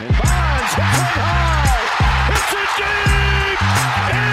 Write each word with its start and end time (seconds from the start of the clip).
And 0.00 0.08
Bonds 0.08 0.72
one 0.78 1.04
high. 1.12 2.32
It's 2.32 2.52
a 2.52 2.64
deep. 4.24 4.29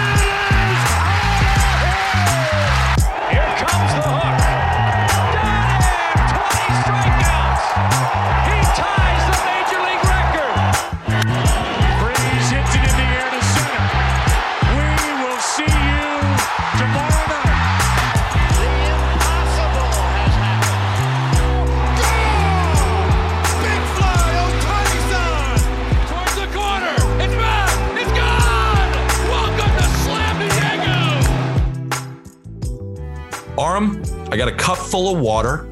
Got 34.48 34.54
a 34.54 34.64
cup 34.64 34.78
full 34.78 35.14
of 35.14 35.20
water. 35.20 35.68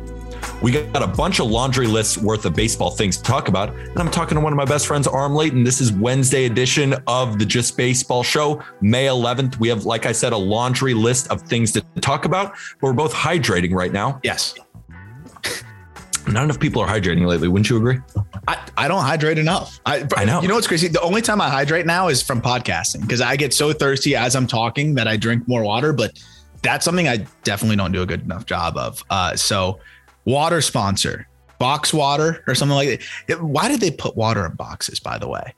We 0.60 0.70
got 0.70 1.02
a 1.02 1.06
bunch 1.06 1.40
of 1.40 1.46
laundry 1.46 1.86
lists 1.86 2.18
worth 2.18 2.44
of 2.44 2.54
baseball 2.54 2.90
things 2.90 3.16
to 3.16 3.22
talk 3.22 3.48
about. 3.48 3.70
And 3.70 3.98
I'm 3.98 4.10
talking 4.10 4.36
to 4.36 4.40
one 4.42 4.52
of 4.52 4.58
my 4.58 4.66
best 4.66 4.86
friends, 4.86 5.08
Aram 5.08 5.34
Leighton. 5.34 5.64
This 5.64 5.80
is 5.80 5.92
Wednesday 5.92 6.44
edition 6.44 6.94
of 7.06 7.38
the 7.38 7.46
Just 7.46 7.74
Baseball 7.78 8.22
Show, 8.22 8.62
May 8.82 9.06
11th. 9.06 9.58
We 9.58 9.68
have, 9.68 9.86
like 9.86 10.04
I 10.04 10.12
said, 10.12 10.34
a 10.34 10.36
laundry 10.36 10.92
list 10.92 11.30
of 11.30 11.40
things 11.40 11.72
to 11.72 11.80
talk 12.02 12.26
about. 12.26 12.52
But 12.78 12.88
we're 12.88 12.92
both 12.92 13.14
hydrating 13.14 13.72
right 13.72 13.92
now. 13.92 14.20
Yes. 14.22 14.54
Not 16.26 16.44
enough 16.44 16.60
people 16.60 16.82
are 16.82 16.88
hydrating 16.88 17.26
lately. 17.26 17.48
Wouldn't 17.48 17.70
you 17.70 17.78
agree? 17.78 18.00
I, 18.46 18.58
I 18.76 18.88
don't 18.88 19.02
hydrate 19.02 19.38
enough. 19.38 19.80
I, 19.86 20.06
I 20.18 20.26
know. 20.26 20.42
You 20.42 20.48
know 20.48 20.54
what's 20.54 20.66
crazy? 20.66 20.88
The 20.88 21.00
only 21.00 21.22
time 21.22 21.40
I 21.40 21.48
hydrate 21.48 21.86
now 21.86 22.08
is 22.08 22.22
from 22.22 22.42
podcasting 22.42 23.00
because 23.00 23.22
I 23.22 23.36
get 23.36 23.54
so 23.54 23.72
thirsty 23.72 24.16
as 24.16 24.36
I'm 24.36 24.46
talking 24.46 24.96
that 24.96 25.08
I 25.08 25.16
drink 25.16 25.48
more 25.48 25.62
water. 25.62 25.94
But 25.94 26.22
that's 26.62 26.84
something 26.84 27.08
I 27.08 27.26
definitely 27.44 27.76
don't 27.76 27.92
do 27.92 28.02
a 28.02 28.06
good 28.06 28.22
enough 28.22 28.46
job 28.46 28.76
of. 28.76 29.04
Uh, 29.10 29.36
so, 29.36 29.80
water 30.24 30.60
sponsor, 30.60 31.28
box 31.58 31.92
water 31.92 32.42
or 32.46 32.54
something 32.54 32.76
like 32.76 33.02
that. 33.28 33.42
Why 33.42 33.68
did 33.68 33.80
they 33.80 33.90
put 33.90 34.16
water 34.16 34.44
in 34.46 34.52
boxes, 34.54 35.00
by 35.00 35.18
the 35.18 35.28
way? 35.28 35.54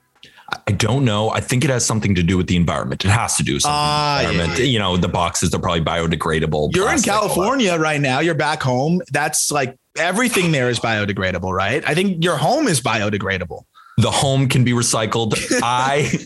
I 0.67 0.71
don't 0.71 1.05
know. 1.05 1.29
I 1.29 1.41
think 1.41 1.63
it 1.63 1.69
has 1.69 1.85
something 1.85 2.15
to 2.15 2.23
do 2.23 2.35
with 2.37 2.47
the 2.47 2.55
environment. 2.55 3.05
It 3.05 3.09
has 3.09 3.35
to 3.37 3.43
do 3.43 3.59
something 3.59 3.75
with 3.75 3.85
the 3.85 3.93
yeah, 3.93 4.29
environment. 4.31 4.59
yeah. 4.59 4.65
You 4.65 4.79
know, 4.79 4.97
the 4.97 5.07
boxes, 5.07 5.51
they're 5.51 5.59
probably 5.59 5.81
biodegradable. 5.81 6.75
You're 6.75 6.91
in. 6.91 7.01
California 7.01 7.77
right 7.77 8.01
now. 8.01 8.19
You're 8.19 8.35
back 8.35 8.63
home. 8.63 9.01
That's 9.11 9.51
like 9.51 9.77
everything 9.97 10.51
there 10.51 10.69
is 10.69 10.79
biodegradable, 10.79 11.51
right? 11.53 11.87
I 11.87 11.93
think 11.93 12.23
your 12.23 12.37
home 12.37 12.67
is 12.67 12.81
biodegradable. 12.81 13.63
the 13.97 14.11
home 14.11 14.47
can 14.47 14.63
be 14.63 14.71
recycled. 14.71 15.35
I 15.63 16.17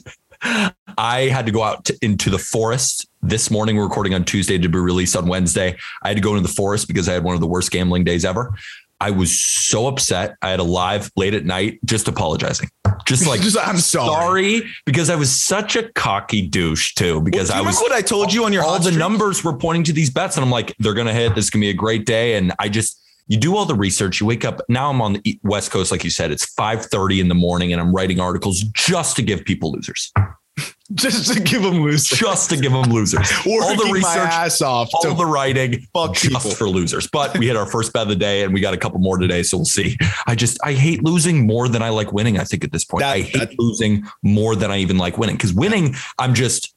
I 0.98 1.22
had 1.22 1.46
to 1.46 1.52
go 1.52 1.64
out 1.64 1.86
to, 1.86 1.98
into 2.02 2.30
the 2.30 2.40
forest 2.40 3.08
this 3.24 3.50
morning. 3.50 3.76
We're 3.78 3.84
recording 3.84 4.14
on 4.14 4.24
Tuesday 4.26 4.58
to 4.58 4.70
be 4.70 4.78
released 4.80 5.16
on 5.16 5.28
Wednesday. 5.28 5.78
I 6.02 6.10
had 6.10 6.18
to 6.18 6.22
go 6.22 6.36
into 6.36 6.48
the 6.48 6.54
forest 6.54 6.88
because 6.88 7.08
I 7.10 7.14
had 7.14 7.24
one 7.24 7.36
of 7.36 7.42
the 7.42 7.48
worst 7.48 7.72
gambling 7.72 8.04
days 8.04 8.26
ever. 8.26 8.54
I 9.00 9.12
was 9.12 9.42
so 9.42 9.88
upset. 9.88 10.36
I 10.42 10.50
had 10.52 10.60
a 10.60 10.64
live 10.64 11.12
late 11.18 11.34
at 11.34 11.44
night, 11.46 11.80
just 11.84 12.08
apologizing, 12.08 12.70
just 13.06 13.28
like 13.28 13.42
Just, 13.42 13.58
I'm 13.58 13.78
sorry. 13.80 14.60
sorry 14.60 14.70
because 14.86 15.10
I 15.10 15.16
was 15.16 15.30
such 15.30 15.76
a 15.76 15.92
cocky 15.94 16.48
douche 16.48 16.94
too. 16.94 17.20
Because 17.22 17.50
Do 17.50 17.56
I 17.56 17.62
was 17.62 17.80
what 17.80 17.92
I 17.92 18.02
told 18.02 18.32
you 18.32 18.46
on 18.46 18.54
your 18.54 18.64
all 18.64 18.76
the 18.78 18.84
streak? 18.84 18.98
numbers 19.00 19.44
were 19.44 19.58
pointing 19.58 19.84
to 19.86 19.94
these 19.94 20.10
bets, 20.10 20.38
and 20.38 20.46
I'm 20.46 20.52
like, 20.52 20.74
they're 20.80 20.94
gonna 20.94 21.14
hit. 21.14 21.36
This 21.36 21.46
is 21.46 21.50
gonna 21.50 21.62
be 21.62 21.70
a 21.70 21.74
great 21.74 22.06
day. 22.06 22.36
And 22.36 22.54
I 22.60 22.70
just 22.70 23.00
you 23.28 23.38
do 23.38 23.58
all 23.58 23.66
the 23.66 23.76
research. 23.76 24.22
You 24.22 24.28
wake 24.28 24.46
up. 24.46 24.62
Now 24.70 24.90
I'm 24.90 25.02
on 25.02 25.14
the 25.14 25.40
West 25.44 25.72
Coast, 25.72 25.92
like 25.92 26.04
you 26.06 26.10
said. 26.10 26.32
It's 26.32 26.46
5:30 26.56 27.20
in 27.20 27.28
the 27.28 27.36
morning, 27.36 27.74
and 27.74 27.82
I'm 27.82 27.94
writing 27.94 28.22
articles 28.22 28.62
just 28.74 29.18
to 29.18 29.22
give 29.22 29.44
people 29.44 29.72
losers, 29.74 30.14
just 30.94 31.34
to 31.34 31.40
give 31.40 31.62
them 31.64 31.82
losers. 31.82 32.18
just 32.18 32.50
to 32.50 32.58
give 32.58 32.72
them 32.72 32.92
losers. 32.92 33.32
all 33.48 33.76
the 33.76 33.90
research, 33.92 34.16
ass 34.18 34.62
off. 34.62 34.90
all 34.94 35.16
the 35.16 35.26
writing, 35.26 35.80
fuck 35.94 36.14
just 36.14 36.28
people. 36.36 36.52
for 36.52 36.70
losers. 36.70 37.08
But 37.08 37.38
we 37.38 37.48
hit 37.48 37.56
our 37.56 37.66
first 37.72 37.94
bet 37.94 38.04
of 38.04 38.10
the 38.10 38.16
day, 38.16 38.44
and 38.44 38.54
we 38.54 38.62
got 38.62 38.74
a 38.74 38.78
couple 38.78 39.00
more 39.00 39.18
today, 39.18 39.44
so 39.44 39.58
we'll 39.58 39.66
see. 39.66 39.98
I 40.28 40.36
just 40.36 40.58
I 40.64 40.74
hate 40.74 41.04
losing 41.04 41.48
more 41.48 41.68
than 41.68 41.82
I 41.82 41.90
like 41.90 42.14
winning. 42.14 42.38
I 42.40 42.44
think 42.44 42.64
at 42.64 42.72
this 42.72 42.86
point, 42.86 43.02
That- 43.02 43.14
I 43.16 43.22
hate 43.22 43.40
that- 43.52 43.60
losing 43.60 44.06
more 44.22 44.56
than 44.56 44.70
I 44.72 44.78
even 44.78 44.98
like 44.98 45.18
winning. 45.18 45.36
Because 45.36 45.54
winning, 45.54 45.96
I'm 46.20 46.34
just 46.34 46.74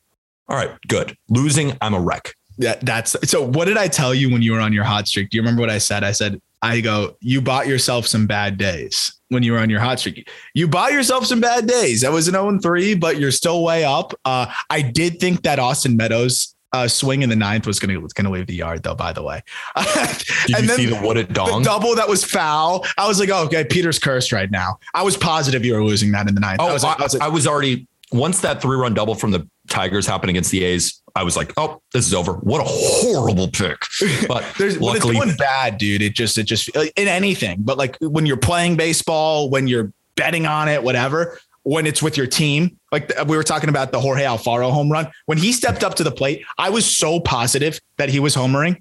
all 0.49 0.57
right, 0.57 0.71
good. 0.89 1.17
Losing, 1.29 1.77
I'm 1.81 1.93
a 1.95 2.01
wreck. 2.01 2.35
Yeah, 2.59 2.77
that's 2.81 3.17
so. 3.29 3.43
What 3.43 3.67
did 3.67 3.77
I 3.77 3.89
tell 3.89 4.15
you 4.15 4.31
when 4.31 4.41
you 4.41 4.53
were 4.53 4.61
on 4.61 4.73
your 4.73 4.85
hot 4.85 5.09
streak? 5.09 5.29
Do 5.31 5.37
you 5.37 5.43
remember 5.43 5.61
what 5.61 5.69
I 5.71 5.77
said? 5.79 6.05
I 6.05 6.13
said, 6.13 6.41
I 6.63 6.81
go, 6.81 7.17
you 7.21 7.41
bought 7.41 7.67
yourself 7.67 8.07
some 8.07 8.27
bad 8.27 8.57
days 8.59 9.13
when 9.29 9.43
you 9.43 9.53
were 9.53 9.59
on 9.59 9.71
your 9.71 9.81
hot 9.81 9.99
streak. 10.01 10.29
You 10.55 10.67
bought 10.69 10.93
yourself 10.93 11.27
some 11.27 11.41
bad 11.41 11.67
days. 11.67 12.01
That 12.01 12.13
was 12.13 12.29
an 12.29 12.35
0 12.35 12.59
3, 12.61 12.95
but 12.95 13.19
you're 13.19 13.31
still 13.31 13.63
way 13.63 13.85
up. 13.85 14.15
Uh, 14.25 14.47
I 14.71 14.83
did 14.83 15.21
think 15.21 15.43
that 15.43 15.59
Austin 15.59 15.97
Meadows 15.97 16.55
uh, 16.73 16.89
swing 16.89 17.23
in 17.23 17.29
the 17.29 17.37
ninth 17.37 17.67
was 17.67 17.79
going 17.79 17.95
to 17.95 18.01
going 18.15 18.25
to 18.25 18.31
leave 18.31 18.47
the 18.47 18.55
yard, 18.55 18.83
though. 18.83 18.95
By 18.95 19.13
the 19.13 19.23
way, 19.23 19.43
Did 19.77 20.57
And 20.57 20.63
you 20.63 20.67
then 20.69 20.77
see 20.77 20.87
the 20.87 20.97
what 20.97 21.15
the 21.15 21.25
dong? 21.25 21.63
double 21.63 21.95
that 21.95 22.09
was 22.09 22.25
foul. 22.25 22.85
I 22.99 23.07
was 23.07 23.21
like, 23.21 23.29
oh, 23.31 23.45
okay, 23.45 23.65
Peter's 23.65 23.99
cursed 23.99 24.33
right 24.33 24.51
now. 24.51 24.79
I 24.95 25.03
was 25.03 25.17
positive 25.17 25.65
you 25.65 25.75
were 25.75 25.85
losing 25.85 26.13
that 26.13 26.29
in 26.29 26.35
the 26.35 26.41
ninth. 26.41 26.61
Oh, 26.61 26.69
I 26.69 26.73
was 26.73 26.83
like, 26.83 27.01
I 27.01 27.03
was 27.05 27.15
like, 27.15 27.23
I 27.23 27.29
was 27.29 27.47
already 27.47 27.87
once 28.13 28.41
that 28.41 28.61
three 28.61 28.77
run 28.77 28.95
double 28.95 29.15
from 29.15 29.31
the 29.31 29.49
Tigers 29.69 30.07
happened 30.07 30.31
against 30.31 30.51
the 30.51 30.65
A's. 30.65 31.03
I 31.15 31.23
was 31.23 31.37
like, 31.37 31.53
oh, 31.57 31.81
this 31.93 32.07
is 32.07 32.13
over. 32.15 32.35
What 32.35 32.61
a 32.61 32.65
horrible 32.67 33.49
pick. 33.49 33.79
But 34.29 34.45
There's 34.59 34.79
when 34.79 34.97
it's 34.97 35.05
luckily, 35.05 35.35
bad, 35.39 35.79
dude. 35.79 36.03
It 36.03 36.15
just 36.15 36.37
it 36.39 36.45
just 36.45 36.75
like, 36.77 36.93
in 36.97 37.09
anything, 37.09 37.59
but 37.61 37.79
like 37.79 37.97
when 38.01 38.27
you're 38.27 38.37
playing 38.37 38.77
baseball, 38.77 39.49
when 39.51 39.67
you're 39.67 39.93
betting 40.17 40.47
on 40.47 40.69
it, 40.69 40.83
whatever. 40.83 41.39
When 41.63 41.85
it's 41.85 42.01
with 42.01 42.17
your 42.17 42.29
team, 42.29 42.79
like 42.93 43.11
uh, 43.19 43.25
we 43.27 43.37
were 43.37 43.43
talking 43.43 43.69
about 43.69 43.91
the 43.91 44.01
Jorge 44.01 44.23
Alfaro 44.23 44.71
home 44.71 44.89
run, 44.89 45.11
when 45.25 45.37
he 45.37 45.51
stepped 45.53 45.83
up 45.83 45.95
to 45.97 46.05
the 46.05 46.13
plate, 46.13 46.45
I 46.59 46.71
was 46.71 46.87
so 46.87 47.19
positive 47.19 47.81
that 47.97 48.09
he 48.09 48.21
was 48.21 48.37
homering. 48.37 48.81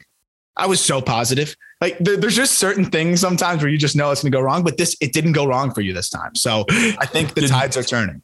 I 0.56 0.67
was 0.67 0.81
so 0.81 1.02
positive. 1.02 1.56
Like 1.81 1.97
there, 1.97 2.16
there's 2.16 2.35
just 2.35 2.59
certain 2.59 2.85
things 2.85 3.22
sometimes 3.22 3.63
where 3.63 3.72
you 3.72 3.79
just 3.79 3.96
know 3.96 4.12
it's 4.12 4.22
going 4.22 4.31
to 4.31 4.38
go 4.38 4.41
wrong, 4.41 4.63
but 4.63 4.78
this 4.78 4.96
it 5.02 5.13
didn't 5.13 5.31
go 5.31 5.47
wrong 5.47 5.73
for 5.73 5.81
you 5.81 5.94
this 5.94 6.09
time. 6.12 6.35
So 6.35 6.66
I 6.69 7.07
think 7.07 7.34
the 7.34 7.41
Did- 7.41 7.50
tides 7.50 7.75
are 7.75 7.84
turning. 7.84 8.22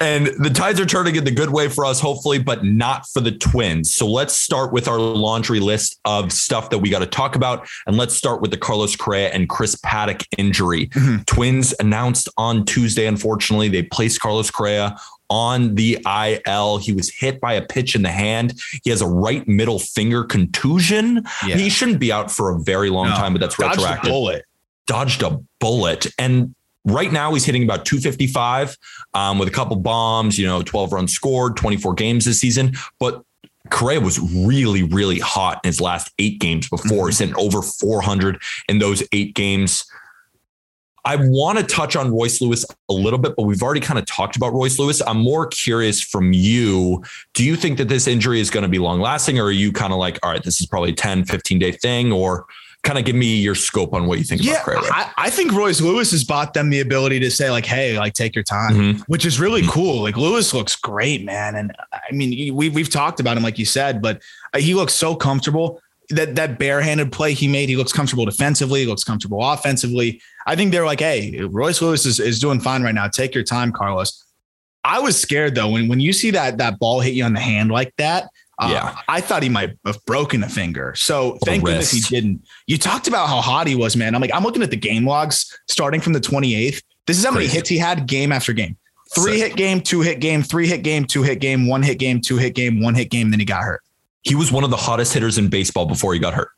And 0.00 0.28
the 0.38 0.50
tides 0.50 0.80
are 0.80 0.86
turning 0.86 1.16
in 1.16 1.24
the 1.24 1.30
good 1.30 1.50
way 1.50 1.68
for 1.68 1.84
us, 1.84 2.00
hopefully, 2.00 2.38
but 2.38 2.64
not 2.64 3.06
for 3.08 3.20
the 3.20 3.32
Twins. 3.32 3.94
So 3.94 4.06
let's 4.06 4.34
start 4.38 4.72
with 4.72 4.88
our 4.88 4.98
laundry 4.98 5.60
list 5.60 5.98
of 6.04 6.32
stuff 6.32 6.70
that 6.70 6.78
we 6.78 6.90
got 6.90 7.00
to 7.00 7.06
talk 7.06 7.36
about, 7.36 7.68
and 7.86 7.96
let's 7.96 8.14
start 8.14 8.40
with 8.40 8.50
the 8.50 8.56
Carlos 8.56 8.96
Correa 8.96 9.28
and 9.30 9.48
Chris 9.48 9.74
Paddack 9.76 10.24
injury. 10.36 10.88
Mhm. 10.88 11.26
Twins 11.26 11.74
announced 11.80 12.28
on 12.36 12.64
Tuesday. 12.64 13.06
Unfortunately, 13.06 13.68
they 13.68 13.82
placed 13.82 14.20
Carlos 14.20 14.50
Correa 14.50 14.96
on 15.30 15.74
the 15.74 15.98
IL. 16.06 16.78
He 16.78 16.92
was 16.92 17.10
hit 17.10 17.40
by 17.40 17.52
a 17.52 17.62
pitch 17.62 17.94
in 17.94 18.02
the 18.02 18.10
hand. 18.10 18.54
He 18.82 18.90
has 18.90 19.02
a 19.02 19.06
right 19.06 19.46
middle 19.46 19.78
finger 19.78 20.24
contusion. 20.24 21.24
He 21.44 21.68
shouldn't 21.68 21.98
be 22.00 22.10
out 22.12 22.30
for 22.30 22.50
a 22.50 22.58
very 22.60 22.88
long 22.90 23.08
No. 23.10 23.14
time, 23.16 23.32
but 23.34 23.40
that's 23.40 23.56
Dodged 23.56 23.78
the 23.78 23.82
retroactive 23.82 24.10
bullet. 24.10 24.44
dodged 24.86 25.22
a 25.22 25.38
bullet. 25.60 26.06
And 26.18 26.54
right 26.90 27.12
now 27.12 27.32
he's 27.34 27.44
hitting 27.44 27.62
about 27.62 27.84
255 27.84 28.76
um, 29.14 29.38
with 29.38 29.48
a 29.48 29.52
couple 29.52 29.76
bombs, 29.76 30.38
you 30.38 30.46
know, 30.46 30.62
12 30.62 30.92
runs 30.92 31.12
scored, 31.12 31.56
24 31.56 31.94
games 31.94 32.24
this 32.24 32.40
season. 32.40 32.72
But 32.98 33.22
Correa 33.70 34.00
was 34.00 34.18
really, 34.18 34.82
really 34.82 35.18
hot 35.18 35.60
in 35.64 35.68
his 35.68 35.80
last 35.80 36.12
eight 36.18 36.40
games 36.40 36.68
before. 36.68 37.08
He's 37.08 37.18
hitting 37.18 37.36
over 37.36 37.62
400 37.62 38.40
in 38.68 38.78
those 38.78 39.02
eight 39.12 39.34
games. 39.34 39.84
I 41.04 41.16
want 41.16 41.58
to 41.58 41.64
touch 41.64 41.96
on 41.96 42.12
Royce 42.12 42.40
Lewis 42.40 42.66
a 42.88 42.92
little 42.92 43.18
bit, 43.18 43.34
but 43.36 43.44
we've 43.44 43.62
already 43.62 43.80
kind 43.80 43.98
of 43.98 44.04
talked 44.04 44.36
about 44.36 44.52
Royce 44.52 44.78
Lewis. 44.78 45.00
I'm 45.06 45.18
more 45.18 45.46
curious 45.46 46.02
from 46.02 46.32
you. 46.32 47.02
Do 47.34 47.44
you 47.44 47.56
think 47.56 47.78
that 47.78 47.88
this 47.88 48.06
injury 48.06 48.40
is 48.40 48.50
going 48.50 48.64
to 48.64 48.68
be 48.68 48.78
long 48.78 49.00
lasting, 49.00 49.38
or 49.38 49.44
are 49.44 49.50
you 49.50 49.72
kind 49.72 49.92
of 49.92 49.98
like, 49.98 50.18
all 50.22 50.30
right, 50.30 50.42
this 50.42 50.60
is 50.60 50.66
probably 50.66 50.90
a 50.90 50.94
10, 50.94 51.24
15 51.24 51.58
day 51.58 51.72
thing, 51.72 52.12
or 52.12 52.46
kind 52.84 52.98
of 52.98 53.04
give 53.04 53.16
me 53.16 53.36
your 53.36 53.54
scope 53.54 53.92
on 53.92 54.06
what 54.06 54.18
you 54.18 54.24
think 54.24 54.42
Yeah, 54.42 54.62
about? 54.62 54.84
I, 54.90 55.10
I 55.18 55.30
think 55.30 55.52
Royce 55.52 55.80
Lewis 55.80 56.10
has 56.12 56.24
bought 56.24 56.54
them 56.54 56.70
the 56.70 56.80
ability 56.80 57.20
to 57.20 57.30
say 57.30 57.50
like, 57.50 57.66
"Hey, 57.66 57.98
like 57.98 58.14
take 58.14 58.34
your 58.34 58.44
time," 58.44 58.74
Mhm. 58.74 59.00
which 59.08 59.26
is 59.26 59.38
really 59.40 59.62
cool. 59.68 60.02
Like 60.02 60.16
Lewis 60.16 60.54
looks 60.54 60.76
great, 60.76 61.24
man, 61.24 61.54
and 61.56 61.72
I 61.92 62.12
mean, 62.12 62.54
we 62.54 62.68
we've 62.68 62.90
talked 62.90 63.20
about 63.20 63.36
him 63.36 63.42
like 63.42 63.58
you 63.58 63.64
said, 63.66 64.00
but 64.00 64.22
uh, 64.54 64.58
he 64.58 64.74
looks 64.74 64.94
so 64.94 65.14
comfortable. 65.16 65.80
That 66.10 66.36
that 66.36 66.58
barehanded 66.58 67.12
play 67.12 67.34
he 67.34 67.48
made, 67.48 67.68
he 67.68 67.76
looks 67.76 67.92
comfortable 67.92 68.24
defensively, 68.24 68.80
he 68.80 68.86
looks 68.86 69.04
comfortable 69.04 69.42
offensively. 69.44 70.22
I 70.46 70.56
think 70.56 70.72
they're 70.72 70.86
like, 70.86 71.00
"Hey, 71.00 71.38
Royce 71.50 71.82
Lewis 71.82 72.06
is, 72.06 72.18
is 72.20 72.38
doing 72.40 72.60
fine 72.60 72.82
right 72.82 72.94
now. 72.94 73.08
Take 73.08 73.34
your 73.34 73.44
time, 73.44 73.72
Carlos." 73.72 74.24
I 74.84 75.00
was 75.00 75.20
scared 75.20 75.54
though 75.54 75.68
when 75.68 75.88
when 75.88 76.00
you 76.00 76.14
see 76.14 76.30
that 76.30 76.56
that 76.58 76.78
ball 76.78 77.00
hit 77.00 77.12
you 77.12 77.24
on 77.24 77.34
the 77.34 77.40
hand 77.40 77.70
like 77.70 77.92
that. 77.98 78.28
Uh, 78.58 78.68
Yeah. 78.72 78.98
I 79.08 79.20
thought 79.20 79.42
he 79.42 79.48
might 79.48 79.76
have 79.86 80.04
broken 80.04 80.42
a 80.42 80.48
finger. 80.48 80.94
So 80.96 81.32
Or 81.32 81.38
thank 81.44 81.64
goodness 81.64 81.90
he 81.92 82.00
didn't. 82.00 82.44
You 82.66 82.76
talked 82.78 83.06
about 83.08 83.28
how 83.28 83.40
hot 83.40 83.66
he 83.66 83.74
was, 83.76 83.96
man. 83.96 84.14
I'm 84.14 84.20
like, 84.20 84.34
I'm 84.34 84.42
looking 84.42 84.62
at 84.62 84.70
the 84.70 84.76
game 84.76 85.06
logs 85.06 85.56
starting 85.68 86.00
from 86.00 86.12
the 86.12 86.20
28th. 86.20 86.82
This 87.06 87.18
is 87.18 87.24
how 87.24 87.30
many 87.30 87.46
Crazy. 87.46 87.56
hits 87.56 87.68
he 87.70 87.78
had 87.78 88.06
game 88.06 88.32
after 88.32 88.52
game. 88.52 88.76
Three 89.14 89.38
Sick. 89.38 89.48
hit 89.50 89.56
game, 89.56 89.80
two 89.80 90.02
hit 90.02 90.20
game, 90.20 90.42
three 90.42 90.66
hit 90.66 90.82
game, 90.82 91.06
two 91.06 91.22
hit 91.22 91.40
game, 91.40 91.66
one 91.66 91.82
hit 91.82 91.98
game, 91.98 92.20
two 92.20 92.36
hit 92.36 92.54
game, 92.54 92.82
one 92.82 92.94
hit 92.94 93.10
game. 93.10 93.30
Then 93.30 93.38
he 93.40 93.46
got 93.46 93.62
hurt. 93.62 93.80
He 94.22 94.34
was 94.34 94.52
one 94.52 94.64
of 94.64 94.70
the 94.70 94.76
hottest 94.76 95.14
hitters 95.14 95.38
in 95.38 95.48
baseball 95.48 95.86
before 95.86 96.12
he 96.12 96.18
got 96.20 96.34
hurt. 96.34 96.50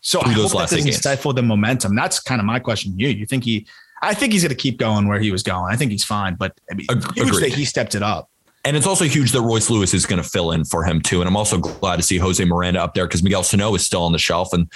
So 0.00 0.20
Through 0.22 0.32
I 0.32 0.34
those 0.36 0.54
last 0.54 0.70
that 0.70 0.76
doesn't 0.76 0.92
stifle 0.92 1.34
the 1.34 1.42
momentum. 1.42 1.94
That's 1.94 2.20
kind 2.20 2.40
of 2.40 2.46
my 2.46 2.58
question 2.58 2.96
to 2.96 3.02
you. 3.02 3.08
You 3.08 3.26
think 3.26 3.44
he? 3.44 3.66
I 4.00 4.14
think 4.14 4.32
he's 4.32 4.42
going 4.42 4.48
to 4.50 4.54
keep 4.54 4.78
going 4.78 5.06
where 5.08 5.20
he 5.20 5.30
was 5.30 5.42
going. 5.42 5.70
I 5.70 5.76
think 5.76 5.90
he's 5.90 6.04
fine, 6.04 6.36
but 6.36 6.58
I 6.70 6.74
mean, 6.74 6.86
Ag- 6.90 7.14
huge 7.14 7.36
that 7.40 7.52
he 7.52 7.66
stepped 7.66 7.94
it 7.94 8.02
up. 8.02 8.29
And 8.64 8.76
it's 8.76 8.86
also 8.86 9.04
huge 9.06 9.32
that 9.32 9.40
Royce 9.40 9.70
Lewis 9.70 9.94
is 9.94 10.04
going 10.04 10.22
to 10.22 10.28
fill 10.28 10.52
in 10.52 10.64
for 10.64 10.84
him 10.84 11.00
too. 11.00 11.20
And 11.20 11.28
I'm 11.28 11.36
also 11.36 11.58
glad 11.58 11.96
to 11.96 12.02
see 12.02 12.18
Jose 12.18 12.44
Miranda 12.44 12.82
up 12.82 12.94
there 12.94 13.06
because 13.06 13.22
Miguel 13.22 13.42
Sano 13.42 13.74
is 13.74 13.84
still 13.86 14.02
on 14.02 14.12
the 14.12 14.18
shelf. 14.18 14.52
And 14.52 14.70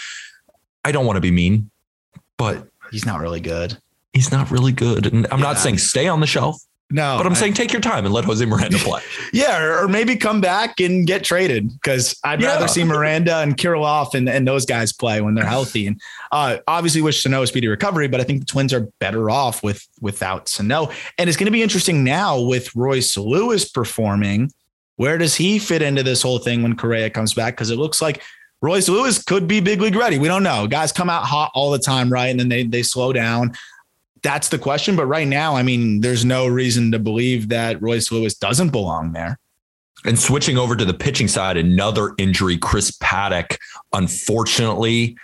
I 0.84 0.92
don't 0.92 1.04
want 1.06 1.16
to 1.16 1.20
be 1.20 1.30
mean, 1.30 1.70
but 2.38 2.68
He's 2.90 3.04
not 3.04 3.20
really 3.20 3.40
good. 3.40 3.76
he's 4.12 4.30
not 4.30 4.50
really 4.50 4.72
good. 4.72 5.06
And 5.12 5.26
I'm 5.30 5.40
not 5.40 5.58
saying 5.58 5.78
stay 5.78 6.06
on 6.08 6.20
the 6.20 6.26
shelf, 6.26 6.56
No, 6.94 7.16
but 7.18 7.26
I'm 7.26 7.32
I- 7.32 7.34
saying 7.34 7.54
take 7.54 7.72
your 7.72 7.80
time 7.80 8.04
and 8.04 8.14
let 8.14 8.24
Jose 8.24 8.44
Miranda 8.46 8.78
play. 8.78 9.02
yeah, 9.32 9.60
or, 9.60 9.80
or 9.80 9.88
maybe 9.88 10.14
come 10.14 10.40
back 10.40 10.78
and 10.78 11.04
get 11.06 11.24
traded 11.24 11.68
because 11.72 12.16
I'd 12.22 12.40
Yeah. 12.40 12.48
rather 12.54 12.68
see 12.68 12.84
Miranda 12.84 13.38
and 13.38 13.56
Kirilloff 13.56 14.14
and, 14.14 14.28
and 14.28 14.46
those 14.46 14.64
guys 14.64 14.92
play 14.92 15.20
when 15.20 15.34
they're 15.34 15.44
healthy. 15.44 15.88
And 15.88 16.00
uh, 16.30 16.58
obviously, 16.68 17.02
wish 17.02 17.20
Sano 17.22 17.42
a 17.42 17.46
speedy 17.48 17.66
recovery, 17.66 18.06
but 18.06 18.20
I 18.20 18.24
think 18.24 18.38
the 18.40 18.46
Twins 18.46 18.72
are 18.72 18.88
better 19.00 19.28
off 19.28 19.62
with 19.64 19.84
without 20.00 20.48
Sano. 20.48 20.90
And 21.18 21.28
it's 21.28 21.36
going 21.36 21.46
to 21.46 21.50
be 21.50 21.62
interesting 21.64 22.04
now 22.04 22.40
with 22.40 22.74
Royce 22.76 23.16
Lewis 23.16 23.68
performing. 23.68 24.52
Where 24.96 25.18
does 25.18 25.34
he 25.34 25.58
fit 25.58 25.82
into 25.82 26.04
this 26.04 26.22
whole 26.22 26.38
thing 26.38 26.62
when 26.62 26.76
Correa 26.76 27.10
comes 27.10 27.34
back? 27.34 27.54
Because 27.56 27.70
it 27.70 27.76
looks 27.76 28.00
like 28.00 28.22
Royce 28.62 28.88
Lewis 28.88 29.20
could 29.20 29.48
be 29.48 29.58
big 29.58 29.80
league 29.80 29.96
ready. 29.96 30.18
We 30.18 30.28
don't 30.28 30.44
know. 30.44 30.68
Guys 30.68 30.92
come 30.92 31.10
out 31.10 31.24
hot 31.24 31.50
all 31.54 31.72
the 31.72 31.78
time, 31.80 32.08
right? 32.08 32.28
And 32.28 32.38
then 32.38 32.48
they 32.48 32.62
they 32.62 32.84
slow 32.84 33.12
down. 33.12 33.52
That's 34.24 34.48
the 34.48 34.58
question. 34.58 34.96
But 34.96 35.06
right 35.06 35.28
now, 35.28 35.54
I 35.54 35.62
mean, 35.62 36.00
there's 36.00 36.24
no 36.24 36.46
reason 36.46 36.90
to 36.92 36.98
believe 36.98 37.50
that 37.50 37.80
Royce 37.80 38.10
Lewis 38.10 38.34
doesn't 38.34 38.70
belong 38.70 39.12
there. 39.12 39.38
And 40.06 40.18
switching 40.18 40.58
over 40.58 40.74
to 40.74 40.84
the 40.84 40.94
pitching 40.94 41.28
side, 41.28 41.56
another 41.56 42.14
injury, 42.18 42.58
Chris 42.58 42.90
Paddack, 42.98 43.58
unfortunately, 43.92 45.16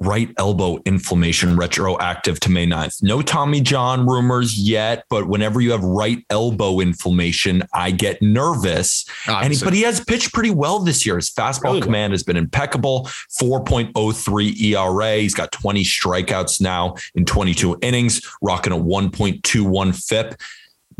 right 0.00 0.30
elbow 0.38 0.78
inflammation 0.86 1.56
retroactive 1.56 2.40
to 2.40 2.50
May 2.50 2.66
9th. 2.66 3.02
No 3.02 3.20
Tommy 3.20 3.60
John 3.60 4.06
rumors 4.06 4.58
yet, 4.58 5.04
but 5.10 5.28
whenever 5.28 5.60
you 5.60 5.70
have 5.72 5.82
right 5.82 6.24
elbow 6.30 6.80
inflammation, 6.80 7.62
I 7.74 7.90
get 7.90 8.20
nervous. 8.22 9.04
And 9.28 9.52
he, 9.52 9.62
but 9.62 9.74
he 9.74 9.82
has 9.82 10.02
pitched 10.02 10.32
pretty 10.32 10.50
well 10.50 10.78
this 10.80 11.04
year. 11.04 11.16
His 11.16 11.30
fastball 11.30 11.64
Really 11.64 11.80
well. 11.80 11.86
command 11.86 12.12
has 12.12 12.22
been 12.22 12.36
impeccable. 12.36 13.08
4.03 13.40 14.60
ERA. 14.60 15.16
He's 15.16 15.34
got 15.34 15.52
20 15.52 15.84
strikeouts 15.84 16.60
now 16.60 16.94
in 17.14 17.24
22 17.24 17.78
innings, 17.82 18.22
rocking 18.42 18.72
a 18.72 18.76
1.21 18.76 20.08
FIP. 20.08 20.40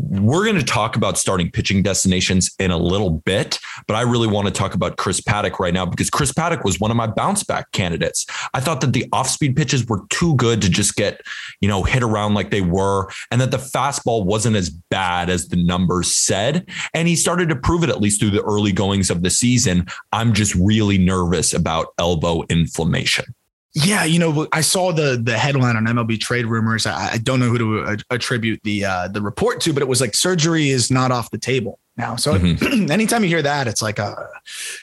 We're 0.09 0.45
going 0.45 0.57
to 0.57 0.65
talk 0.65 0.95
about 0.95 1.17
starting 1.17 1.51
pitching 1.51 1.83
destinations 1.83 2.51
in 2.59 2.71
a 2.71 2.77
little 2.77 3.11
bit, 3.11 3.59
but 3.87 3.95
I 3.95 4.01
really 4.01 4.27
want 4.27 4.47
to 4.47 4.53
talk 4.53 4.73
about 4.73 4.97
Chris 4.97 5.21
Paddack 5.21 5.59
right 5.59 5.73
now 5.73 5.85
because 5.85 6.09
Chris 6.09 6.31
Paddack 6.31 6.63
was 6.63 6.79
one 6.79 6.91
of 6.91 6.97
my 6.97 7.07
bounce 7.07 7.43
back 7.43 7.71
candidates. 7.71 8.25
I 8.53 8.59
thought 8.59 8.81
that 8.81 8.93
the 8.93 9.05
off 9.13 9.29
speed 9.29 9.55
pitches 9.55 9.85
were 9.85 10.01
too 10.09 10.35
good 10.35 10.61
to 10.63 10.69
just 10.69 10.95
get, 10.95 11.21
you 11.59 11.67
know, 11.67 11.83
hit 11.83 12.03
around 12.03 12.33
like 12.33 12.49
they 12.49 12.61
were, 12.61 13.09
and 13.29 13.39
that 13.41 13.51
the 13.51 13.57
fastball 13.57 14.25
wasn't 14.25 14.55
as 14.55 14.69
bad 14.69 15.29
as 15.29 15.47
the 15.47 15.61
numbers 15.63 16.15
said. 16.15 16.67
And 16.93 17.07
he 17.07 17.15
started 17.15 17.49
to 17.49 17.55
prove 17.55 17.83
it 17.83 17.89
at 17.89 18.01
least 18.01 18.19
through 18.19 18.31
the 18.31 18.43
early 18.43 18.71
goings 18.71 19.09
of 19.09 19.23
the 19.23 19.29
season. 19.29 19.87
I'm 20.11 20.33
just 20.33 20.55
really 20.55 20.97
nervous 20.97 21.53
about 21.53 21.93
elbow 21.99 22.43
inflammation. 22.49 23.25
Yeah, 23.73 24.03
you 24.03 24.19
know, 24.19 24.47
I 24.51 24.61
saw 24.61 24.91
the 24.91 25.19
the 25.21 25.37
headline 25.37 25.77
on 25.77 25.85
MLB 25.85 26.19
trade 26.19 26.45
rumors. 26.45 26.85
I, 26.85 27.13
I 27.13 27.17
don't 27.17 27.39
know 27.39 27.47
who 27.47 27.57
to 27.57 27.79
uh, 27.79 27.97
attribute 28.09 28.59
the 28.63 28.83
uh, 28.83 29.07
the 29.07 29.21
report 29.21 29.61
to, 29.61 29.73
but 29.73 29.81
it 29.81 29.87
was 29.87 30.01
like 30.01 30.13
surgery 30.13 30.69
is 30.69 30.91
not 30.91 31.11
off 31.11 31.31
the 31.31 31.37
table 31.37 31.79
now. 31.95 32.17
So 32.17 32.33
anytime 32.61 33.23
you 33.23 33.29
hear 33.29 33.41
that, 33.41 33.67
it's 33.67 33.81
like 33.81 33.97
a 33.97 34.27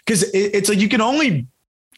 because 0.07 0.23
it, 0.23 0.55
it's 0.55 0.69
like 0.71 0.79
you 0.79 0.89
can 0.89 1.03
only 1.03 1.47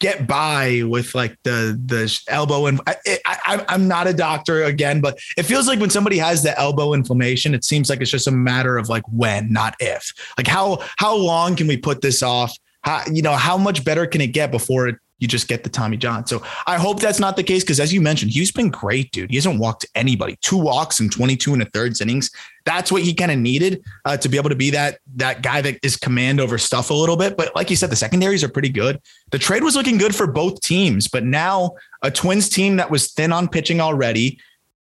get 0.01 0.27
by 0.27 0.81
with 0.85 1.15
like 1.15 1.37
the 1.43 1.79
the 1.85 2.21
elbow 2.27 2.65
and 2.65 2.81
I, 2.85 2.95
I 3.25 3.65
I'm 3.69 3.87
not 3.87 4.07
a 4.07 4.13
doctor 4.13 4.63
again, 4.63 4.99
but 4.99 5.17
it 5.37 5.43
feels 5.43 5.67
like 5.67 5.79
when 5.79 5.91
somebody 5.91 6.17
has 6.17 6.43
the 6.43 6.59
elbow 6.59 6.93
inflammation, 6.93 7.53
it 7.53 7.63
seems 7.63 7.89
like 7.89 8.01
it's 8.01 8.11
just 8.11 8.27
a 8.27 8.31
matter 8.31 8.77
of 8.77 8.89
like 8.89 9.03
when, 9.07 9.53
not 9.53 9.75
if. 9.79 10.11
Like 10.37 10.47
how 10.47 10.83
how 10.97 11.15
long 11.15 11.55
can 11.55 11.67
we 11.67 11.77
put 11.77 12.01
this 12.01 12.21
off? 12.21 12.57
How 12.81 13.03
you 13.09 13.21
know 13.21 13.33
how 13.33 13.57
much 13.57 13.85
better 13.85 14.05
can 14.05 14.19
it 14.19 14.33
get 14.33 14.51
before 14.51 14.89
it 14.89 14.97
you 15.21 15.27
just 15.27 15.47
get 15.47 15.63
the 15.63 15.69
Tommy 15.69 15.97
John. 15.97 16.25
So 16.25 16.43
I 16.65 16.77
hope 16.77 16.99
that's 16.99 17.19
not 17.19 17.35
the 17.35 17.43
case 17.43 17.63
because, 17.63 17.79
as 17.79 17.93
you 17.93 18.01
mentioned, 18.01 18.31
he's 18.31 18.51
been 18.51 18.69
great, 18.69 19.11
dude. 19.11 19.29
He 19.29 19.37
hasn't 19.37 19.59
walked 19.59 19.85
anybody. 19.93 20.35
Two 20.41 20.57
walks 20.57 20.99
in 20.99 21.09
22 21.09 21.53
and 21.53 21.61
a 21.61 21.65
third 21.65 21.99
innings. 22.01 22.31
That's 22.65 22.91
what 22.91 23.03
he 23.03 23.13
kind 23.13 23.31
of 23.31 23.37
needed 23.37 23.83
uh, 24.03 24.17
to 24.17 24.27
be 24.27 24.37
able 24.37 24.49
to 24.49 24.55
be 24.55 24.71
that 24.71 24.97
that 25.15 25.43
guy 25.43 25.61
that 25.61 25.77
is 25.83 25.95
command 25.95 26.41
over 26.41 26.57
stuff 26.57 26.89
a 26.89 26.93
little 26.93 27.15
bit. 27.15 27.37
But 27.37 27.55
like 27.55 27.69
you 27.69 27.75
said, 27.75 27.91
the 27.91 27.95
secondaries 27.95 28.43
are 28.43 28.49
pretty 28.49 28.69
good. 28.69 28.99
The 29.31 29.39
trade 29.39 29.63
was 29.63 29.75
looking 29.75 29.97
good 29.97 30.15
for 30.15 30.25
both 30.25 30.59
teams, 30.61 31.07
but 31.07 31.23
now 31.23 31.75
a 32.01 32.09
Twins 32.09 32.49
team 32.49 32.77
that 32.77 32.89
was 32.89 33.11
thin 33.11 33.31
on 33.31 33.47
pitching 33.47 33.79
already. 33.79 34.39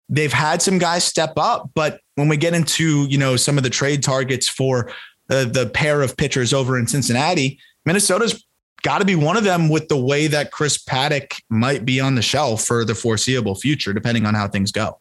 They've 0.09 0.33
had 0.33 0.61
some 0.61 0.77
guys 0.77 1.05
step 1.05 1.33
up, 1.37 1.71
but 1.73 2.01
when 2.15 2.27
we 2.27 2.37
get 2.37 2.53
into 2.53 3.05
you 3.05 3.17
know 3.17 3.37
some 3.37 3.57
of 3.57 3.63
the 3.63 3.69
trade 3.69 4.03
targets 4.03 4.49
for 4.49 4.91
uh, 5.29 5.45
the 5.45 5.71
pair 5.73 6.01
of 6.01 6.17
pitchers 6.17 6.53
over 6.53 6.77
in 6.77 6.87
Cincinnati, 6.87 7.57
Minnesota's 7.85 8.45
got 8.85 8.99
to 8.99 9.05
be 9.05 9.15
one 9.15 9.35
of 9.35 9.43
them 9.43 9.67
with 9.67 9.87
the 9.87 9.97
way 9.97 10.27
that 10.27 10.51
Chris 10.51 10.77
Paddack 10.77 11.41
might 11.49 11.85
be 11.85 11.99
on 11.99 12.13
the 12.13 12.21
shelf 12.21 12.63
for 12.63 12.85
the 12.85 12.93
foreseeable 12.93 13.55
future, 13.55 13.93
depending 13.93 14.27
on 14.27 14.35
how 14.35 14.47
things 14.47 14.71
go. 14.71 14.99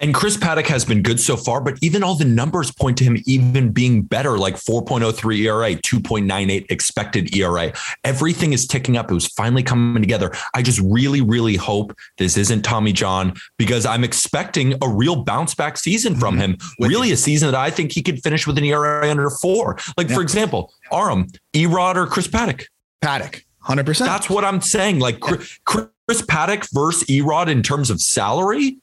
And 0.00 0.12
Chris 0.12 0.36
Paddack 0.36 0.66
has 0.66 0.84
been 0.84 1.00
good 1.00 1.18
so 1.18 1.36
far, 1.36 1.62
but 1.62 1.78
even 1.80 2.02
all 2.02 2.14
the 2.14 2.26
numbers 2.26 2.70
point 2.72 2.98
to 2.98 3.04
him 3.04 3.16
even 3.24 3.70
being 3.70 4.02
better, 4.02 4.36
like 4.36 4.56
4.03 4.56 5.38
ERA, 5.38 5.74
2.98 5.76 6.66
expected 6.70 7.34
ERA. 7.34 7.72
Everything 8.04 8.52
is 8.52 8.66
ticking 8.66 8.98
up. 8.98 9.10
It 9.10 9.14
was 9.14 9.28
finally 9.28 9.62
coming 9.62 10.02
together. 10.02 10.32
I 10.54 10.60
just 10.60 10.80
really, 10.84 11.22
really 11.22 11.56
hope 11.56 11.96
this 12.18 12.36
isn't 12.36 12.62
Tommy 12.62 12.92
John 12.92 13.32
because 13.58 13.86
I'm 13.86 14.04
expecting 14.04 14.74
a 14.82 14.88
real 14.88 15.22
bounce 15.24 15.54
back 15.54 15.78
season 15.78 16.16
from 16.16 16.34
mm-hmm. 16.34 16.52
him. 16.52 16.58
Really, 16.80 17.12
a 17.12 17.16
season 17.16 17.50
that 17.50 17.58
I 17.58 17.70
think 17.70 17.92
he 17.92 18.02
could 18.02 18.22
finish 18.22 18.46
with 18.46 18.58
an 18.58 18.64
ERA 18.64 19.08
under 19.08 19.30
four. 19.30 19.78
Like, 19.96 20.10
for 20.10 20.20
example, 20.20 20.74
Aram, 20.92 21.28
Erod, 21.54 21.94
or 21.94 22.06
Chris 22.06 22.26
Paddack. 22.26 22.66
Paddack, 23.02 23.42
100%. 23.66 23.98
That's 23.98 24.30
what 24.30 24.44
I'm 24.44 24.60
saying. 24.60 24.98
Like 25.00 25.20
Chris, 25.20 25.58
Chris 25.64 26.22
Paddack 26.22 26.68
versus 26.72 27.06
Erod 27.08 27.48
in 27.48 27.62
terms 27.62 27.90
of 27.90 28.00
salary. 28.00 28.78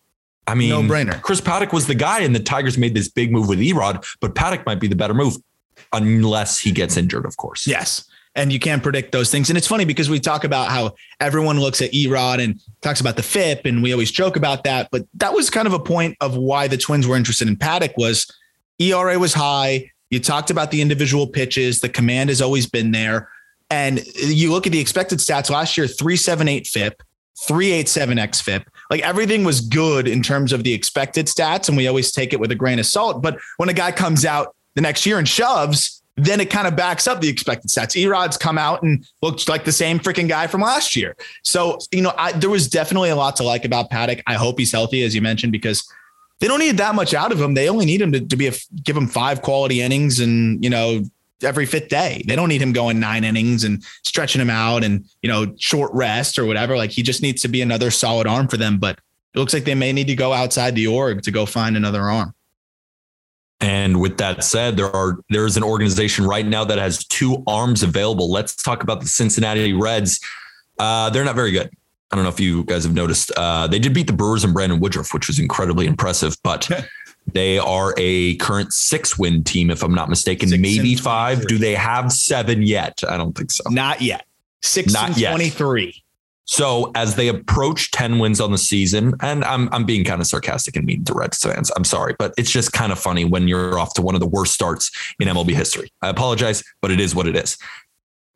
I 0.48 0.56
mean, 0.56 0.70
No 0.70 0.82
brainer. 0.82 1.22
Chris 1.22 1.42
Paddack 1.42 1.74
was 1.74 1.88
the 1.88 1.96
guy, 1.96 2.22
and 2.22 2.36
the 2.36 2.40
Tigers 2.40 2.78
made 2.78 2.96
this 2.96 3.08
big 3.08 3.32
move 3.32 3.48
with 3.48 3.60
Erod, 3.60 4.04
but 4.20 4.34
Paddack 4.36 4.66
might 4.66 4.80
be 4.80 4.88
the 4.88 4.96
better 4.96 5.14
move, 5.14 5.38
unless 5.94 6.60
he 6.60 6.72
gets 6.72 6.98
injured, 6.98 7.26
of 7.26 7.38
course. 7.38 7.68
Yes. 7.68 8.06
And 8.36 8.54
you 8.54 8.60
can't 8.60 8.82
predict 8.82 9.12
those 9.12 9.32
things. 9.32 9.50
And 9.50 9.58
it's 9.58 9.68
funny 9.68 9.86
because 9.86 10.10
we 10.10 10.20
talk 10.20 10.44
about 10.44 10.70
how 10.70 10.96
everyone 11.20 11.60
looks 11.60 11.82
at 11.82 11.92
Erod 11.92 12.44
and 12.44 12.60
talks 12.82 13.02
about 13.02 13.16
the 13.16 13.24
FIP, 13.24 13.66
and 13.66 13.84
we 13.84 13.92
always 13.92 14.12
joke 14.12 14.36
about 14.36 14.64
that. 14.64 14.90
But 14.92 15.06
that 15.16 15.34
was 15.34 15.50
kind 15.50 15.68
of 15.68 15.74
a 15.74 15.80
point 15.80 16.16
of 16.22 16.36
why 16.36 16.68
the 16.68 16.78
Twins 16.78 17.08
were 17.08 17.16
interested 17.16 17.48
in 17.48 17.56
Paddack 17.56 17.94
was 17.98 18.32
ERA 18.80 19.20
was 19.20 19.34
high. 19.34 19.92
You 20.10 20.20
talked 20.20 20.50
about 20.50 20.72
the 20.72 20.82
individual 20.82 21.28
pitches. 21.28 21.82
The 21.82 21.90
command 21.90 22.30
has 22.30 22.42
always 22.42 22.66
been 22.66 22.92
there. 22.92 23.30
And 23.70 24.06
you 24.16 24.52
look 24.52 24.66
at 24.66 24.72
the 24.72 24.80
expected 24.80 25.20
stats 25.20 25.50
last 25.50 25.78
year, 25.78 25.88
378 25.88 26.68
FIP, 26.68 27.04
387 27.46 28.18
XFIP. 28.18 28.66
Like 28.90 29.02
everything 29.02 29.44
was 29.44 29.62
good 29.62 30.08
in 30.08 30.24
terms 30.24 30.52
of 30.52 30.64
the 30.64 30.74
expected 30.74 31.28
stats. 31.28 31.68
And 31.68 31.78
we 31.78 31.88
always 31.88 32.12
take 32.12 32.34
it 32.34 32.40
with 32.40 32.52
a 32.52 32.56
grain 32.56 32.80
of 32.80 32.86
salt. 32.86 33.22
But 33.22 33.38
when 33.58 33.70
a 33.70 33.74
guy 33.74 33.92
comes 33.92 34.26
out 34.26 34.56
the 34.76 34.82
next 34.82 35.06
year 35.06 35.20
and 35.20 35.28
shoves, 35.28 36.02
then 36.18 36.42
it 36.42 36.50
kind 36.50 36.68
of 36.68 36.76
backs 36.76 37.08
up 37.08 37.22
the 37.22 37.30
expected 37.30 37.70
stats. 37.70 37.96
Erod's 37.96 38.38
come 38.38 38.58
out 38.58 38.84
and 38.84 39.06
looks 39.22 39.48
like 39.48 39.64
the 39.64 39.72
same 39.72 40.00
freaking 40.00 40.28
guy 40.28 40.48
from 40.48 40.62
last 40.62 40.96
year. 40.96 41.16
So, 41.44 41.78
you 41.92 42.02
know, 42.02 42.14
I, 42.18 42.34
there 42.34 42.50
was 42.50 42.68
definitely 42.68 43.10
a 43.10 43.16
lot 43.16 43.36
to 43.38 43.44
like 43.44 43.66
about 43.66 43.90
Paddack. 43.90 44.22
I 44.28 44.34
hope 44.34 44.60
he's 44.60 44.72
healthy, 44.72 45.04
as 45.04 45.16
you 45.16 45.22
mentioned, 45.22 45.52
because 45.52 45.90
they 46.40 46.48
don't 46.48 46.60
need 46.60 46.78
that 46.78 46.96
much 46.96 47.14
out 47.14 47.32
of 47.32 47.40
him. 47.40 47.54
They 47.54 47.70
only 47.70 47.86
need 47.86 48.02
him 48.02 48.12
to, 48.12 48.20
to 48.20 48.36
be 48.36 48.48
a, 48.48 48.54
give 48.84 48.98
him 48.98 49.08
five 49.08 49.42
quality 49.42 49.82
innings 49.82 50.20
and, 50.20 50.62
you 50.64 50.70
know, 50.70 51.04
every 51.44 51.66
fifth 51.66 51.90
day. 51.90 52.24
They 52.28 52.36
don't 52.36 52.50
need 52.50 52.62
him 52.62 52.74
going 52.74 53.00
nine 53.00 53.24
innings 53.24 53.64
and 53.64 53.84
stretching 54.04 54.42
him 54.42 54.50
out 54.50 54.84
and, 54.84 55.06
you 55.22 55.30
know, 55.30 55.54
short 55.58 55.92
rest 55.94 56.38
or 56.38 56.46
whatever. 56.46 56.78
Like 56.78 56.92
he 56.92 57.02
just 57.02 57.22
needs 57.22 57.42
to 57.44 57.48
be 57.48 57.62
another 57.62 57.92
solid 57.92 58.28
arm 58.28 58.48
for 58.48 58.58
them. 58.58 58.78
But 58.78 59.00
it 59.34 59.40
looks 59.40 59.54
like 59.54 59.64
they 59.64 59.76
may 59.76 59.94
need 59.94 60.08
to 60.08 60.16
go 60.16 60.34
outside 60.34 60.76
the 60.76 60.88
org 60.88 61.22
to 61.24 61.32
go 61.32 61.46
find 61.46 61.78
another 61.78 62.02
arm. 62.02 62.34
And 63.62 64.00
with 64.00 64.18
that 64.18 64.44
said, 64.44 64.78
there 64.78 64.94
are 64.96 65.18
there 65.30 65.46
is 65.46 65.58
an 65.58 65.64
organization 65.64 66.26
right 66.26 66.46
now 66.46 66.64
that 66.64 66.78
has 66.78 67.06
two 67.06 67.44
arms 67.46 67.84
available. 67.84 68.32
Let's 68.32 68.56
talk 68.56 68.84
about 68.84 69.02
the 69.02 69.08
Cincinnati 69.08 69.74
Reds. 69.74 70.20
Uh, 70.78 71.10
they're 71.10 71.26
not 71.26 71.36
very 71.36 71.52
good. 71.52 71.70
I 72.12 72.16
don't 72.16 72.24
know 72.24 72.32
if 72.32 72.40
you 72.40 72.64
guys 72.64 72.86
have 72.86 72.94
noticed. 72.94 73.32
Uh, 73.38 73.68
they 73.68 73.78
did 73.78 73.94
beat 73.94 74.08
the 74.08 74.14
Brewers 74.14 74.44
and 74.44 74.54
Brandon 74.54 74.80
Woodruff, 74.80 75.14
which 75.14 75.28
was 75.28 75.38
incredibly 75.38 75.86
impressive, 75.86 76.36
but 76.44 76.68
they 77.34 77.60
are 77.60 77.94
a 77.98 78.36
current 78.38 78.74
six 78.74 79.18
win 79.18 79.44
team, 79.44 79.70
if 79.70 79.84
I'm 79.84 79.94
not 79.94 80.10
mistaken. 80.10 80.50
Six 80.50 80.62
Maybe 80.62 80.96
five. 80.96 81.48
Do 81.48 81.58
they 81.58 81.76
have 81.76 82.12
seven 82.12 82.64
yet? 82.64 83.02
I 83.08 83.18
don't 83.18 83.36
think 83.38 83.52
so. 83.52 83.64
Not 83.70 84.02
yet. 84.02 84.26
Six 84.62 84.94
Not 84.94 85.18
yet. 85.18 85.32
23. 85.32 86.04
So 86.46 86.92
as 86.96 87.16
they 87.16 87.28
approach 87.28 87.92
10 87.92 88.18
wins 88.18 88.42
on 88.42 88.52
the 88.52 88.58
season, 88.58 89.14
and 89.22 89.46
I'm 89.46 89.70
I'm 89.72 89.86
being 89.86 90.04
kind 90.04 90.20
of 90.20 90.26
sarcastic 90.26 90.76
and 90.76 90.84
mean 90.84 91.06
to 91.06 91.14
Reds 91.14 91.38
fans. 91.38 91.72
I'm 91.76 91.84
sorry, 91.84 92.16
but 92.18 92.34
it's 92.40 92.50
just 92.50 92.74
kind 92.74 92.92
of 92.92 92.98
funny 92.98 93.24
when 93.24 93.48
you're 93.48 93.78
off 93.78 93.94
to 93.94 94.02
one 94.02 94.16
of 94.16 94.20
the 94.20 94.28
worst 94.28 94.54
starts 94.54 94.90
in 95.20 95.28
MLB 95.28 95.52
history. 95.52 95.92
I 96.02 96.10
apologize, 96.10 96.64
but 96.82 96.90
it 96.90 97.00
is 97.00 97.14
what 97.14 97.28
it 97.28 97.36
is. 97.36 97.60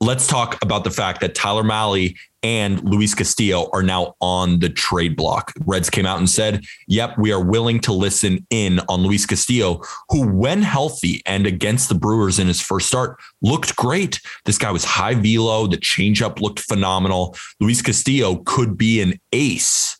Let's 0.03 0.27
talk 0.27 0.61
about 0.61 0.83
the 0.83 0.91
fact 0.91 1.21
that 1.21 1.33
Tyler 1.33 1.63
Mahle 1.63 2.13
and 2.43 2.83
Luis 2.83 3.15
Castillo 3.15 3.69
are 3.71 3.81
now 3.81 4.15
on 4.19 4.59
the 4.59 4.67
trade 4.67 5.15
block. 5.15 5.53
Reds 5.65 5.89
came 5.89 6.05
out 6.05 6.19
and 6.19 6.29
said, 6.29 6.65
yep, 6.87 7.17
we 7.17 7.31
are 7.31 7.41
willing 7.41 7.79
to 7.81 7.93
listen 7.93 8.45
in 8.49 8.81
on 8.89 9.01
Luis 9.01 9.25
Castillo, 9.25 9.81
who, 10.09 10.27
when 10.27 10.61
healthy 10.61 11.21
and 11.25 11.47
against 11.47 11.87
the 11.87 11.95
Brewers 11.95 12.37
in 12.37 12.47
his 12.47 12.59
first 12.59 12.87
start, 12.87 13.17
looked 13.41 13.77
great. 13.77 14.19
This 14.43 14.57
guy 14.57 14.71
was 14.71 14.83
high 14.83 15.15
velo. 15.15 15.67
The 15.67 15.77
changeup 15.77 16.41
looked 16.41 16.59
phenomenal. 16.59 17.35
Luis 17.61 17.81
Castillo 17.81 18.43
could 18.45 18.77
be 18.77 18.99
an 18.99 19.13
ace 19.31 19.97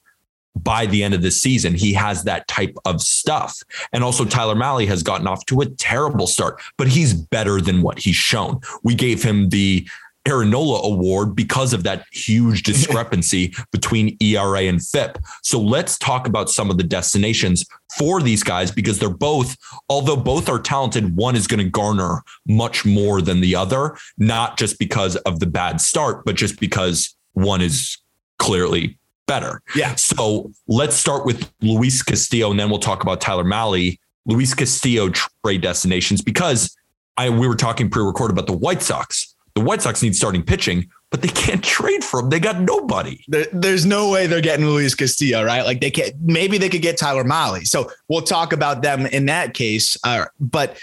by 0.56 0.86
the 0.86 1.04
end 1.04 1.14
of 1.14 1.22
the 1.22 1.32
season. 1.32 1.74
He 1.74 1.94
has 1.94 2.24
that 2.24 2.48
type 2.48 2.76
of 2.86 3.02
stuff. 3.02 3.62
And 3.92 4.04
also, 4.04 4.26
Tyler 4.26 4.56
Mahle 4.56 4.88
has 4.88 5.04
gotten 5.04 5.28
off 5.28 5.46
to 5.48 5.62
a 5.62 5.66
terrible 5.66 6.28
start, 6.28 6.62
but 6.78 6.88
he's 6.88 7.14
better 7.14 7.60
than 7.60 7.82
what 7.82 8.00
he's 8.00 8.16
shown. 8.16 8.60
We 8.84 8.96
gave 8.96 9.24
him 9.24 9.50
the 9.50 9.88
Aaron 10.26 10.52
Nola 10.52 10.80
award 10.84 11.36
because 11.36 11.74
of 11.74 11.84
that 11.84 12.06
huge 12.12 12.64
discrepancy 12.64 13.54
between 13.72 14.18
ERA 14.22 14.62
and 14.62 14.82
FIP. 14.82 15.18
So 15.42 15.60
let's 15.60 15.98
talk 15.98 16.28
about 16.28 16.50
some 16.50 16.70
of 16.70 16.78
the 16.78 16.84
destinations 16.84 17.66
for 17.98 18.22
these 18.22 18.44
guys 18.44 18.72
because 18.72 19.00
they're 19.00 19.10
both, 19.10 19.58
although 19.90 20.16
both 20.16 20.50
are 20.50 20.60
talented, 20.60 21.16
one 21.16 21.36
is 21.36 21.48
going 21.48 21.64
to 21.64 21.70
garner 21.70 22.24
much 22.48 22.86
more 22.86 23.22
than 23.22 23.42
the 23.42 23.56
other, 23.56 23.98
not 24.18 24.58
just 24.58 24.80
because 24.80 25.16
of 25.18 25.40
the 25.40 25.46
bad 25.46 25.82
start, 25.82 26.24
but 26.26 26.36
just 26.36 26.60
because 26.60 27.16
one 27.34 27.62
is 27.62 27.98
clearly 28.40 28.98
better. 29.28 29.62
Yeah. 29.76 29.96
So 29.96 30.52
let's 30.68 30.96
start 30.96 31.26
with 31.26 31.52
Luis 31.62 32.02
Castillo 32.02 32.52
and 32.52 32.60
then 32.60 32.70
we'll 32.70 32.80
talk 32.80 33.04
about 33.04 33.22
Tyler 33.22 33.44
Mahle. 33.44 33.98
Luis 34.26 34.54
Castillo 34.54 35.10
trade 35.10 35.62
destinations 35.62 36.22
because 36.22 36.76
I 37.18 37.30
we 37.30 37.48
were 37.48 37.56
talking 37.56 37.90
pre-record 37.90 38.32
about 38.32 38.48
the 38.48 38.54
White 38.54 38.82
Sox. 38.82 39.36
The 39.56 39.62
White 39.62 39.82
Sox 39.82 40.02
need 40.02 40.16
starting 40.16 40.42
pitching, 40.42 40.90
but 41.12 41.22
they 41.22 41.28
can't 41.28 41.64
trade 41.64 42.04
for 42.04 42.22
him. 42.22 42.30
They 42.30 42.40
got 42.40 42.60
nobody. 42.62 43.24
There, 43.28 43.46
there's 43.54 43.86
no 43.86 44.10
way 44.10 44.26
they're 44.26 44.42
getting 44.42 44.66
Luis 44.66 44.96
Castillo, 44.96 45.44
right? 45.44 45.64
Like 45.64 45.80
they 45.80 45.92
can't. 45.92 46.14
Maybe 46.22 46.58
they 46.58 46.70
could 46.70 46.82
get 46.82 46.98
Tyler 46.98 47.24
Mahle. 47.24 47.68
So 47.68 47.92
we'll 48.08 48.24
talk 48.24 48.52
about 48.52 48.82
them 48.82 49.06
in 49.06 49.28
that 49.28 49.54
case. 49.54 49.96
Uh, 50.04 50.26
but 50.40 50.78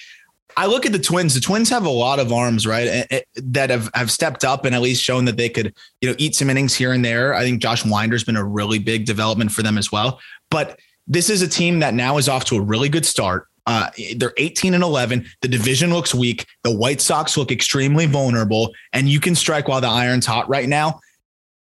I 0.60 0.66
look 0.66 0.84
at 0.84 0.92
the 0.92 0.98
Twins. 0.98 1.32
The 1.32 1.40
Twins 1.40 1.70
have 1.70 1.86
a 1.86 1.90
lot 1.90 2.18
of 2.18 2.34
arms, 2.34 2.66
right, 2.66 3.08
that 3.34 3.70
have 3.70 3.88
have 3.94 4.10
stepped 4.10 4.44
up 4.44 4.66
and 4.66 4.74
at 4.74 4.82
least 4.82 5.02
shown 5.02 5.24
that 5.24 5.38
they 5.38 5.48
could, 5.48 5.74
you 6.02 6.10
know, 6.10 6.14
eat 6.18 6.34
some 6.34 6.50
innings 6.50 6.74
here 6.74 6.92
and 6.92 7.02
there. 7.02 7.32
I 7.32 7.44
think 7.44 7.62
Josh 7.62 7.82
Winder's 7.82 8.24
been 8.24 8.36
a 8.36 8.44
really 8.44 8.78
big 8.78 9.06
development 9.06 9.52
for 9.52 9.62
them 9.62 9.78
as 9.78 9.90
well. 9.90 10.20
But 10.50 10.78
this 11.06 11.30
is 11.30 11.40
a 11.40 11.48
team 11.48 11.78
that 11.78 11.94
now 11.94 12.18
is 12.18 12.28
off 12.28 12.44
to 12.46 12.56
a 12.56 12.60
really 12.60 12.90
good 12.90 13.06
start. 13.06 13.46
Uh, 13.64 13.88
they're 14.16 14.34
18 14.36 14.74
and 14.74 14.82
11. 14.82 15.24
The 15.40 15.48
division 15.48 15.94
looks 15.94 16.14
weak. 16.14 16.44
The 16.62 16.76
White 16.76 17.00
Sox 17.00 17.38
look 17.38 17.50
extremely 17.50 18.04
vulnerable, 18.04 18.74
and 18.92 19.08
you 19.08 19.18
can 19.18 19.34
strike 19.34 19.66
while 19.66 19.80
the 19.80 19.88
iron's 19.88 20.26
hot 20.26 20.46
right 20.50 20.68
now. 20.68 21.00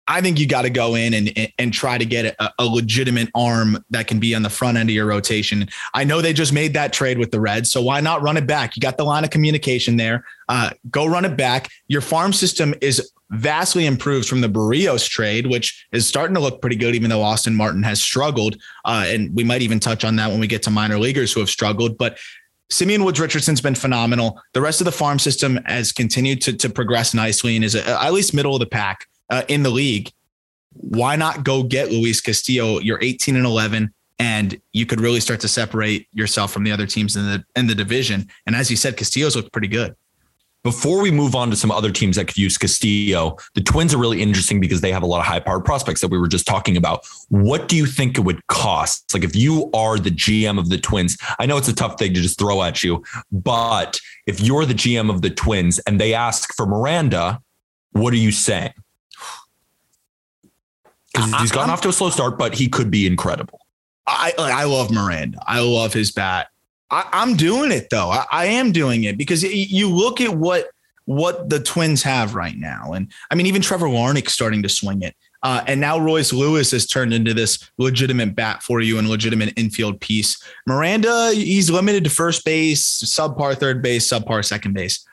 I 0.07 0.21
think 0.21 0.39
you 0.39 0.47
got 0.47 0.63
to 0.63 0.69
go 0.69 0.95
in 0.95 1.13
and 1.13 1.51
and 1.57 1.73
try 1.73 1.97
to 1.97 2.05
get 2.05 2.25
a, 2.25 2.53
a, 2.59 2.65
legitimate 2.65 3.29
arm 3.35 3.83
that 3.89 4.07
can 4.07 4.19
be 4.19 4.35
on 4.35 4.43
the 4.43 4.49
front 4.49 4.77
end 4.77 4.89
of 4.89 4.93
your 4.93 5.05
rotation. 5.05 5.67
I 5.93 6.03
know 6.03 6.21
they 6.21 6.33
just 6.33 6.51
made 6.51 6.73
that 6.73 6.91
trade 6.91 7.17
with 7.17 7.31
the 7.31 7.39
Reds, 7.39 7.71
so 7.71 7.81
why 7.81 8.01
not 8.01 8.21
run 8.21 8.35
it 8.35 8.45
back? 8.45 8.75
You 8.75 8.81
got 8.81 8.97
the 8.97 9.05
line 9.05 9.23
of 9.23 9.29
communication 9.29 9.95
there. 9.97 10.25
Uh, 10.49 10.71
go 10.91 11.05
run 11.05 11.25
it 11.25 11.37
back. 11.37 11.69
Your 11.87 12.01
farm 12.01 12.33
system 12.33 12.73
is 12.81 13.11
vastly 13.29 13.85
improved 13.85 14.27
from 14.27 14.41
the 14.41 14.49
Berrios 14.49 15.07
trade, 15.07 15.47
which 15.47 15.87
is 15.91 16.07
starting 16.07 16.35
to 16.35 16.41
look 16.41 16.61
pretty 16.61 16.75
good, 16.75 16.95
even 16.95 17.09
though 17.09 17.21
Austin 17.21 17.55
Martin 17.55 17.83
has 17.83 18.01
struggled. 18.01 18.57
Uh, 18.85 19.05
and 19.07 19.33
we 19.35 19.43
might 19.43 19.61
even 19.61 19.79
touch 19.79 20.03
on 20.03 20.17
that 20.17 20.29
when 20.29 20.39
we 20.39 20.47
get 20.47 20.63
to 20.63 20.69
minor 20.69 20.99
leaguers 20.99 21.31
who 21.31 21.39
have 21.39 21.49
struggled. 21.49 21.97
But 21.97 22.17
Simeon 22.69 23.03
Woods 23.03 23.19
Richardson's 23.19 23.61
been 23.61 23.75
phenomenal. 23.75 24.41
The 24.53 24.61
rest 24.61 24.81
of 24.81 24.85
the 24.85 24.91
farm 24.91 25.19
system 25.19 25.59
has 25.65 25.91
continued 25.91 26.41
to, 26.41 26.53
to 26.53 26.69
progress 26.69 27.13
nicely 27.13 27.55
and 27.55 27.63
is 27.63 27.75
a, 27.75 27.87
at 28.01 28.13
least 28.13 28.33
middle 28.33 28.55
of 28.55 28.59
the 28.59 28.65
pack 28.65 29.07
uh, 29.33 29.43
in 29.47 29.63
the 29.63 29.69
league. 29.69 30.11
Why 30.73 31.15
not 31.15 31.43
go 31.43 31.63
get 31.63 31.91
Luis 31.91 32.21
Castillo? 32.21 32.79
You're 32.79 33.01
18 33.01 33.35
and 33.35 33.45
11, 33.45 33.91
and 34.19 34.61
you 34.73 34.85
could 34.85 35.01
really 35.01 35.19
start 35.19 35.39
to 35.41 35.47
separate 35.47 36.07
yourself 36.11 36.51
from 36.51 36.63
the 36.63 36.71
other 36.71 36.85
teams 36.85 37.15
in 37.15 37.25
the 37.25 37.43
in 37.55 37.67
the 37.67 37.75
division. 37.75 38.27
And 38.45 38.55
as 38.55 38.69
you 38.69 38.77
said, 38.77 38.95
Castillo's 38.95 39.35
looked 39.35 39.51
pretty 39.51 39.67
good. 39.67 39.95
Before 40.63 41.01
we 41.01 41.11
move 41.11 41.35
on 41.35 41.49
to 41.49 41.57
some 41.57 41.71
other 41.71 41.91
teams 41.91 42.15
that 42.15 42.27
could 42.27 42.37
use 42.37 42.57
Castillo, 42.57 43.35
the 43.53 43.61
Twins 43.61 43.93
are 43.93 43.97
really 43.97 44.21
interesting 44.21 44.61
because 44.61 44.79
they 44.79 44.93
have 44.93 45.03
a 45.03 45.05
lot 45.05 45.19
of 45.19 45.25
high 45.25 45.41
powered 45.41 45.65
prospects 45.65 45.99
that 45.99 46.07
we 46.09 46.17
were 46.17 46.29
just 46.29 46.47
talking 46.47 46.77
about. 46.77 47.05
What 47.27 47.67
do 47.67 47.75
you 47.75 47.85
think 47.85 48.17
it 48.17 48.21
would 48.21 48.47
cost? 48.47 49.13
Like, 49.13 49.25
if 49.25 49.35
you 49.35 49.69
are 49.73 49.99
the 49.99 50.09
GM 50.09 50.57
of 50.57 50.69
the 50.69 50.77
Twins, 50.77 51.17
I 51.37 51.47
know 51.47 51.57
it's 51.57 51.67
a 51.67 51.75
tough 51.75 51.99
thing 51.99 52.13
to 52.13 52.21
just 52.21 52.39
throw 52.39 52.63
at 52.63 52.81
you, 52.81 53.03
but 53.31 53.99
if 54.25 54.39
you're 54.39 54.65
the 54.65 54.73
GM 54.73 55.09
of 55.09 55.21
the 55.21 55.31
Twins 55.31 55.79
and 55.79 55.99
they 55.99 56.13
ask 56.13 56.55
for 56.55 56.65
Miranda, 56.65 57.41
what 57.91 58.13
are 58.13 58.17
you 58.17 58.31
saying? 58.31 58.73
Because 61.13 61.33
he's 61.41 61.51
gone 61.51 61.69
off 61.69 61.81
to 61.81 61.89
a 61.89 61.93
slow 61.93 62.09
start, 62.09 62.37
but 62.37 62.55
he 62.55 62.67
could 62.67 62.89
be 62.89 63.05
incredible. 63.05 63.59
I 64.07 64.33
I 64.37 64.63
love 64.65 64.91
Miranda. 64.91 65.39
I 65.45 65.59
love 65.59 65.93
his 65.93 66.11
bat. 66.11 66.47
I, 66.89 67.23
am 67.23 67.35
doing 67.35 67.71
it 67.71 67.89
though. 67.89 68.09
I, 68.09 68.25
I, 68.31 68.45
am 68.45 68.71
doing 68.71 69.05
it 69.05 69.17
because 69.17 69.43
you 69.43 69.89
look 69.89 70.21
at 70.21 70.35
what 70.35 70.69
what 71.05 71.49
the 71.49 71.59
Twins 71.59 72.03
have 72.03 72.35
right 72.35 72.55
now, 72.57 72.93
and 72.93 73.11
I 73.31 73.35
mean 73.35 73.47
even 73.47 73.61
Trevor 73.61 73.87
Larnach's 73.87 74.33
starting 74.33 74.61
to 74.63 74.69
swing 74.69 75.01
it, 75.01 75.15
uh, 75.41 75.63
and 75.67 75.81
now 75.81 75.99
Royce 75.99 76.31
Lewis 76.31 76.71
has 76.71 76.85
turned 76.85 77.13
into 77.13 77.33
this 77.33 77.69
legitimate 77.77 78.35
bat 78.35 78.61
for 78.61 78.79
you 78.81 78.99
and 78.99 79.09
legitimate 79.09 79.53
infield 79.57 79.99
piece. 80.01 80.41
Miranda, 80.67 81.31
he's 81.33 81.69
limited 81.69 82.03
to 82.03 82.09
first 82.09 82.45
base, 82.45 82.83
subpar 83.03 83.57
third 83.57 83.81
base, 83.81 84.07
subpar 84.07 84.45
second 84.45 84.73
base. 84.73 85.05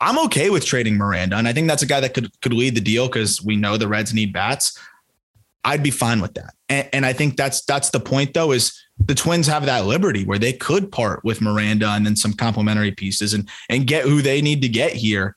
I'm 0.00 0.18
okay 0.26 0.50
with 0.50 0.66
trading 0.66 0.96
Miranda, 0.96 1.36
and 1.36 1.48
I 1.48 1.52
think 1.52 1.68
that's 1.68 1.82
a 1.82 1.86
guy 1.86 2.00
that 2.00 2.12
could 2.14 2.30
could 2.42 2.52
lead 2.52 2.74
the 2.74 2.80
deal 2.80 3.06
because 3.06 3.42
we 3.42 3.56
know 3.56 3.76
the 3.76 3.88
Reds 3.88 4.12
need 4.12 4.32
bats. 4.32 4.78
I'd 5.66 5.82
be 5.82 5.90
fine 5.90 6.20
with 6.20 6.34
that. 6.34 6.54
And, 6.68 6.88
and, 6.92 7.06
I 7.06 7.12
think 7.12 7.36
that's 7.36 7.64
that's 7.64 7.90
the 7.90 7.98
point 7.98 8.34
though 8.34 8.52
is 8.52 8.72
the 8.98 9.14
Twins 9.14 9.48
have 9.48 9.66
that 9.66 9.84
liberty 9.84 10.24
where 10.24 10.38
they 10.38 10.52
could 10.52 10.92
part 10.92 11.24
with 11.24 11.40
Miranda 11.40 11.88
and 11.90 12.06
then 12.06 12.14
some 12.14 12.32
complementary 12.32 12.92
pieces 12.92 13.34
and 13.34 13.48
and 13.68 13.86
get 13.86 14.04
who 14.04 14.22
they 14.22 14.40
need 14.40 14.62
to 14.62 14.68
get 14.68 14.92
here. 14.92 15.36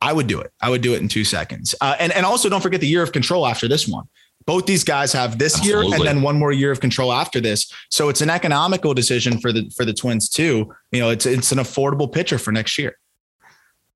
I 0.00 0.12
would 0.12 0.26
do 0.26 0.40
it. 0.40 0.52
I 0.60 0.68
would 0.68 0.80
do 0.82 0.94
it 0.94 1.00
in 1.00 1.08
two 1.08 1.24
seconds. 1.24 1.74
Uh, 1.80 1.94
and 2.00 2.12
and 2.12 2.26
also 2.26 2.48
don't 2.48 2.60
forget 2.60 2.80
the 2.80 2.88
year 2.88 3.02
of 3.02 3.12
control 3.12 3.46
after 3.46 3.68
this 3.68 3.86
one. 3.86 4.04
Both 4.46 4.66
these 4.66 4.82
guys 4.82 5.12
have 5.12 5.38
this 5.38 5.56
Absolutely. 5.56 5.86
year 5.88 5.96
and 5.96 6.06
then 6.06 6.22
one 6.22 6.38
more 6.38 6.52
year 6.52 6.72
of 6.72 6.80
control 6.80 7.12
after 7.12 7.40
this. 7.40 7.72
So 7.88 8.08
it's 8.08 8.20
an 8.20 8.30
economical 8.30 8.94
decision 8.94 9.38
for 9.38 9.52
the 9.52 9.70
for 9.76 9.84
the 9.84 9.94
Twins 9.94 10.28
too. 10.28 10.74
You 10.90 11.00
know, 11.00 11.10
it's 11.10 11.24
it's 11.24 11.52
an 11.52 11.58
affordable 11.58 12.12
pitcher 12.12 12.38
for 12.38 12.50
next 12.50 12.78
year. 12.78 12.98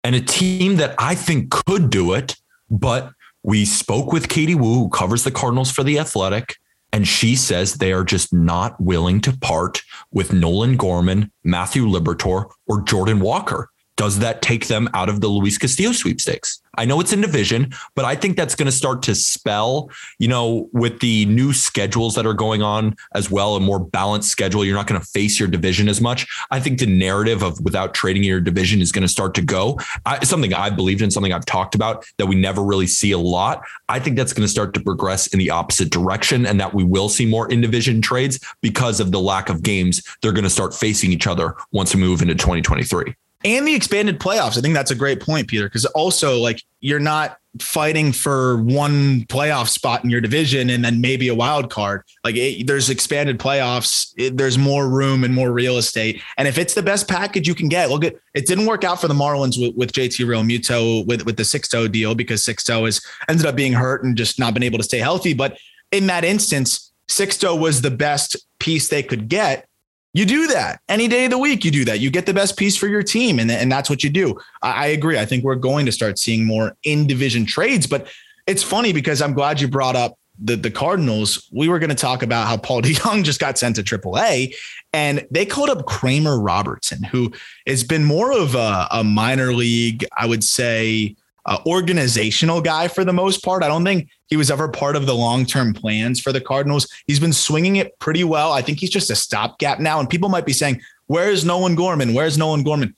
And 0.04 0.14
a 0.14 0.20
team 0.20 0.76
that 0.76 0.94
I 0.98 1.16
think 1.16 1.50
could 1.50 1.90
do 1.90 2.12
it, 2.12 2.36
but 2.70 3.12
we 3.42 3.64
spoke 3.64 4.12
with 4.12 4.28
Katie 4.28 4.54
Woo, 4.54 4.74
who 4.74 4.88
covers 4.88 5.24
the 5.24 5.30
Cardinals 5.30 5.70
for 5.70 5.82
the 5.82 5.98
Athletic, 5.98 6.56
and 6.92 7.08
she 7.08 7.34
says 7.34 7.74
they 7.74 7.92
are 7.92 8.04
just 8.04 8.32
not 8.32 8.80
willing 8.80 9.20
to 9.22 9.36
part 9.38 9.82
with 10.12 10.32
Nolan 10.32 10.76
Gorman, 10.76 11.32
Matthew 11.42 11.86
Liberatore, 11.86 12.50
or 12.66 12.82
Jordan 12.82 13.20
Walker. 13.20 13.70
Does 13.96 14.18
that 14.20 14.42
take 14.42 14.68
them 14.68 14.88
out 14.94 15.08
of 15.08 15.20
the 15.20 15.28
Luis 15.28 15.58
Castillo 15.58 15.92
sweepstakes? 15.92 16.62
I 16.78 16.86
know 16.86 17.00
it's 17.00 17.12
in 17.12 17.20
division, 17.20 17.74
but 17.94 18.06
I 18.06 18.16
think 18.16 18.36
that's 18.36 18.54
going 18.54 18.66
to 18.66 18.72
start 18.72 19.02
to 19.02 19.14
spell, 19.14 19.90
you 20.18 20.26
know, 20.26 20.70
with 20.72 21.00
the 21.00 21.26
new 21.26 21.52
schedules 21.52 22.14
that 22.14 22.24
are 22.24 22.32
going 22.32 22.62
on 22.62 22.96
as 23.14 23.30
well, 23.30 23.56
a 23.56 23.60
more 23.60 23.78
balanced 23.78 24.30
schedule. 24.30 24.64
You're 24.64 24.76
not 24.76 24.86
going 24.86 25.00
to 25.00 25.06
face 25.06 25.38
your 25.38 25.48
division 25.48 25.88
as 25.88 26.00
much. 26.00 26.26
I 26.50 26.60
think 26.60 26.78
the 26.78 26.86
narrative 26.86 27.42
of 27.42 27.60
without 27.60 27.92
trading 27.92 28.24
your 28.24 28.40
division 28.40 28.80
is 28.80 28.90
going 28.90 29.02
to 29.02 29.08
start 29.08 29.34
to 29.34 29.42
go. 29.42 29.78
I, 30.06 30.24
something 30.24 30.54
I've 30.54 30.76
believed 30.76 31.02
in, 31.02 31.10
something 31.10 31.32
I've 31.32 31.44
talked 31.44 31.74
about 31.74 32.06
that 32.16 32.26
we 32.26 32.34
never 32.34 32.62
really 32.62 32.86
see 32.86 33.12
a 33.12 33.18
lot. 33.18 33.62
I 33.90 33.98
think 33.98 34.16
that's 34.16 34.32
going 34.32 34.46
to 34.46 34.50
start 34.50 34.72
to 34.74 34.80
progress 34.80 35.26
in 35.26 35.38
the 35.38 35.50
opposite 35.50 35.90
direction 35.90 36.46
and 36.46 36.58
that 36.58 36.72
we 36.72 36.84
will 36.84 37.10
see 37.10 37.26
more 37.26 37.50
in 37.52 37.60
division 37.60 38.00
trades 38.00 38.40
because 38.62 38.98
of 38.98 39.12
the 39.12 39.20
lack 39.20 39.50
of 39.50 39.62
games. 39.62 40.02
They're 40.22 40.32
going 40.32 40.44
to 40.44 40.50
start 40.50 40.74
facing 40.74 41.12
each 41.12 41.26
other 41.26 41.56
once 41.70 41.94
we 41.94 42.00
move 42.00 42.22
into 42.22 42.34
2023 42.34 43.14
and 43.44 43.66
the 43.66 43.74
expanded 43.74 44.18
playoffs. 44.18 44.58
I 44.58 44.60
think 44.60 44.74
that's 44.74 44.90
a 44.90 44.96
great 44.96 45.20
point, 45.20 45.48
Peter, 45.48 45.64
because 45.64 45.84
also 45.86 46.38
like 46.38 46.62
you're 46.80 47.00
not 47.00 47.38
fighting 47.60 48.12
for 48.12 48.62
one 48.62 49.22
playoff 49.26 49.68
spot 49.68 50.02
in 50.04 50.10
your 50.10 50.22
division 50.22 50.70
and 50.70 50.84
then 50.84 51.00
maybe 51.00 51.28
a 51.28 51.34
wild 51.34 51.70
card. 51.70 52.02
Like 52.24 52.34
it, 52.36 52.66
there's 52.66 52.88
expanded 52.88 53.38
playoffs, 53.38 54.12
it, 54.16 54.38
there's 54.38 54.56
more 54.56 54.88
room 54.88 55.22
and 55.22 55.34
more 55.34 55.52
real 55.52 55.76
estate. 55.76 56.22
And 56.38 56.48
if 56.48 56.56
it's 56.56 56.74
the 56.74 56.82
best 56.82 57.08
package 57.08 57.46
you 57.46 57.54
can 57.54 57.68
get, 57.68 57.90
look 57.90 58.04
at 58.04 58.14
it 58.34 58.46
didn't 58.46 58.66
work 58.66 58.84
out 58.84 59.00
for 59.00 59.08
the 59.08 59.14
Marlins 59.14 59.60
with, 59.60 59.76
with 59.76 59.92
JT 59.92 60.24
Realmuto 60.24 61.06
with 61.06 61.26
with 61.26 61.36
the 61.36 61.42
Sixto 61.42 61.90
deal 61.90 62.14
because 62.14 62.42
Sixto 62.42 62.84
has 62.86 63.04
ended 63.28 63.46
up 63.46 63.54
being 63.54 63.74
hurt 63.74 64.02
and 64.02 64.16
just 64.16 64.38
not 64.38 64.54
been 64.54 64.62
able 64.62 64.78
to 64.78 64.84
stay 64.84 64.98
healthy. 64.98 65.34
But 65.34 65.58
in 65.90 66.06
that 66.06 66.24
instance, 66.24 66.92
Sixto 67.08 67.58
was 67.58 67.82
the 67.82 67.90
best 67.90 68.36
piece 68.58 68.88
they 68.88 69.02
could 69.02 69.28
get 69.28 69.68
you 70.14 70.26
do 70.26 70.46
that 70.48 70.80
any 70.88 71.08
day 71.08 71.24
of 71.24 71.30
the 71.30 71.38
week. 71.38 71.64
You 71.64 71.70
do 71.70 71.84
that. 71.86 72.00
You 72.00 72.10
get 72.10 72.26
the 72.26 72.34
best 72.34 72.56
piece 72.56 72.76
for 72.76 72.86
your 72.86 73.02
team, 73.02 73.38
and, 73.38 73.50
and 73.50 73.72
that's 73.72 73.88
what 73.88 74.04
you 74.04 74.10
do. 74.10 74.38
I, 74.60 74.72
I 74.72 74.86
agree. 74.88 75.18
I 75.18 75.24
think 75.24 75.44
we're 75.44 75.54
going 75.54 75.86
to 75.86 75.92
start 75.92 76.18
seeing 76.18 76.44
more 76.44 76.76
in 76.84 77.06
division 77.06 77.46
trades, 77.46 77.86
but 77.86 78.08
it's 78.46 78.62
funny 78.62 78.92
because 78.92 79.22
I'm 79.22 79.32
glad 79.32 79.60
you 79.60 79.68
brought 79.68 79.96
up 79.96 80.18
the, 80.38 80.56
the 80.56 80.70
Cardinals. 80.70 81.48
We 81.52 81.68
were 81.68 81.78
going 81.78 81.90
to 81.90 81.96
talk 81.96 82.22
about 82.22 82.46
how 82.46 82.56
Paul 82.56 82.82
DeJong 82.82 83.24
just 83.24 83.40
got 83.40 83.58
sent 83.58 83.76
to 83.76 83.82
AAA, 83.82 84.54
and 84.92 85.26
they 85.30 85.46
called 85.46 85.70
up 85.70 85.86
Kramer 85.86 86.38
Robertson, 86.38 87.02
who 87.02 87.32
has 87.66 87.82
been 87.84 88.04
more 88.04 88.32
of 88.32 88.54
a, 88.54 88.88
a 88.90 89.04
minor 89.04 89.54
league, 89.54 90.04
I 90.16 90.26
would 90.26 90.44
say, 90.44 91.16
uh, 91.46 91.58
organizational 91.66 92.60
guy 92.60 92.88
for 92.88 93.04
the 93.04 93.12
most 93.12 93.44
part. 93.44 93.62
I 93.62 93.68
don't 93.68 93.84
think 93.84 94.08
he 94.28 94.36
was 94.36 94.50
ever 94.50 94.68
part 94.68 94.96
of 94.96 95.06
the 95.06 95.14
long 95.14 95.44
term 95.44 95.74
plans 95.74 96.20
for 96.20 96.32
the 96.32 96.40
Cardinals. 96.40 96.86
He's 97.06 97.20
been 97.20 97.32
swinging 97.32 97.76
it 97.76 97.98
pretty 97.98 98.24
well. 98.24 98.52
I 98.52 98.62
think 98.62 98.78
he's 98.78 98.90
just 98.90 99.10
a 99.10 99.16
stopgap 99.16 99.80
now. 99.80 99.98
And 100.00 100.08
people 100.08 100.28
might 100.28 100.46
be 100.46 100.52
saying, 100.52 100.80
Where's 101.06 101.44
Nolan 101.44 101.74
Gorman? 101.74 102.14
Where's 102.14 102.38
Nolan 102.38 102.62
Gorman? 102.62 102.94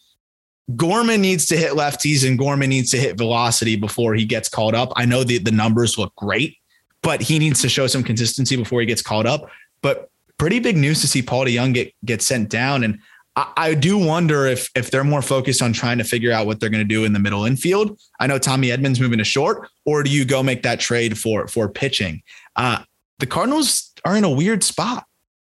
Gorman 0.76 1.20
needs 1.20 1.46
to 1.46 1.56
hit 1.56 1.72
lefties 1.72 2.26
and 2.26 2.38
Gorman 2.38 2.70
needs 2.70 2.90
to 2.90 2.96
hit 2.96 3.18
velocity 3.18 3.76
before 3.76 4.14
he 4.14 4.24
gets 4.24 4.48
called 4.48 4.74
up. 4.74 4.92
I 4.96 5.04
know 5.04 5.24
the, 5.24 5.38
the 5.38 5.50
numbers 5.50 5.98
look 5.98 6.14
great, 6.16 6.56
but 7.02 7.20
he 7.20 7.38
needs 7.38 7.60
to 7.62 7.68
show 7.68 7.86
some 7.86 8.02
consistency 8.02 8.56
before 8.56 8.80
he 8.80 8.86
gets 8.86 9.02
called 9.02 9.26
up. 9.26 9.50
But 9.82 10.10
pretty 10.38 10.60
big 10.60 10.76
news 10.76 11.00
to 11.02 11.08
see 11.08 11.22
Paul 11.22 11.44
DeYoung 11.44 11.74
get, 11.74 11.92
get 12.04 12.22
sent 12.22 12.48
down. 12.48 12.82
And 12.82 12.98
I, 13.36 13.52
I 13.56 13.74
do 13.74 13.98
wonder 13.98 14.46
if 14.46 14.70
if 14.74 14.90
they're 14.90 15.04
more 15.04 15.22
focused 15.22 15.62
on 15.62 15.72
trying 15.72 15.98
to 15.98 16.04
figure 16.04 16.32
out 16.32 16.46
what 16.46 16.60
they're 16.60 16.70
going 16.70 16.86
to 16.86 16.94
do 16.94 17.04
in 17.04 17.12
the 17.12 17.18
middle 17.18 17.44
infield. 17.44 17.98
I 18.20 18.26
know 18.26 18.38
Tommy 18.38 18.68
Edman's 18.68 19.00
moving 19.00 19.18
to 19.18 19.24
short, 19.24 19.68
or 19.84 20.02
do 20.02 20.10
you 20.10 20.24
go 20.24 20.42
make 20.42 20.62
that 20.62 20.80
trade 20.80 21.18
for 21.18 21.46
for 21.48 21.68
pitching? 21.68 22.22
Uh, 22.56 22.82
the 23.18 23.26
Cardinals 23.26 23.92
are 24.04 24.16
in 24.16 24.24
a 24.24 24.30
weird 24.30 24.62
spot. 24.62 25.04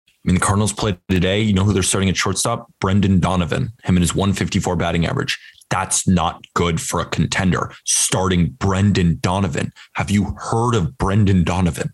I 0.07 0.27
mean, 0.27 0.35
the 0.35 0.41
Cardinals 0.41 0.73
played 0.73 0.97
today. 1.07 1.39
You 1.41 1.53
know 1.53 1.63
who 1.63 1.73
they're 1.73 1.83
starting 1.83 2.09
at 2.09 2.17
shortstop? 2.17 2.71
Brendan 2.79 3.19
Donovan. 3.19 3.73
Him 3.83 3.95
and 3.95 3.99
his 3.99 4.15
154 4.15 4.75
batting 4.75 5.05
average. 5.05 5.39
That's 5.69 6.07
not 6.07 6.43
good 6.55 6.81
for 6.81 6.99
a 6.99 7.05
contender. 7.05 7.71
Starting 7.85 8.51
Brendan 8.51 9.19
Donovan. 9.21 9.71
Have 9.93 10.09
you 10.09 10.35
heard 10.37 10.73
of 10.73 10.97
Brendan 10.97 11.43
Donovan? 11.43 11.93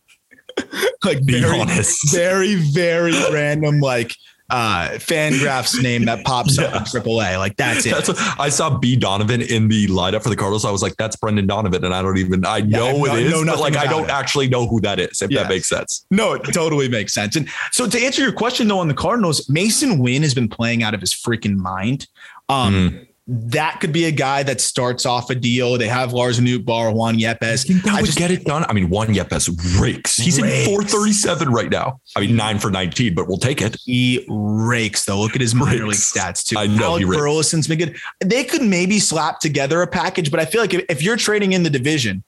like 1.04 1.26
Be 1.26 1.42
very, 1.42 1.60
honest. 1.60 2.14
very 2.14 2.56
very 2.56 3.14
random 3.32 3.80
like 3.80 4.16
uh 4.52 4.90
Fangraphs 4.98 5.82
name 5.82 6.06
that 6.06 6.24
pops 6.26 6.60
up 6.60 6.74
in 6.76 6.82
AAA. 6.84 7.38
Like 7.40 7.56
that's 7.56 7.86
it. 7.86 7.92
That's 7.92 8.10
what, 8.10 8.18
I 8.40 8.50
saw 8.50 8.78
B 8.78 8.96
Donovan 8.96 9.42
in 9.42 9.68
the 9.70 9.88
lineup 9.88 10.22
for 10.24 10.30
the 10.30 10.36
Cardinals. 10.36 10.66
I 10.66 10.72
was 10.72 10.82
like, 10.84 10.96
that's 10.98 11.16
Brendan 11.16 11.48
Donovan. 11.48 11.84
And 11.86 11.94
I 11.94 12.02
don't 12.02 12.18
even, 12.18 12.46
I 12.46 12.58
Yeah, 12.58 12.78
I 12.84 12.92
know 12.92 12.98
know- 13.06 13.16
it 13.16 13.26
is, 13.26 13.32
know 13.46 13.46
but 13.54 13.60
like, 13.62 13.78
I 13.78 13.86
don't 13.88 14.04
it. 14.06 14.10
actually 14.12 14.48
know 14.50 14.68
who 14.68 14.82
that 14.82 15.00
is, 15.00 15.22
if 15.22 15.32
Yes. 15.32 15.44
that 15.44 15.50
makes 15.50 15.70
sense. 15.70 16.06
No, 16.12 16.34
it 16.34 16.44
totally 16.54 16.90
makes 16.90 17.14
sense. 17.14 17.36
And 17.36 17.48
so 17.72 17.88
to 17.88 18.00
answer 18.00 18.22
your 18.22 18.34
question 18.34 18.68
though 18.68 18.80
on 18.80 18.88
the 18.90 18.94
Cardinals, 18.94 19.48
Masyn 19.48 20.00
Winn 20.00 20.22
has 20.22 20.34
been 20.34 20.50
playing 20.50 20.84
out 20.84 20.94
of 20.94 21.00
his 21.02 21.14
freaking 21.14 21.56
mind. 21.56 22.08
Um 22.50 22.90
Hmm. 22.92 22.98
That 23.28 23.80
could 23.80 23.94
be 23.94 24.06
a 24.06 24.12
guy 24.12 24.44
that 24.44 24.60
starts 24.60 25.06
off 25.06 25.30
a 25.30 25.36
deal. 25.36 25.78
They 25.78 25.88
have 25.88 26.12
Lars 26.12 26.40
Nootbaar, 26.40 26.94
Juan 26.94 27.18
Yepez. 27.18 27.66
think 27.68 27.88
I 27.88 27.98
would 28.02 28.08
just- 28.08 28.18
get 28.18 28.32
it 28.32 28.44
done. 28.46 28.66
I 28.68 28.74
mean, 28.74 28.90
Juan 28.90 29.08
Yepez 29.14 29.48
rakes. 29.80 30.18
He's 30.18 30.42
Rakes. 30.42 30.60
in 30.62 30.66
437 30.66 31.50
right 31.50 31.70
now. 31.70 32.02
I 32.16 32.22
mean, 32.22 32.36
nine 32.36 32.58
for 32.60 32.72
19, 32.72 33.14
but 33.14 33.28
we'll 33.28 33.38
take 33.38 33.62
it. 33.62 33.78
He 33.86 34.26
rakes 34.28 35.06
though. 35.06 35.20
Look 35.22 35.36
at 35.36 35.42
his 35.42 35.54
minor 35.56 35.88
league 35.88 35.98
stats 36.00 36.44
too. 36.46 36.58
I 36.58 36.66
know, 36.68 36.94
Alec. 36.98 37.06
Burleson's 37.08 37.68
been 37.68 37.78
good. 37.78 37.96
They 38.20 38.44
could 38.44 38.64
maybe 38.64 39.00
slap 39.00 39.40
together 39.40 39.82
a 39.82 39.88
package, 39.88 40.32
but 40.32 40.40
I 40.40 40.46
feel 40.46 40.62
like 40.62 40.74
if, 40.74 40.84
if 40.90 41.04
you're 41.04 41.18
trading 41.18 41.54
in 41.54 41.64
the 41.64 41.70
division 41.70 42.24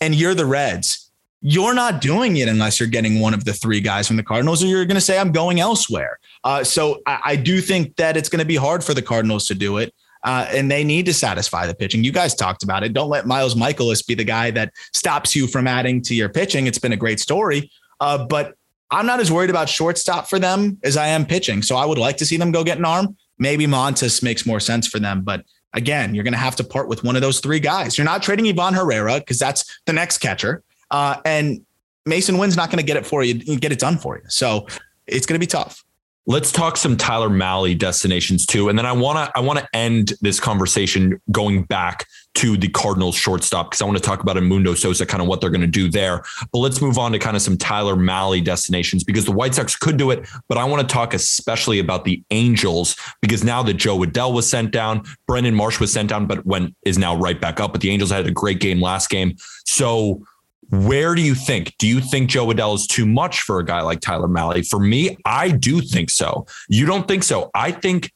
and 0.00 0.14
you're 0.14 0.34
the 0.34 0.46
Reds, 0.46 1.10
you're 1.42 1.74
not 1.74 2.00
doing 2.00 2.38
it 2.38 2.48
unless 2.48 2.80
you're 2.80 2.88
getting 2.88 3.20
one 3.20 3.34
of 3.34 3.44
the 3.44 3.52
three 3.52 3.80
guys 3.80 4.06
from 4.08 4.16
the 4.16 4.22
Cardinals, 4.22 4.64
or 4.64 4.66
you're 4.66 4.86
going 4.86 4.96
to 4.96 5.00
say 5.00 5.18
I'm 5.18 5.30
going 5.30 5.60
elsewhere. 5.60 6.18
Uh, 6.42 6.64
so 6.64 7.02
I, 7.06 7.20
I 7.24 7.36
do 7.36 7.60
think 7.60 7.94
that 7.96 8.16
it's 8.16 8.28
going 8.30 8.40
to 8.40 8.46
be 8.46 8.56
hard 8.56 8.82
for 8.82 8.94
the 8.94 9.02
Cardinals 9.02 9.46
to 9.48 9.54
do 9.54 9.76
it. 9.76 9.94
Uh, 10.26 10.44
and 10.50 10.68
they 10.68 10.82
need 10.82 11.06
to 11.06 11.14
satisfy 11.14 11.66
the 11.66 11.74
pitching. 11.74 12.02
You 12.02 12.10
guys 12.10 12.34
talked 12.34 12.64
about 12.64 12.82
it. 12.82 12.92
Don't 12.92 13.08
let 13.08 13.26
Miles 13.26 13.54
Mikolas 13.54 14.04
be 14.04 14.14
the 14.14 14.24
guy 14.24 14.50
that 14.50 14.72
stops 14.92 15.36
you 15.36 15.46
from 15.46 15.68
adding 15.68 16.02
to 16.02 16.14
your 16.16 16.28
pitching. 16.28 16.66
It's 16.66 16.80
been 16.80 16.92
a 16.92 16.96
great 16.96 17.20
story, 17.20 17.70
uh, 18.00 18.26
but 18.26 18.54
I'm 18.90 19.06
not 19.06 19.20
as 19.20 19.30
worried 19.30 19.50
about 19.50 19.68
shortstop 19.68 20.28
for 20.28 20.40
them 20.40 20.78
as 20.82 20.96
I 20.96 21.06
am 21.06 21.26
pitching. 21.26 21.62
So 21.62 21.76
I 21.76 21.86
would 21.86 21.98
like 21.98 22.16
to 22.16 22.26
see 22.26 22.36
them 22.36 22.50
go 22.50 22.64
get 22.64 22.76
an 22.76 22.84
arm. 22.84 23.16
Maybe 23.38 23.66
Montas 23.66 24.20
makes 24.20 24.44
more 24.44 24.58
sense 24.58 24.88
for 24.88 24.98
them, 24.98 25.22
but 25.22 25.44
again, 25.74 26.14
you're 26.14 26.24
going 26.24 26.32
to 26.32 26.38
have 26.38 26.56
to 26.56 26.64
part 26.64 26.88
with 26.88 27.04
one 27.04 27.14
of 27.14 27.22
those 27.22 27.38
three 27.38 27.60
guys. 27.60 27.96
You're 27.96 28.04
not 28.04 28.22
trading 28.22 28.48
Ivan 28.48 28.74
Herrera 28.74 29.20
because 29.20 29.38
that's 29.38 29.80
the 29.86 29.92
next 29.92 30.18
catcher, 30.18 30.64
uh, 30.90 31.18
and 31.24 31.64
Masyn 32.08 32.38
Winn's 32.38 32.56
not 32.56 32.70
going 32.70 32.78
to 32.78 32.84
get 32.84 32.96
it 32.96 33.06
for 33.06 33.22
you, 33.22 33.34
get 33.58 33.72
it 33.72 33.78
done 33.78 33.98
for 33.98 34.16
you. 34.16 34.24
So 34.28 34.66
it's 35.06 35.26
going 35.26 35.38
to 35.38 35.40
be 35.40 35.46
tough. 35.46 35.84
Let's 36.28 36.50
talk 36.50 36.76
some 36.76 36.96
Tyler 36.96 37.28
Mahle 37.28 37.78
destinations 37.78 38.46
too, 38.46 38.68
and 38.68 38.76
then 38.76 38.84
I 38.84 38.90
want 38.90 39.16
to 39.16 39.38
I 39.38 39.40
want 39.40 39.60
to 39.60 39.68
end 39.72 40.14
this 40.20 40.40
conversation 40.40 41.20
going 41.30 41.62
back 41.62 42.06
to 42.34 42.56
the 42.56 42.66
Cardinals 42.68 43.14
shortstop 43.14 43.70
because 43.70 43.80
I 43.80 43.84
want 43.84 43.96
to 43.96 44.02
talk 44.02 44.20
about 44.20 44.42
Mundo 44.42 44.74
Sosa, 44.74 45.06
kind 45.06 45.22
of 45.22 45.28
what 45.28 45.40
they're 45.40 45.50
going 45.50 45.60
to 45.60 45.68
do 45.68 45.88
there. 45.88 46.24
But 46.52 46.58
let's 46.58 46.82
move 46.82 46.98
on 46.98 47.12
to 47.12 47.20
kind 47.20 47.36
of 47.36 47.42
some 47.42 47.56
Tyler 47.56 47.94
Mahle 47.94 48.42
destinations 48.42 49.04
because 49.04 49.24
the 49.24 49.30
White 49.30 49.54
Sox 49.54 49.76
could 49.76 49.96
do 49.96 50.10
it, 50.10 50.28
but 50.48 50.58
I 50.58 50.64
want 50.64 50.86
to 50.86 50.92
talk 50.92 51.14
especially 51.14 51.78
about 51.78 52.04
the 52.04 52.20
Angels 52.32 52.96
because 53.22 53.44
now 53.44 53.62
that 53.62 53.74
Jo 53.74 53.98
Adell 54.00 54.34
was 54.34 54.48
sent 54.48 54.72
down, 54.72 55.04
Brandon 55.28 55.54
Marsh 55.54 55.78
was 55.78 55.92
sent 55.92 56.08
down, 56.08 56.26
but 56.26 56.44
when 56.44 56.74
is 56.84 56.98
now 56.98 57.16
right 57.16 57.40
back 57.40 57.60
up. 57.60 57.70
But 57.70 57.82
the 57.82 57.90
Angels 57.90 58.10
had 58.10 58.26
a 58.26 58.32
great 58.32 58.58
game 58.58 58.80
last 58.80 59.10
game, 59.10 59.36
so. 59.64 60.22
Where 60.70 61.14
do 61.14 61.22
you 61.22 61.34
think? 61.34 61.74
Do 61.78 61.86
you 61.86 62.00
think 62.00 62.28
Jo 62.30 62.46
Adell 62.48 62.74
is 62.74 62.86
too 62.86 63.06
much 63.06 63.42
for 63.42 63.58
a 63.60 63.64
guy 63.64 63.80
like 63.82 64.00
Tyler 64.00 64.28
Mahle? 64.28 64.66
For 64.68 64.80
me, 64.80 65.16
I 65.24 65.50
do 65.50 65.80
think 65.80 66.10
so. 66.10 66.46
You 66.68 66.86
don't 66.86 67.06
think 67.06 67.22
so? 67.22 67.50
I 67.54 67.70
think 67.72 68.12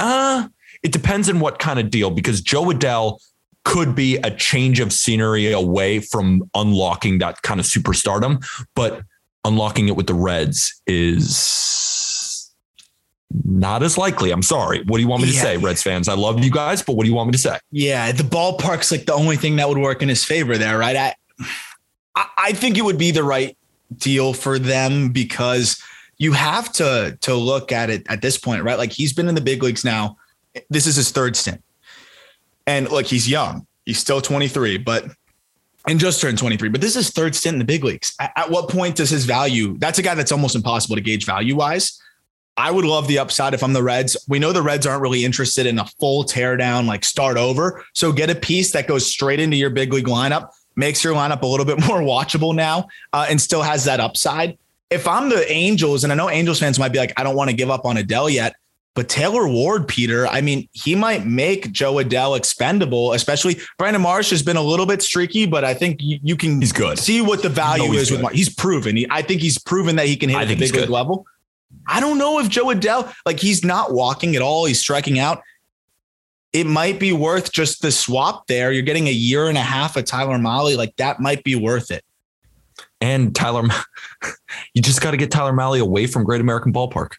uh 0.00 0.48
it 0.82 0.92
depends 0.92 1.28
on 1.30 1.40
what 1.40 1.58
kind 1.58 1.78
of 1.78 1.88
deal 1.90 2.10
because 2.10 2.40
Jo 2.42 2.64
Adell 2.64 3.20
could 3.64 3.94
be 3.94 4.16
a 4.18 4.30
change 4.30 4.80
of 4.80 4.92
scenery 4.92 5.50
away 5.50 5.98
from 6.00 6.42
unlocking 6.54 7.18
that 7.20 7.40
kind 7.40 7.58
of 7.58 7.64
superstardom, 7.64 8.44
but 8.74 9.00
unlocking 9.46 9.88
it 9.88 9.96
with 9.96 10.06
the 10.06 10.12
Reds 10.14 10.82
is 10.86 12.50
not 13.44 13.82
as 13.82 13.96
likely. 13.96 14.30
I'm 14.30 14.42
sorry. 14.42 14.82
What 14.86 14.98
do 14.98 15.02
you 15.02 15.08
want 15.08 15.22
me 15.22 15.28
to 15.30 15.34
Yeah. 15.34 15.42
say, 15.42 15.56
Reds 15.56 15.82
fans? 15.82 16.08
I 16.08 16.14
love 16.14 16.44
you 16.44 16.50
guys, 16.50 16.82
but 16.82 16.96
what 16.96 17.04
do 17.04 17.08
you 17.08 17.14
want 17.16 17.28
me 17.28 17.32
to 17.32 17.38
say? 17.38 17.58
Yeah, 17.70 18.12
the 18.12 18.22
ballpark's 18.22 18.90
like 18.92 19.06
the 19.06 19.14
only 19.14 19.36
thing 19.36 19.56
that 19.56 19.68
would 19.68 19.78
work 19.78 20.02
in 20.02 20.08
his 20.10 20.24
favor 20.24 20.58
there, 20.58 20.76
right? 20.78 20.94
I, 20.96 21.14
I- 22.16 22.52
think 22.52 22.78
it 22.78 22.82
would 22.82 22.98
be 22.98 23.10
the 23.10 23.24
right 23.24 23.56
deal 23.96 24.32
for 24.32 24.58
them 24.58 25.10
because 25.10 25.82
you 26.18 26.32
have 26.32 26.72
to 26.74 27.18
to 27.22 27.34
look 27.34 27.72
at 27.72 27.90
it 27.90 28.06
at 28.08 28.22
this 28.22 28.38
point, 28.38 28.62
right? 28.62 28.78
Like 28.78 28.92
he's 28.92 29.12
been 29.12 29.28
in 29.28 29.34
the 29.34 29.40
big 29.40 29.62
leagues 29.62 29.84
now. 29.84 30.16
This 30.70 30.86
is 30.86 30.96
his 30.96 31.10
third 31.10 31.36
stint, 31.36 31.62
and 32.66 32.88
look, 32.90 33.06
he's 33.06 33.28
young. 33.28 33.66
He's 33.84 33.98
still 33.98 34.20
23, 34.20 34.78
but 34.78 35.10
and 35.86 36.00
just 36.00 36.20
turned 36.20 36.38
23. 36.38 36.68
But 36.70 36.80
this 36.80 36.96
is 36.96 37.10
third 37.10 37.34
stint 37.34 37.54
in 37.54 37.58
the 37.58 37.64
big 37.64 37.84
leagues. 37.84 38.14
At, 38.18 38.32
at 38.36 38.50
what 38.50 38.70
point 38.70 38.96
does 38.96 39.10
his 39.10 39.24
value? 39.26 39.76
That's 39.78 39.98
a 39.98 40.02
guy 40.02 40.14
that's 40.14 40.32
almost 40.32 40.54
impossible 40.54 40.96
to 40.96 41.02
gauge 41.02 41.26
value 41.26 41.56
wise. 41.56 42.00
I 42.56 42.70
would 42.70 42.84
love 42.84 43.08
the 43.08 43.18
upside 43.18 43.52
if 43.52 43.64
I'm 43.64 43.72
the 43.72 43.82
Reds. 43.82 44.16
We 44.28 44.38
know 44.38 44.52
the 44.52 44.62
Reds 44.62 44.86
aren't 44.86 45.02
really 45.02 45.24
interested 45.24 45.66
in 45.66 45.78
a 45.78 45.86
full 45.98 46.24
teardown, 46.24 46.86
like 46.86 47.04
start 47.04 47.36
over. 47.36 47.84
So 47.94 48.12
get 48.12 48.30
a 48.30 48.34
piece 48.34 48.70
that 48.72 48.86
goes 48.86 49.06
straight 49.06 49.40
into 49.40 49.56
your 49.56 49.70
big 49.70 49.92
league 49.92 50.06
lineup, 50.06 50.50
makes 50.76 51.02
your 51.04 51.14
lineup 51.14 51.42
a 51.42 51.46
little 51.46 51.66
bit 51.66 51.78
more 51.86 51.98
watchable 52.00 52.54
now, 52.54 52.88
uh, 53.12 53.26
and 53.28 53.40
still 53.40 53.62
has 53.62 53.84
that 53.84 54.00
upside. 54.00 54.58
If 54.90 55.08
I'm 55.08 55.28
the 55.28 55.50
Angels, 55.50 56.04
and 56.04 56.12
I 56.12 56.16
know 56.16 56.30
Angels 56.30 56.60
fans 56.60 56.78
might 56.78 56.92
be 56.92 56.98
like, 56.98 57.12
I 57.16 57.22
don't 57.24 57.34
want 57.36 57.50
to 57.50 57.56
give 57.56 57.70
up 57.70 57.84
on 57.84 57.96
Adell 57.96 58.30
yet, 58.32 58.54
but 58.94 59.08
Taylor 59.08 59.48
Ward, 59.48 59.88
Peter, 59.88 60.26
I 60.28 60.40
mean, 60.40 60.68
he 60.72 60.94
might 60.94 61.26
make 61.26 61.72
Jo 61.72 61.94
Adell 61.94 62.36
expendable, 62.36 63.12
especially 63.12 63.58
Brandon 63.76 64.00
Marsh 64.00 64.30
has 64.30 64.42
been 64.42 64.56
a 64.56 64.62
little 64.62 64.86
bit 64.86 65.02
streaky, 65.02 65.46
but 65.46 65.64
I 65.64 65.74
think 65.74 66.00
you, 66.00 66.20
you 66.22 66.36
can 66.36 66.60
He's 66.60 66.70
good. 66.70 66.98
see 66.98 67.20
what 67.20 67.42
the 67.42 67.48
value 67.48 67.92
is 67.94 68.10
with 68.10 68.20
good. 68.20 68.22
Marsh. 68.22 68.34
He's 68.36 68.54
proven. 68.54 68.96
He, 68.96 69.06
I 69.10 69.22
think 69.22 69.40
he's 69.40 69.58
proven 69.58 69.96
that 69.96 70.06
he 70.06 70.16
can 70.16 70.28
hit 70.28 70.38
I 70.38 70.42
at 70.42 70.48
the 70.48 70.54
big 70.54 70.72
league 70.72 70.82
good. 70.82 70.90
level. 70.90 71.26
I 71.88 71.98
don't 71.98 72.18
know 72.18 72.38
if 72.38 72.48
Jo 72.48 72.66
Adell, 72.66 73.12
like 73.26 73.40
he's 73.40 73.64
not 73.64 73.92
walking 73.92 74.36
at 74.36 74.42
all. 74.42 74.64
He's 74.64 74.78
striking 74.78 75.18
out. 75.18 75.42
It 76.54 76.66
might 76.66 77.00
be 77.00 77.12
worth 77.12 77.52
just 77.52 77.82
the 77.82 77.90
swap 77.90 78.46
there. 78.46 78.70
You're 78.72 78.82
getting 78.82 79.08
a 79.08 79.12
year 79.12 79.48
and 79.48 79.58
a 79.58 79.62
half 79.62 79.96
of 79.96 80.04
Tyler 80.04 80.38
Mahle. 80.38 80.76
Like 80.76 80.94
that 80.96 81.20
might 81.20 81.42
be 81.44 81.56
worth 81.56 81.90
it. 81.90 82.04
And 83.00 83.34
Tyler, 83.34 83.68
you 84.74 84.80
just 84.80 85.00
got 85.02 85.10
to 85.10 85.16
get 85.16 85.30
Tyler 85.30 85.52
Mahle 85.52 85.80
away 85.80 86.06
from 86.06 86.24
Great 86.24 86.40
American 86.40 86.72
Ballpark. 86.72 87.14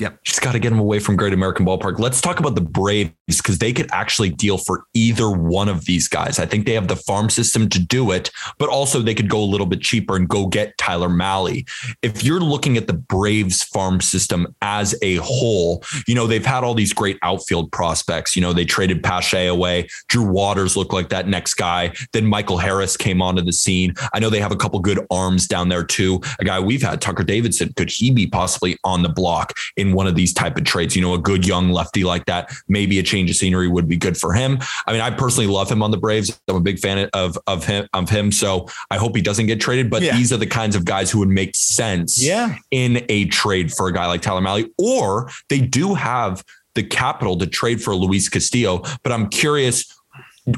Yep. 0.00 0.24
Just 0.24 0.40
got 0.40 0.52
to 0.52 0.58
get 0.58 0.72
him 0.72 0.80
away 0.80 0.98
from 0.98 1.14
Great 1.16 1.32
American 1.32 1.64
Ballpark. 1.64 2.00
Let's 2.00 2.20
talk 2.20 2.40
about 2.40 2.56
the 2.56 2.60
Braves 2.60 3.12
because 3.28 3.58
they 3.58 3.72
could 3.72 3.88
actually 3.92 4.30
deal 4.30 4.58
for 4.58 4.86
either 4.92 5.30
one 5.30 5.68
of 5.68 5.84
these 5.84 6.08
guys. 6.08 6.40
I 6.40 6.46
think 6.46 6.66
they 6.66 6.72
have 6.72 6.88
the 6.88 6.96
farm 6.96 7.30
system 7.30 7.68
to 7.68 7.78
do 7.78 8.10
it, 8.10 8.30
but 8.58 8.68
also 8.68 9.00
they 9.00 9.14
could 9.14 9.30
go 9.30 9.40
a 9.40 9.44
little 9.44 9.66
bit 9.66 9.80
cheaper 9.80 10.16
and 10.16 10.28
go 10.28 10.46
get 10.46 10.76
Tyler 10.78 11.08
Mahle. 11.08 11.64
If 12.02 12.24
you're 12.24 12.40
looking 12.40 12.76
at 12.76 12.88
the 12.88 12.92
Braves 12.92 13.62
farm 13.62 14.00
system 14.00 14.52
as 14.62 14.96
a 15.00 15.16
whole, 15.16 15.84
you 16.08 16.14
know, 16.16 16.26
they've 16.26 16.44
had 16.44 16.64
all 16.64 16.74
these 16.74 16.92
great 16.92 17.18
outfield 17.22 17.70
prospects. 17.70 18.34
You 18.34 18.42
know, 18.42 18.52
they 18.52 18.64
traded 18.64 19.02
Pache 19.02 19.46
away. 19.46 19.88
Drew 20.08 20.24
Waters 20.26 20.76
looked 20.76 20.92
like 20.92 21.08
that 21.10 21.28
next 21.28 21.54
guy. 21.54 21.92
Then 22.12 22.26
Michael 22.26 22.58
Harris 22.58 22.96
came 22.96 23.22
onto 23.22 23.42
the 23.42 23.52
scene. 23.52 23.94
I 24.12 24.18
know 24.18 24.28
they 24.28 24.40
have 24.40 24.52
a 24.52 24.56
couple 24.56 24.80
good 24.80 25.06
arms 25.12 25.46
down 25.46 25.68
there 25.68 25.84
too. 25.84 26.20
A 26.40 26.44
guy 26.44 26.58
we've 26.58 26.82
had, 26.82 27.00
Tucker 27.00 27.22
Davidson, 27.22 27.72
could 27.74 27.90
he 27.90 28.10
be 28.10 28.26
possibly 28.26 28.76
on 28.82 29.02
the 29.02 29.08
block 29.08 29.52
in 29.88 29.94
one 29.94 30.06
of 30.06 30.14
these 30.14 30.32
type 30.32 30.56
of 30.56 30.64
trades? 30.64 30.94
You 30.96 31.02
know, 31.02 31.14
a 31.14 31.18
good 31.18 31.46
young 31.46 31.70
lefty 31.70 32.04
like 32.04 32.24
that, 32.26 32.50
maybe 32.68 32.98
a 32.98 33.02
change 33.02 33.30
of 33.30 33.36
scenery 33.36 33.68
would 33.68 33.88
be 33.88 33.96
good 33.96 34.16
for 34.16 34.32
him. 34.32 34.58
I 34.86 34.92
mean, 34.92 35.00
I 35.00 35.10
personally 35.10 35.46
love 35.46 35.70
him 35.70 35.82
on 35.82 35.90
the 35.90 35.96
Braves. 35.96 36.38
I'm 36.48 36.56
a 36.56 36.60
big 36.60 36.78
fan 36.78 37.08
of 37.12 37.38
of 37.46 37.64
him 37.64 37.86
of 37.92 38.08
him. 38.10 38.32
So 38.32 38.66
I 38.90 38.96
hope 38.96 39.14
he 39.16 39.22
doesn't 39.22 39.46
get 39.46 39.60
traded. 39.60 39.90
But 39.90 40.02
Yeah. 40.02 40.16
these 40.16 40.32
are 40.32 40.36
the 40.36 40.46
kinds 40.46 40.76
of 40.76 40.84
guys 40.84 41.10
who 41.10 41.18
would 41.20 41.28
make 41.28 41.54
sense 41.54 42.22
Yeah. 42.22 42.56
in 42.70 43.04
a 43.08 43.26
trade 43.26 43.72
for 43.72 43.88
a 43.88 43.92
guy 43.92 44.06
like 44.06 44.22
Tyler 44.22 44.40
Mahle, 44.40 44.66
or 44.78 45.30
they 45.48 45.60
do 45.60 45.94
have 45.94 46.42
the 46.74 46.82
capital 46.82 47.36
to 47.38 47.46
trade 47.46 47.82
for 47.82 47.94
Luis 47.94 48.28
Castillo. 48.28 48.82
But 49.02 49.12
I'm 49.12 49.28
curious, 49.28 49.84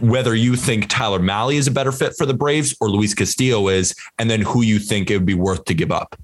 whether 0.01 0.35
you 0.35 0.57
think 0.57 0.89
Tyler 0.89 1.21
Mahle 1.21 1.55
is 1.57 1.67
a 1.67 1.71
better 1.71 1.93
fit 1.93 2.15
for 2.17 2.27
the 2.27 2.35
Braves 2.35 2.75
or 2.81 2.91
Luis 2.91 3.15
Castillo 3.15 3.69
is, 3.69 3.95
and 4.19 4.29
then 4.31 4.41
who 4.41 4.63
you 4.63 4.79
think 4.79 5.11
it 5.11 5.15
would 5.17 5.27
be 5.27 5.35
worth 5.35 5.65
to 5.67 5.75
give 5.75 5.93
up. 5.93 6.17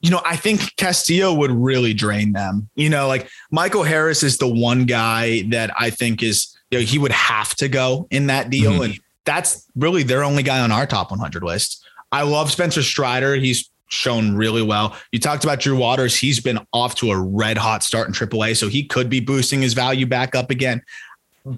You 0.00 0.10
know, 0.10 0.20
I 0.24 0.36
think 0.36 0.76
Castillo 0.76 1.34
would 1.34 1.50
really 1.50 1.92
drain 1.92 2.32
them. 2.32 2.68
You 2.74 2.88
know, 2.88 3.08
like 3.08 3.28
Michael 3.50 3.82
Harris 3.82 4.22
is 4.22 4.38
the 4.38 4.48
one 4.48 4.84
guy 4.84 5.42
that 5.48 5.70
I 5.78 5.90
think 5.90 6.22
is, 6.22 6.56
you 6.70 6.78
know, 6.78 6.84
he 6.84 6.98
would 6.98 7.12
have 7.12 7.54
to 7.56 7.68
go 7.68 8.06
in 8.10 8.28
that 8.28 8.50
deal. 8.50 8.72
Mm-hmm. 8.72 8.82
And 8.82 9.00
that's 9.24 9.66
really 9.74 10.04
their 10.04 10.22
only 10.22 10.42
guy 10.42 10.60
on 10.60 10.70
our 10.70 10.86
top 10.86 11.10
100 11.10 11.42
list. 11.42 11.84
I 12.12 12.22
love 12.22 12.50
Spencer 12.50 12.82
Strider. 12.82 13.34
He's 13.34 13.70
shown 13.88 14.36
really 14.36 14.62
well. 14.62 14.96
You 15.12 15.18
talked 15.18 15.44
about 15.44 15.60
Drew 15.60 15.76
Waters. 15.76 16.16
He's 16.16 16.40
been 16.40 16.58
off 16.72 16.94
to 16.96 17.10
a 17.10 17.18
red 17.18 17.58
hot 17.58 17.82
start 17.82 18.06
in 18.06 18.14
AAA, 18.14 18.56
so 18.56 18.68
he 18.68 18.84
could 18.84 19.10
be 19.10 19.20
boosting 19.20 19.62
his 19.62 19.74
value 19.74 20.06
back 20.06 20.34
up 20.34 20.50
again 20.50 20.82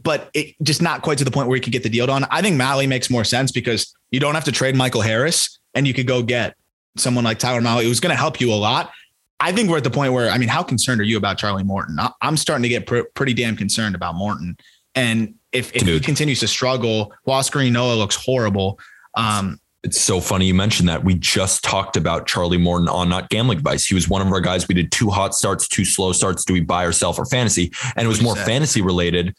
but 0.03 0.31
it 0.35 0.55
just 0.63 0.83
not 0.83 1.03
quite 1.03 1.19
to 1.19 1.25
the 1.25 1.31
point 1.31 1.49
where 1.49 1.57
you 1.57 1.63
could 1.63 1.73
get 1.73 1.83
the 1.83 1.89
deal 1.89 2.07
done. 2.07 2.25
I 2.31 2.43
think 2.43 2.57
Mahle 2.57 2.89
makes 2.89 3.11
more 3.11 3.25
sense 3.25 3.51
because 3.51 3.95
you 4.11 4.21
don't 4.21 4.35
have 4.35 4.45
to 4.45 4.53
trade 4.53 4.77
Michael 4.77 5.01
Harris 5.01 5.59
and 5.75 5.87
you 5.87 5.95
could 5.95 6.07
go 6.07 6.23
get 6.23 6.57
someone 6.97 7.25
like 7.25 7.39
Tyler 7.39 7.61
Mahle 7.61 7.83
who's 7.83 8.01
going 8.01 8.11
to 8.11 8.19
help 8.19 8.41
you 8.41 8.53
a 8.53 8.55
lot. 8.55 8.91
I 9.39 9.53
think 9.53 9.71
we're 9.71 9.79
at 9.79 9.85
the 9.85 9.91
point 9.91 10.13
where, 10.13 10.31
I 10.31 10.37
mean, 10.37 10.49
how 10.49 10.63
concerned 10.63 11.01
are 11.01 11.05
you 11.05 11.17
about 11.17 11.39
Charlie 11.39 11.63
Morton? 11.63 11.99
I'm 12.21 12.37
starting 12.37 12.63
to 12.65 12.69
get 12.69 12.87
pr- 12.87 13.09
pretty 13.15 13.33
damn 13.33 13.57
concerned 13.57 13.95
about 13.95 14.15
Morton. 14.15 14.57
And 14.95 15.35
if, 15.53 15.75
if 15.75 15.83
he 15.83 15.99
continues 16.01 16.41
to 16.41 16.49
struggle, 16.49 17.15
Huascar 17.27 17.67
Ynoa 17.67 17.97
looks 17.97 18.17
horrible. 18.17 18.79
Um, 19.15 19.59
it's 19.83 19.99
so 19.99 20.21
funny 20.21 20.45
you 20.45 20.53
mentioned 20.53 20.91
that. 20.91 21.05
We 21.05 21.15
just 21.15 21.65
talked 21.65 21.97
about 21.97 22.27
Charlie 22.27 22.59
Morton 22.59 22.87
on 22.87 23.09
Not 23.09 23.31
Gambling 23.31 23.59
Advice. 23.59 23.87
He 23.87 23.95
was 23.95 24.11
one 24.11 24.21
of 24.21 24.31
our 24.31 24.43
guys. 24.43 24.69
We 24.69 24.75
did 24.75 24.93
two 24.93 25.09
hot 25.09 25.35
starts, 25.35 25.67
two 25.69 25.87
slow 25.87 26.13
starts. 26.13 26.45
Do 26.45 26.53
we 26.53 26.61
buy 26.61 26.85
or 26.85 26.93
sell 26.93 27.15
for 27.15 27.25
fantasy? 27.25 27.73
And 27.97 28.05
it 28.05 28.09
was 28.09 28.21
more 28.21 28.37
fantasy 28.37 28.83
related 28.83 29.35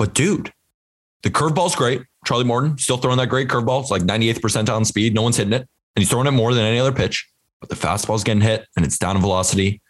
but 0.00 0.14
dude, 0.14 0.50
the 1.24 1.28
curveball's 1.28 1.76
great. 1.76 2.00
Charlie 2.24 2.44
Morton 2.44 2.78
still 2.78 2.96
throwing 2.96 3.18
that 3.18 3.28
great 3.28 3.48
curveball. 3.48 3.82
It's 3.82 3.90
like 3.90 4.00
98th 4.00 4.40
percentile 4.40 4.76
on 4.76 4.86
speed. 4.86 5.12
No 5.12 5.20
one's 5.20 5.36
hitting 5.36 5.52
it. 5.52 5.68
And 5.94 6.02
he's 6.02 6.10
throwing 6.10 6.26
it 6.26 6.32
more 6.32 6.54
than 6.54 6.64
any 6.64 6.78
other 6.78 6.92
pitch. 6.92 7.28
But 7.60 7.68
the 7.68 7.76
fastball's 7.76 8.24
getting 8.24 8.40
hit 8.40 8.66
and 8.76 8.84
it's 8.84 8.98
down 8.98 9.16
in 9.16 9.22
velocity. 9.22 9.80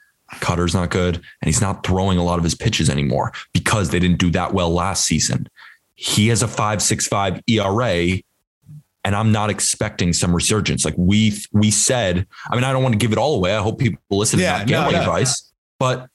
Cutter's 0.40 0.74
not 0.74 0.90
good. 0.90 1.16
And 1.16 1.46
he's 1.46 1.60
not 1.60 1.84
throwing 1.86 2.18
a 2.18 2.24
lot 2.24 2.38
of 2.38 2.44
his 2.44 2.54
pitches 2.54 2.88
anymore 2.90 3.32
because 3.52 3.90
they 3.90 3.98
didn't 3.98 4.18
do 4.18 4.30
that 4.30 4.54
well 4.54 4.70
last 4.70 5.04
season. 5.04 5.48
He 5.94 6.28
has 6.28 6.42
a 6.42 6.46
5.65 6.46 7.42
ERA 7.46 8.20
and 9.04 9.16
I'm 9.16 9.32
not 9.32 9.50
expecting 9.50 10.12
some 10.12 10.34
resurgence. 10.34 10.84
Like 10.84 10.94
we 10.96 11.32
we 11.52 11.70
said, 11.70 12.26
I 12.50 12.54
mean, 12.54 12.64
I 12.64 12.72
don't 12.72 12.82
want 12.82 12.92
to 12.92 12.98
give 12.98 13.12
it 13.12 13.18
all 13.18 13.36
away. 13.36 13.54
I 13.54 13.62
hope 13.62 13.78
people 13.78 14.00
listen 14.10 14.38
yeah, 14.38 14.58
to 14.58 14.64
gambling 14.66 14.92
no, 14.92 14.98
no, 14.98 15.04
advice, 15.04 15.42
no. 15.42 15.50
but 15.78 16.08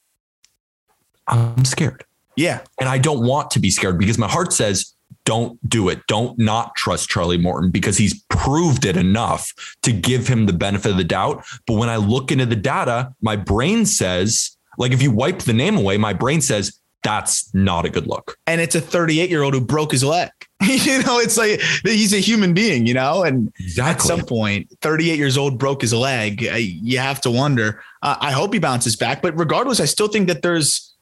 I'm 1.26 1.64
scared. 1.64 2.04
Yeah. 2.36 2.60
And 2.78 2.88
I 2.88 2.98
don't 2.98 3.26
want 3.26 3.50
to 3.52 3.58
be 3.58 3.70
scared 3.70 3.98
because 3.98 4.18
my 4.18 4.28
heart 4.28 4.52
says, 4.52 4.94
don't 5.26 5.68
do 5.68 5.90
it. 5.90 6.06
Don't 6.06 6.38
not 6.38 6.74
trust 6.76 7.10
Charlie 7.10 7.36
Morton 7.36 7.70
because 7.70 7.98
he's 7.98 8.24
proved 8.30 8.86
it 8.86 8.96
enough 8.96 9.52
to 9.82 9.92
give 9.92 10.28
him 10.28 10.46
the 10.46 10.54
benefit 10.54 10.92
of 10.92 10.96
the 10.96 11.04
doubt. 11.04 11.44
But 11.66 11.74
when 11.74 11.90
I 11.90 11.96
look 11.96 12.32
into 12.32 12.46
the 12.46 12.56
data, 12.56 13.12
my 13.20 13.36
brain 13.36 13.84
says, 13.84 14.56
like, 14.78 14.92
if 14.92 15.02
you 15.02 15.10
wipe 15.10 15.40
the 15.40 15.52
name 15.52 15.76
away, 15.76 15.98
my 15.98 16.14
brain 16.14 16.40
says, 16.40 16.80
that's 17.02 17.52
not 17.54 17.84
a 17.84 17.90
good 17.90 18.06
look. 18.06 18.36
And 18.46 18.60
it's 18.60 18.74
a 18.74 18.80
38 18.80 19.28
year 19.30 19.42
old 19.42 19.54
who 19.54 19.60
broke 19.60 19.92
his 19.92 20.02
leg. 20.02 20.30
you 20.62 21.02
know, 21.02 21.18
it's 21.18 21.36
like 21.36 21.60
he's 21.82 22.14
a 22.14 22.18
human 22.18 22.54
being, 22.54 22.86
you 22.86 22.94
know, 22.94 23.22
and 23.22 23.52
exactly. 23.60 23.92
at 23.92 24.00
some 24.18 24.26
point, 24.26 24.72
38 24.80 25.18
years 25.18 25.36
old 25.36 25.58
broke 25.58 25.82
his 25.82 25.92
leg. 25.92 26.42
You 26.42 26.98
have 26.98 27.20
to 27.20 27.30
wonder. 27.30 27.82
Uh, 28.02 28.16
I 28.20 28.32
hope 28.32 28.52
he 28.52 28.58
bounces 28.58 28.96
back. 28.96 29.22
But 29.22 29.38
regardless, 29.38 29.80
I 29.80 29.84
still 29.84 30.08
think 30.08 30.28
that 30.28 30.42
there's, 30.42 30.95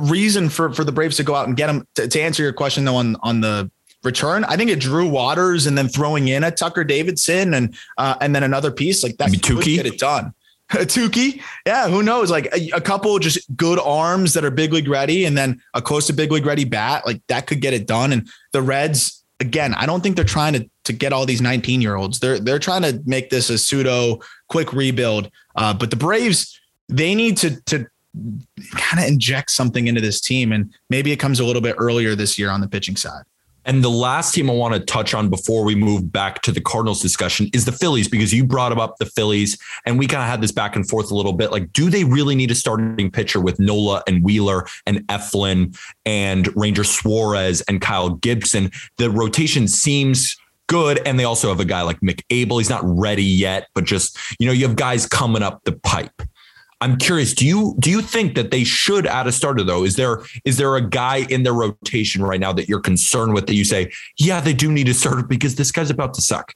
reason 0.00 0.48
for 0.48 0.72
for 0.72 0.84
the 0.84 0.92
Braves 0.92 1.16
to 1.16 1.24
go 1.24 1.34
out 1.34 1.46
and 1.46 1.56
get 1.56 1.70
him. 1.70 1.86
To, 1.94 2.08
to 2.08 2.20
answer 2.20 2.42
your 2.42 2.52
question 2.52 2.84
though 2.84 2.96
on 2.96 3.16
on 3.22 3.40
the 3.40 3.70
return, 4.02 4.44
I 4.44 4.56
think 4.56 4.70
it 4.70 4.80
Drew 4.80 5.08
Waters 5.08 5.66
and 5.66 5.76
then 5.76 5.88
throwing 5.88 6.28
in 6.28 6.44
a 6.44 6.50
Tucker 6.50 6.84
Davidson 6.84 7.54
and 7.54 7.74
uh, 7.98 8.16
and 8.20 8.34
then 8.34 8.42
another 8.42 8.70
piece 8.70 9.02
like 9.02 9.16
that 9.18 9.30
could 9.42 9.62
get 9.62 9.86
it 9.86 9.98
done. 9.98 10.34
Touki, 10.70 11.42
yeah, 11.66 11.88
who 11.88 12.02
knows? 12.02 12.30
Like 12.30 12.46
a, 12.54 12.76
a, 12.76 12.80
couple 12.80 13.18
just 13.18 13.54
good 13.54 13.78
arms 13.78 14.32
that 14.32 14.44
are 14.44 14.50
big 14.50 14.72
league 14.72 14.88
ready, 14.88 15.26
and 15.26 15.36
then 15.36 15.60
a 15.74 15.82
close 15.82 16.06
to 16.06 16.14
big 16.14 16.32
league 16.32 16.46
ready 16.46 16.64
bat, 16.64 17.04
like 17.06 17.20
that 17.28 17.46
could 17.46 17.60
get 17.60 17.74
it 17.74 17.86
done. 17.86 18.12
And 18.12 18.28
the 18.52 18.62
Reds, 18.62 19.22
again, 19.40 19.74
I 19.74 19.84
don't 19.84 20.02
think 20.02 20.16
they're 20.16 20.24
trying 20.24 20.54
to 20.54 20.70
to 20.84 20.92
get 20.92 21.12
all 21.12 21.26
these 21.26 21.42
19 21.42 21.82
year 21.82 21.96
olds. 21.96 22.18
They're 22.18 22.38
they're 22.38 22.58
trying 22.58 22.82
to 22.82 23.00
make 23.04 23.28
this 23.28 23.50
a 23.50 23.58
pseudo 23.58 24.20
quick 24.48 24.72
rebuild. 24.72 25.30
Uh, 25.54 25.74
but 25.74 25.90
the 25.90 25.96
Braves, 25.96 26.58
they 26.88 27.14
need 27.14 27.36
to 27.38 27.60
to 27.66 27.86
kind 28.76 29.02
of 29.02 29.10
inject 29.10 29.50
something 29.50 29.86
into 29.86 30.00
this 30.00 30.20
team. 30.20 30.52
And 30.52 30.72
maybe 30.90 31.12
it 31.12 31.16
comes 31.16 31.40
a 31.40 31.44
little 31.44 31.62
bit 31.62 31.76
earlier 31.78 32.14
this 32.14 32.38
year 32.38 32.50
on 32.50 32.60
the 32.60 32.68
pitching 32.68 32.96
side. 32.96 33.24
And 33.66 33.82
the 33.82 33.90
last 33.90 34.34
team 34.34 34.50
I 34.50 34.52
want 34.52 34.74
to 34.74 34.80
touch 34.80 35.14
on 35.14 35.30
before 35.30 35.64
we 35.64 35.74
move 35.74 36.12
back 36.12 36.42
to 36.42 36.52
the 36.52 36.60
Cardinals 36.60 37.00
discussion 37.00 37.48
is 37.54 37.64
the 37.64 37.72
Phillies, 37.72 38.08
because 38.08 38.30
you 38.30 38.44
brought 38.44 38.76
up 38.78 38.98
the 38.98 39.06
Phillies 39.06 39.58
and 39.86 39.98
we 39.98 40.06
kind 40.06 40.22
of 40.22 40.28
had 40.28 40.42
this 40.42 40.52
back 40.52 40.76
and 40.76 40.86
forth 40.86 41.10
a 41.10 41.14
little 41.14 41.32
bit. 41.32 41.50
Like, 41.50 41.72
do 41.72 41.88
they 41.88 42.04
really 42.04 42.34
need 42.34 42.50
a 42.50 42.54
starting 42.54 43.10
pitcher 43.10 43.40
with 43.40 43.58
Nola 43.58 44.02
and 44.06 44.22
Wheeler 44.22 44.66
and 44.84 44.98
Eflin 45.06 45.74
and 46.04 46.54
Ranger 46.54 46.84
Suarez 46.84 47.62
and 47.62 47.80
Kyle 47.80 48.10
Gibson? 48.10 48.70
The 48.98 49.10
rotation 49.10 49.66
seems 49.66 50.36
good. 50.66 51.00
And 51.06 51.18
they 51.18 51.24
also 51.24 51.48
have 51.48 51.60
a 51.60 51.64
guy 51.64 51.80
like 51.80 52.00
Mick 52.00 52.20
Abel. 52.28 52.58
He's 52.58 52.68
not 52.68 52.82
ready 52.84 53.24
yet, 53.24 53.68
but 53.74 53.84
just, 53.84 54.18
you 54.38 54.46
know, 54.46 54.52
you 54.52 54.66
have 54.68 54.76
guys 54.76 55.06
coming 55.06 55.42
up 55.42 55.64
the 55.64 55.72
pipe. 55.72 56.22
I'm 56.84 56.98
curious. 56.98 57.32
Do 57.32 57.46
you 57.46 57.74
do 57.78 57.90
you 57.90 58.02
think 58.02 58.34
that 58.34 58.50
they 58.50 58.62
should 58.62 59.06
add 59.06 59.26
a 59.26 59.32
starter 59.32 59.62
though? 59.62 59.84
Is 59.84 59.96
there 59.96 60.20
is 60.44 60.58
there 60.58 60.76
a 60.76 60.82
guy 60.82 61.24
in 61.30 61.42
their 61.42 61.54
rotation 61.54 62.22
right 62.22 62.38
now 62.38 62.52
that 62.52 62.68
you're 62.68 62.78
concerned 62.78 63.32
with 63.32 63.46
that 63.46 63.54
you 63.54 63.64
say, 63.64 63.90
yeah, 64.18 64.38
they 64.42 64.52
do 64.52 64.70
need 64.70 64.90
a 64.90 64.94
starter 64.94 65.22
because 65.22 65.54
this 65.54 65.72
guy's 65.72 65.88
about 65.88 66.12
to 66.12 66.20
suck? 66.20 66.54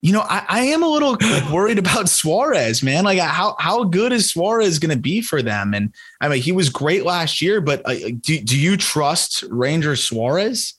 You 0.00 0.14
know, 0.14 0.22
I, 0.22 0.46
I 0.48 0.60
am 0.60 0.82
a 0.82 0.88
little 0.88 1.18
like 1.20 1.50
worried 1.50 1.78
about 1.78 2.08
Suarez, 2.08 2.82
man. 2.82 3.04
Like, 3.04 3.18
how 3.18 3.54
how 3.58 3.84
good 3.84 4.12
is 4.12 4.30
Suarez 4.30 4.78
going 4.78 4.96
to 4.96 5.00
be 5.00 5.20
for 5.20 5.42
them? 5.42 5.74
And 5.74 5.92
I 6.22 6.28
mean, 6.28 6.40
he 6.40 6.52
was 6.52 6.70
great 6.70 7.04
last 7.04 7.42
year, 7.42 7.60
but 7.60 7.82
uh, 7.84 7.96
do 8.22 8.40
do 8.40 8.58
you 8.58 8.78
trust 8.78 9.44
Ranger 9.50 9.94
Suarez? 9.94 10.72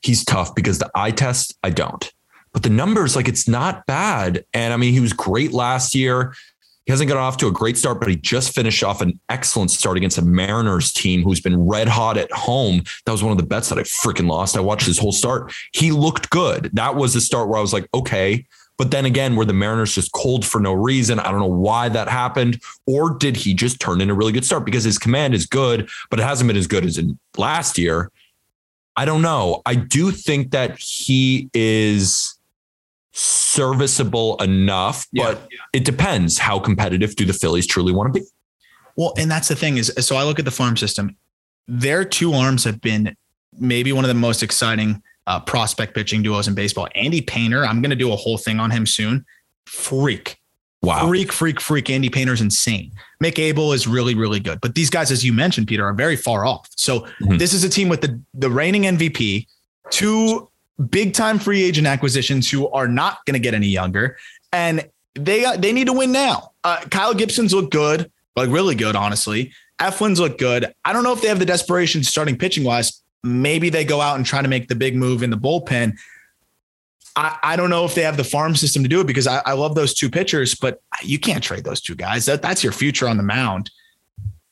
He's 0.00 0.24
tough 0.24 0.54
because 0.54 0.78
the 0.78 0.90
eye 0.94 1.10
test, 1.10 1.58
I 1.64 1.70
don't 1.70 2.12
but 2.52 2.62
the 2.62 2.70
numbers 2.70 3.14
like 3.14 3.28
it's 3.28 3.46
not 3.46 3.84
bad 3.84 4.42
and 4.54 4.72
i 4.72 4.78
mean 4.78 4.94
he 4.94 5.00
was 5.00 5.12
great 5.12 5.52
last 5.52 5.94
year 5.94 6.34
he 6.86 6.92
hasn't 6.92 7.08
got 7.08 7.18
off 7.18 7.36
to 7.38 7.48
a 7.48 7.52
great 7.52 7.76
start, 7.76 7.98
but 7.98 8.08
he 8.08 8.14
just 8.14 8.54
finished 8.54 8.84
off 8.84 9.00
an 9.00 9.18
excellent 9.28 9.72
start 9.72 9.96
against 9.96 10.18
a 10.18 10.22
Mariners 10.22 10.92
team 10.92 11.22
who's 11.22 11.40
been 11.40 11.66
red 11.66 11.88
hot 11.88 12.16
at 12.16 12.30
home. 12.30 12.82
That 13.04 13.12
was 13.12 13.24
one 13.24 13.32
of 13.32 13.38
the 13.38 13.44
bets 13.44 13.68
that 13.68 13.78
I 13.78 13.82
freaking 13.82 14.28
lost. 14.28 14.56
I 14.56 14.60
watched 14.60 14.86
his 14.86 14.98
whole 14.98 15.10
start. 15.10 15.52
He 15.72 15.90
looked 15.90 16.30
good. 16.30 16.70
That 16.74 16.94
was 16.94 17.12
the 17.12 17.20
start 17.20 17.48
where 17.48 17.58
I 17.58 17.60
was 17.60 17.72
like, 17.72 17.88
okay. 17.92 18.46
But 18.78 18.92
then 18.92 19.04
again, 19.04 19.34
were 19.34 19.44
the 19.44 19.52
Mariners 19.52 19.96
just 19.96 20.12
cold 20.12 20.44
for 20.44 20.60
no 20.60 20.74
reason? 20.74 21.18
I 21.18 21.32
don't 21.32 21.40
know 21.40 21.46
why 21.46 21.88
that 21.88 22.08
happened. 22.08 22.62
Or 22.86 23.16
did 23.16 23.36
he 23.36 23.52
just 23.52 23.80
turn 23.80 24.00
in 24.00 24.08
a 24.08 24.14
really 24.14 24.32
good 24.32 24.44
start? 24.44 24.64
Because 24.64 24.84
his 24.84 24.98
command 24.98 25.34
is 25.34 25.44
good, 25.44 25.88
but 26.08 26.20
it 26.20 26.22
hasn't 26.22 26.46
been 26.46 26.56
as 26.56 26.68
good 26.68 26.84
as 26.84 26.98
in 26.98 27.18
last 27.36 27.78
year. 27.78 28.12
I 28.94 29.06
don't 29.06 29.22
know. 29.22 29.60
I 29.66 29.74
do 29.74 30.12
think 30.12 30.52
that 30.52 30.78
he 30.78 31.50
is 31.52 32.35
serviceable 33.16 34.36
enough, 34.42 35.06
yeah. 35.10 35.24
but 35.24 35.48
it 35.72 35.84
depends 35.84 36.36
how 36.36 36.58
competitive 36.58 37.16
do 37.16 37.24
the 37.24 37.32
Phillies 37.32 37.66
truly 37.66 37.92
want 37.92 38.12
to 38.12 38.20
be. 38.20 38.26
Well, 38.94 39.14
and 39.18 39.30
that's 39.30 39.48
the 39.48 39.56
thing 39.56 39.78
is 39.78 39.92
so 40.00 40.16
I 40.16 40.24
look 40.24 40.38
at 40.38 40.44
the 40.44 40.50
farm 40.50 40.76
system. 40.76 41.16
Their 41.66 42.04
two 42.04 42.34
arms 42.34 42.64
have 42.64 42.80
been 42.80 43.16
maybe 43.58 43.92
one 43.92 44.04
of 44.04 44.08
the 44.08 44.14
most 44.14 44.42
exciting 44.42 45.02
uh, 45.26 45.40
prospect 45.40 45.94
pitching 45.94 46.22
duos 46.22 46.46
in 46.46 46.54
baseball. 46.54 46.88
Andy 46.94 47.22
Painter, 47.22 47.64
I'm 47.64 47.80
going 47.80 47.90
to 47.90 47.96
do 47.96 48.12
a 48.12 48.16
whole 48.16 48.38
thing 48.38 48.60
on 48.60 48.70
him 48.70 48.84
soon. 48.84 49.24
Freak. 49.66 50.38
Wow. 50.82 51.08
Freak, 51.08 51.32
freak, 51.32 51.60
freak. 51.60 51.90
Andy 51.90 52.10
Painter's 52.10 52.42
insane. 52.42 52.92
Mick 53.22 53.38
Abel 53.38 53.72
is 53.72 53.88
really, 53.88 54.14
really 54.14 54.40
good. 54.40 54.60
But 54.60 54.74
these 54.74 54.90
guys, 54.90 55.10
as 55.10 55.24
you 55.24 55.32
mentioned, 55.32 55.66
Peter, 55.66 55.84
are 55.84 55.94
very 55.94 56.16
far 56.16 56.44
off. 56.44 56.68
So 56.76 57.00
mm-hmm. 57.00 57.38
this 57.38 57.54
is 57.54 57.64
a 57.64 57.68
team 57.68 57.88
with 57.88 58.02
the, 58.02 58.20
the 58.34 58.50
reigning 58.50 58.82
MVP, 58.82 59.46
two 59.90 60.48
big 60.90 61.14
time 61.14 61.38
free 61.38 61.62
agent 61.62 61.86
acquisitions 61.86 62.50
who 62.50 62.68
are 62.68 62.88
not 62.88 63.24
going 63.24 63.34
to 63.34 63.40
get 63.40 63.54
any 63.54 63.68
younger, 63.68 64.18
and 64.52 64.88
they 65.14 65.42
got, 65.42 65.60
they 65.62 65.72
need 65.72 65.86
to 65.86 65.92
win 65.92 66.12
now. 66.12 66.52
Uh, 66.64 66.80
Kyle 66.90 67.14
Gibson's 67.14 67.54
look 67.54 67.70
good, 67.70 68.10
like 68.34 68.50
really 68.50 68.74
good, 68.74 68.96
honestly. 68.96 69.52
Eflin's 69.80 70.20
look 70.20 70.38
good. 70.38 70.72
I 70.84 70.92
don't 70.92 71.02
know 71.02 71.12
if 71.12 71.22
they 71.22 71.28
have 71.28 71.38
the 71.38 71.46
desperation 71.46 72.02
starting 72.02 72.36
pitching 72.36 72.64
wise. 72.64 73.02
Maybe 73.22 73.70
they 73.70 73.84
go 73.84 74.00
out 74.00 74.16
and 74.16 74.24
try 74.24 74.42
to 74.42 74.48
make 74.48 74.68
the 74.68 74.74
big 74.74 74.96
move 74.96 75.22
in 75.22 75.30
the 75.30 75.36
bullpen. 75.36 75.96
I, 77.14 77.38
I 77.42 77.56
don't 77.56 77.70
know 77.70 77.84
if 77.84 77.94
they 77.94 78.02
have 78.02 78.16
the 78.16 78.24
farm 78.24 78.54
system 78.56 78.82
to 78.82 78.88
do 78.88 79.00
it 79.00 79.06
because 79.06 79.26
I, 79.26 79.42
I 79.44 79.52
love 79.52 79.74
those 79.74 79.94
two 79.94 80.10
pitchers, 80.10 80.54
but 80.54 80.80
you 81.02 81.18
can't 81.18 81.42
trade 81.42 81.64
those 81.64 81.80
two 81.80 81.94
guys. 81.94 82.26
That, 82.26 82.42
that's 82.42 82.62
your 82.62 82.72
future 82.72 83.08
on 83.08 83.16
the 83.16 83.22
mound. 83.22 83.70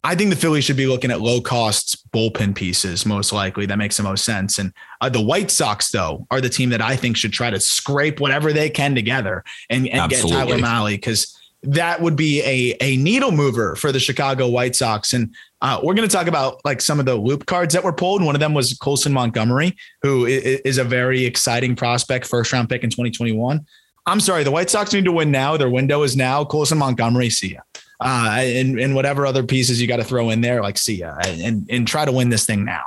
I 0.04 0.14
think 0.14 0.28
the 0.28 0.36
Phillies 0.36 0.64
should 0.64 0.76
be 0.76 0.86
looking 0.86 1.10
at 1.10 1.22
low 1.22 1.40
cost 1.40 2.10
bullpen 2.12 2.54
pieces, 2.54 3.06
most 3.06 3.32
likely. 3.32 3.64
That 3.64 3.78
makes 3.78 3.96
the 3.96 4.02
most 4.02 4.24
sense. 4.24 4.58
And 4.58 4.72
uh, 5.00 5.08
the 5.08 5.22
White 5.22 5.50
Sox, 5.50 5.90
though, 5.90 6.26
are 6.30 6.42
the 6.42 6.50
team 6.50 6.68
that 6.70 6.82
I 6.82 6.94
think 6.94 7.16
should 7.16 7.32
try 7.32 7.48
to 7.48 7.58
scrape 7.58 8.20
whatever 8.20 8.52
they 8.52 8.68
can 8.68 8.94
together 8.94 9.42
and, 9.70 9.88
and 9.88 10.10
get 10.10 10.20
Tyler 10.28 10.58
Mahle 10.58 10.88
because 10.88 11.36
that 11.62 12.02
would 12.02 12.16
be 12.16 12.42
a, 12.42 12.76
a 12.82 12.98
needle 12.98 13.32
mover 13.32 13.74
for 13.76 13.90
the 13.90 13.98
Chicago 13.98 14.46
White 14.46 14.76
Sox. 14.76 15.14
And 15.14 15.34
Uh, 15.62 15.80
we're 15.82 15.94
going 15.94 16.06
to 16.06 16.14
talk 16.14 16.26
about 16.26 16.62
like 16.66 16.82
some 16.82 17.00
of 17.00 17.06
the 17.06 17.16
Loupe 17.16 17.46
cards 17.46 17.72
that 17.72 17.82
were 17.82 17.92
pulled. 17.92 18.22
One 18.22 18.36
of 18.36 18.40
them 18.40 18.52
was 18.52 18.74
Colson 18.74 19.14
Montgomery, 19.14 19.74
who 20.02 20.26
is 20.26 20.76
a 20.76 20.84
very 20.84 21.24
exciting 21.24 21.74
prospect, 21.74 22.26
first 22.26 22.52
round 22.52 22.68
pick 22.68 22.84
in 22.84 22.90
2021. 22.90 23.64
I'm 24.04 24.20
sorry, 24.20 24.44
the 24.44 24.50
White 24.50 24.68
Sox 24.68 24.92
need 24.92 25.06
to 25.06 25.12
win 25.12 25.30
now. 25.30 25.56
Their 25.56 25.70
window 25.70 26.02
is 26.02 26.14
now. 26.14 26.44
Colson 26.44 26.76
Montgomery, 26.76 27.30
see 27.30 27.54
ya. 27.54 27.60
Uh, 28.04 28.36
and, 28.38 28.78
and 28.78 28.94
whatever 28.94 29.26
other 29.26 29.42
pieces 29.42 29.80
you 29.80 29.88
got 29.88 29.96
to 29.96 30.04
throw 30.04 30.28
in 30.28 30.42
there, 30.42 30.60
like 30.60 30.76
see 30.76 30.96
ya, 30.96 31.16
and, 31.24 31.66
and 31.70 31.88
try 31.88 32.04
to 32.04 32.12
win 32.12 32.28
this 32.28 32.44
thing 32.44 32.62
now. 32.62 32.82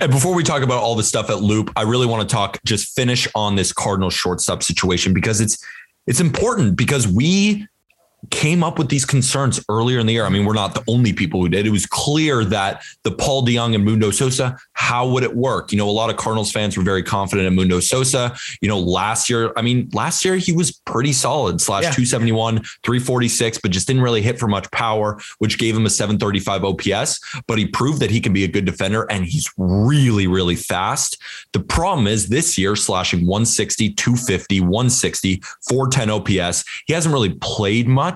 And 0.00 0.10
before 0.10 0.34
we 0.34 0.42
talk 0.42 0.62
about 0.62 0.82
all 0.82 0.96
the 0.96 1.04
stuff 1.04 1.30
at 1.30 1.40
Loupe, 1.40 1.70
I 1.76 1.82
really 1.82 2.06
want 2.06 2.28
to 2.28 2.34
talk, 2.34 2.58
just 2.64 2.96
finish 2.96 3.28
on 3.34 3.54
this 3.54 3.72
Cardinal 3.72 4.10
shortstop 4.10 4.64
situation 4.64 5.14
because 5.14 5.40
it's 5.40 5.64
it's 6.06 6.20
important 6.20 6.74
because 6.74 7.06
we 7.06 7.68
came 8.30 8.64
up 8.64 8.78
with 8.78 8.88
these 8.88 9.04
concerns 9.04 9.64
earlier 9.68 9.98
in 9.98 10.06
the 10.06 10.12
year. 10.12 10.24
I 10.24 10.28
mean, 10.28 10.44
we're 10.44 10.54
not 10.54 10.74
the 10.74 10.82
only 10.88 11.12
people 11.12 11.40
who 11.40 11.48
did. 11.48 11.66
It 11.66 11.70
was 11.70 11.86
clear 11.86 12.44
that 12.46 12.82
the 13.04 13.12
Paul 13.12 13.46
DeJong 13.46 13.76
and 13.76 13.84
Mundo 13.84 14.10
Sosa, 14.10 14.58
how 14.72 15.08
would 15.08 15.22
it 15.22 15.36
work? 15.36 15.70
You 15.70 15.78
know, 15.78 15.88
a 15.88 15.92
lot 15.92 16.10
of 16.10 16.16
Cardinals 16.16 16.50
fans 16.50 16.76
were 16.76 16.82
very 16.82 17.02
confident 17.02 17.46
in 17.46 17.54
Mundo 17.54 17.78
Sosa. 17.78 18.36
You 18.60 18.68
know, 18.68 18.78
last 18.78 19.30
year, 19.30 19.52
I 19.56 19.62
mean, 19.62 19.88
last 19.92 20.24
year 20.24 20.36
he 20.36 20.52
was 20.52 20.72
pretty 20.84 21.12
solid, 21.12 21.60
slash 21.60 21.84
yeah. 21.84 21.90
271, 21.90 22.56
346, 22.82 23.58
but 23.58 23.70
just 23.70 23.86
didn't 23.86 24.02
really 24.02 24.22
hit 24.22 24.38
for 24.38 24.48
much 24.48 24.68
power, 24.72 25.20
which 25.38 25.58
gave 25.58 25.76
him 25.76 25.86
a 25.86 25.90
735 25.90 26.64
OPS. 26.64 27.20
But 27.46 27.58
he 27.58 27.66
proved 27.66 28.00
that 28.00 28.10
he 28.10 28.20
can 28.20 28.32
be 28.32 28.44
a 28.44 28.48
good 28.48 28.64
defender 28.64 29.06
and 29.10 29.24
he's 29.24 29.50
really, 29.56 30.26
really 30.26 30.56
fast. 30.56 31.22
The 31.52 31.60
problem 31.60 32.08
is 32.08 32.28
this 32.28 32.58
year, 32.58 32.74
slashing 32.74 33.20
160, 33.20 33.90
250, 33.94 34.60
160, 34.60 35.42
410 35.68 36.10
OPS. 36.10 36.64
He 36.86 36.92
hasn't 36.92 37.12
really 37.12 37.34
played 37.34 37.86
much 37.86 38.07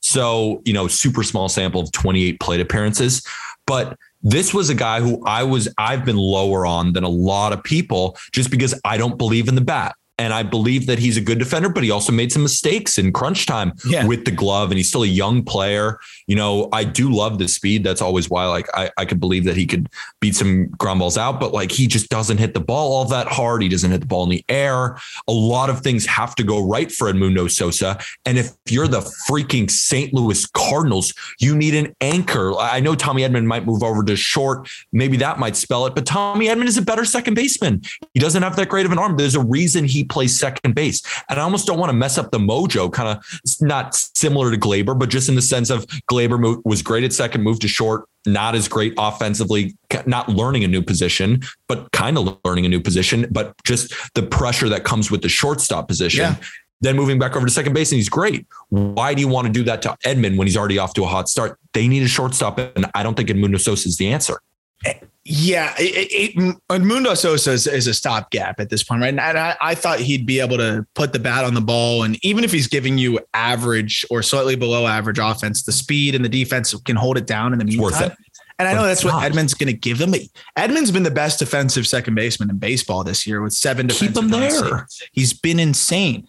So, 0.00 0.62
you 0.64 0.72
know, 0.72 0.88
super 0.88 1.22
small 1.22 1.48
sample 1.48 1.80
of 1.80 1.92
28 1.92 2.40
plate 2.40 2.60
appearances. 2.60 3.26
But 3.66 3.98
this 4.22 4.54
was 4.54 4.70
a 4.70 4.74
guy 4.74 5.00
who 5.00 5.22
I 5.26 5.42
was, 5.42 5.68
I've 5.78 6.04
been 6.04 6.16
lower 6.16 6.66
on 6.66 6.92
than 6.92 7.04
a 7.04 7.08
lot 7.08 7.52
of 7.52 7.62
people 7.62 8.16
just 8.32 8.50
because 8.50 8.78
I 8.84 8.96
don't 8.96 9.18
believe 9.18 9.48
in 9.48 9.54
the 9.54 9.60
bat. 9.60 9.94
And 10.18 10.32
I 10.32 10.42
believe 10.42 10.86
that 10.86 10.98
he's 10.98 11.16
a 11.16 11.20
good 11.20 11.38
defender, 11.38 11.68
but 11.68 11.84
he 11.84 11.90
also 11.90 12.12
made 12.12 12.32
some 12.32 12.42
mistakes 12.42 12.98
in 12.98 13.12
crunch 13.12 13.46
time 13.46 13.72
yeah. 13.86 14.04
with 14.04 14.24
the 14.24 14.30
glove. 14.30 14.70
And 14.70 14.76
he's 14.76 14.88
still 14.88 15.04
a 15.04 15.06
young 15.06 15.44
player. 15.44 15.98
You 16.26 16.36
know, 16.36 16.68
I 16.72 16.84
do 16.84 17.10
love 17.12 17.38
the 17.38 17.46
speed. 17.48 17.84
That's 17.84 18.02
always 18.02 18.28
why, 18.28 18.46
like, 18.46 18.66
I, 18.74 18.90
I 18.96 19.04
could 19.04 19.20
believe 19.20 19.44
that 19.44 19.56
he 19.56 19.66
could 19.66 19.88
beat 20.20 20.34
some 20.34 20.68
ground 20.70 21.00
balls 21.00 21.16
out, 21.16 21.38
but 21.38 21.52
like, 21.52 21.70
he 21.70 21.86
just 21.86 22.08
doesn't 22.08 22.38
hit 22.38 22.54
the 22.54 22.60
ball 22.60 22.92
all 22.92 23.04
that 23.06 23.28
hard. 23.28 23.62
He 23.62 23.68
doesn't 23.68 23.90
hit 23.90 24.00
the 24.00 24.06
ball 24.06 24.24
in 24.24 24.30
the 24.30 24.44
air. 24.48 24.98
A 25.28 25.32
lot 25.32 25.70
of 25.70 25.80
things 25.80 26.04
have 26.06 26.34
to 26.36 26.42
go 26.42 26.66
right 26.66 26.90
for 26.90 27.12
Edmundo 27.12 27.50
Sosa. 27.50 27.98
And 28.24 28.38
if 28.38 28.52
you're 28.68 28.88
the 28.88 29.00
freaking 29.28 29.70
St. 29.70 30.12
Louis 30.12 30.46
Cardinals, 30.46 31.14
you 31.38 31.56
need 31.56 31.74
an 31.74 31.94
anchor. 32.00 32.54
I 32.58 32.80
know 32.80 32.94
Tommy 32.94 33.22
Edman 33.22 33.44
might 33.44 33.66
move 33.66 33.82
over 33.82 34.02
to 34.02 34.16
short. 34.16 34.68
Maybe 34.92 35.16
that 35.18 35.38
might 35.38 35.56
spell 35.56 35.86
it, 35.86 35.94
but 35.94 36.06
Tommy 36.06 36.48
Edman 36.48 36.66
is 36.66 36.76
a 36.76 36.82
better 36.82 37.04
second 37.04 37.34
baseman. 37.34 37.82
He 38.14 38.20
doesn't 38.20 38.42
have 38.42 38.56
that 38.56 38.68
great 38.68 38.86
of 38.86 38.92
an 38.92 38.98
arm. 38.98 39.16
There's 39.16 39.34
a 39.36 39.44
reason 39.44 39.84
he 39.84 40.04
plays 40.08 40.38
second 40.38 40.74
base. 40.74 41.02
And 41.28 41.38
I 41.38 41.42
almost 41.42 41.66
don't 41.66 41.78
want 41.78 41.90
to 41.90 41.96
mess 41.96 42.18
up 42.18 42.30
the 42.30 42.38
mojo, 42.38 42.92
kind 42.92 43.08
of 43.18 43.40
not 43.60 43.94
similar 43.94 44.50
to 44.50 44.56
Gleyber, 44.56 44.98
but 44.98 45.08
just 45.08 45.28
in 45.28 45.34
the 45.34 45.42
sense 45.42 45.70
of 45.70 45.86
Gleyber 46.10 46.60
was 46.64 46.82
great 46.82 47.04
at 47.04 47.12
second, 47.12 47.42
moved 47.42 47.62
to 47.62 47.68
short, 47.68 48.08
not 48.26 48.54
as 48.54 48.68
great 48.68 48.94
offensively, 48.98 49.76
not 50.06 50.28
learning 50.28 50.64
a 50.64 50.68
new 50.68 50.82
position, 50.82 51.40
but 51.68 51.90
kind 51.92 52.18
of 52.18 52.38
learning 52.44 52.66
a 52.66 52.68
new 52.68 52.80
position, 52.80 53.26
but 53.30 53.54
just 53.64 53.94
the 54.14 54.22
pressure 54.22 54.68
that 54.68 54.84
comes 54.84 55.10
with 55.10 55.22
the 55.22 55.28
shortstop 55.28 55.88
position. 55.88 56.20
Yeah. 56.20 56.36
Then 56.80 56.94
moving 56.94 57.18
back 57.18 57.34
over 57.34 57.44
to 57.44 57.52
second 57.52 57.72
base, 57.72 57.90
and 57.90 57.96
he's 57.96 58.08
great. 58.08 58.46
Why 58.68 59.12
do 59.12 59.20
you 59.20 59.26
want 59.26 59.48
to 59.48 59.52
do 59.52 59.64
that 59.64 59.82
to 59.82 59.96
Edman 60.04 60.36
when 60.36 60.46
he's 60.46 60.56
already 60.56 60.78
off 60.78 60.94
to 60.94 61.02
a 61.02 61.08
hot 61.08 61.28
start? 61.28 61.58
They 61.72 61.88
need 61.88 62.04
a 62.04 62.08
shortstop, 62.08 62.58
and 62.58 62.86
I 62.94 63.02
don't 63.02 63.16
think 63.16 63.30
Edmundo 63.30 63.60
Sosa 63.60 63.88
is 63.88 63.96
the 63.96 64.08
answer. 64.08 64.38
Eh, 64.84 64.94
Yeah, 65.30 65.74
it, 65.78 66.36
it, 66.38 66.82
Mundo 66.82 67.12
Sosa 67.12 67.50
is, 67.50 67.66
is, 67.66 67.86
a 67.86 67.92
stopgap 67.92 68.58
at 68.58 68.70
this 68.70 68.82
point, 68.82 69.02
right? 69.02 69.08
And 69.10 69.20
I, 69.20 69.54
I, 69.60 69.74
thought 69.74 70.00
he'd 70.00 70.24
be 70.24 70.40
able 70.40 70.56
to 70.56 70.86
put 70.94 71.12
the 71.12 71.18
bat 71.18 71.44
on 71.44 71.52
the 71.52 71.60
ball, 71.60 72.02
and 72.02 72.18
even 72.24 72.44
if 72.44 72.50
he's 72.50 72.66
giving 72.66 72.96
you 72.96 73.20
average 73.34 74.06
or 74.08 74.22
slightly 74.22 74.56
below 74.56 74.86
average 74.86 75.18
offense, 75.18 75.64
the 75.64 75.72
speed 75.72 76.14
and 76.14 76.24
the 76.24 76.30
defense 76.30 76.74
can 76.80 76.96
hold 76.96 77.18
it 77.18 77.26
down 77.26 77.52
in 77.52 77.58
the 77.58 77.66
meantime. 77.66 78.16
And 78.58 78.66
I 78.66 78.72
know 78.72 78.84
that's 78.84 79.04
what 79.04 79.22
Edman's 79.22 79.52
going 79.52 79.66
to 79.66 79.78
give 79.78 80.00
him. 80.00 80.14
Edman's 80.56 80.90
been 80.90 81.02
the 81.02 81.10
best 81.10 81.40
defensive 81.40 81.86
second 81.86 82.14
baseman 82.14 82.48
in 82.48 82.56
baseball 82.56 83.04
this 83.04 83.26
year 83.26 83.42
with 83.42 83.52
seven. 83.52 83.86
Keep 83.88 84.16
him 84.16 84.30
there. 84.30 84.88
He's 85.12 85.34
been 85.34 85.60
insane. 85.60 86.26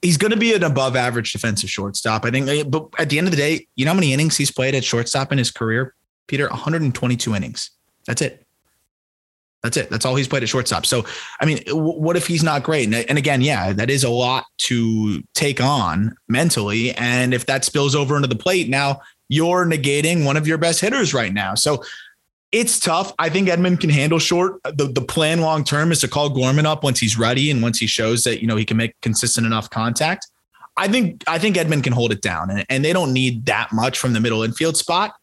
He's 0.00 0.16
going 0.16 0.30
to 0.30 0.38
be 0.38 0.54
an 0.54 0.62
above 0.62 0.94
average 0.94 1.32
defensive 1.32 1.70
shortstop, 1.70 2.24
I 2.24 2.30
think. 2.30 2.48
Uh, 2.48 2.62
but 2.62 2.88
at 2.98 3.10
the 3.10 3.18
end 3.18 3.26
of 3.26 3.32
the 3.32 3.36
day, 3.36 3.66
you 3.74 3.84
know 3.84 3.90
how 3.90 3.96
many 3.96 4.12
innings 4.12 4.36
he's 4.36 4.52
played 4.52 4.76
at 4.76 4.84
shortstop 4.84 5.32
in 5.32 5.38
his 5.38 5.50
career, 5.50 5.96
Peter? 6.28 6.48
122 6.48 7.34
innings. 7.34 7.70
That's 8.06 8.22
it. 8.22 8.44
That's 9.62 9.76
it. 9.76 9.90
That's 9.90 10.04
all 10.04 10.16
he's 10.16 10.26
played 10.26 10.42
at 10.42 10.48
shortstop. 10.48 10.86
So, 10.86 11.04
I 11.40 11.44
mean, 11.44 11.62
what 11.68 12.16
if 12.16 12.26
he's 12.26 12.42
not 12.42 12.64
great? 12.64 12.92
And, 12.92 13.16
again, 13.16 13.40
yeah, 13.40 13.72
that 13.72 13.90
is 13.90 14.02
a 14.02 14.10
lot 14.10 14.44
to 14.58 15.22
take 15.34 15.60
on 15.60 16.16
mentally. 16.26 16.92
And 16.94 17.32
if 17.32 17.46
that 17.46 17.64
spills 17.64 17.94
over 17.94 18.16
into 18.16 18.26
the 18.26 18.34
plate, 18.34 18.68
now 18.68 19.00
you're 19.28 19.64
negating 19.64 20.24
one 20.24 20.36
of 20.36 20.48
your 20.48 20.58
best 20.58 20.80
hitters 20.80 21.14
right 21.14 21.32
now. 21.32 21.54
So 21.54 21.84
it's 22.50 22.80
tough. 22.80 23.14
I 23.18 23.28
think 23.28 23.48
Edman 23.48 23.80
can 23.80 23.88
handle 23.88 24.18
short. 24.18 24.60
The, 24.64 24.90
the 24.92 25.00
plan 25.00 25.40
long 25.40 25.64
term 25.64 25.92
is 25.92 26.00
to 26.00 26.08
call 26.08 26.28
Gorman 26.28 26.66
up 26.66 26.82
once 26.82 26.98
he's 26.98 27.16
ready 27.18 27.50
and 27.50 27.62
once 27.62 27.78
he 27.78 27.86
shows 27.86 28.24
that, 28.24 28.42
you 28.42 28.48
know, 28.48 28.56
he 28.56 28.64
can 28.64 28.76
make 28.76 29.00
consistent 29.00 29.46
enough 29.46 29.70
contact. 29.70 30.26
I 30.76 30.88
think 30.88 31.22
I 31.26 31.38
think 31.38 31.56
Edman 31.56 31.84
can 31.84 31.92
hold 31.92 32.12
it 32.12 32.20
down 32.20 32.50
and, 32.50 32.66
and 32.68 32.84
they 32.84 32.92
don't 32.92 33.12
need 33.12 33.46
that 33.46 33.72
much 33.72 33.98
from 33.98 34.12
the 34.12 34.20
middle 34.20 34.42
infield 34.42 34.76
spot. 34.76 35.14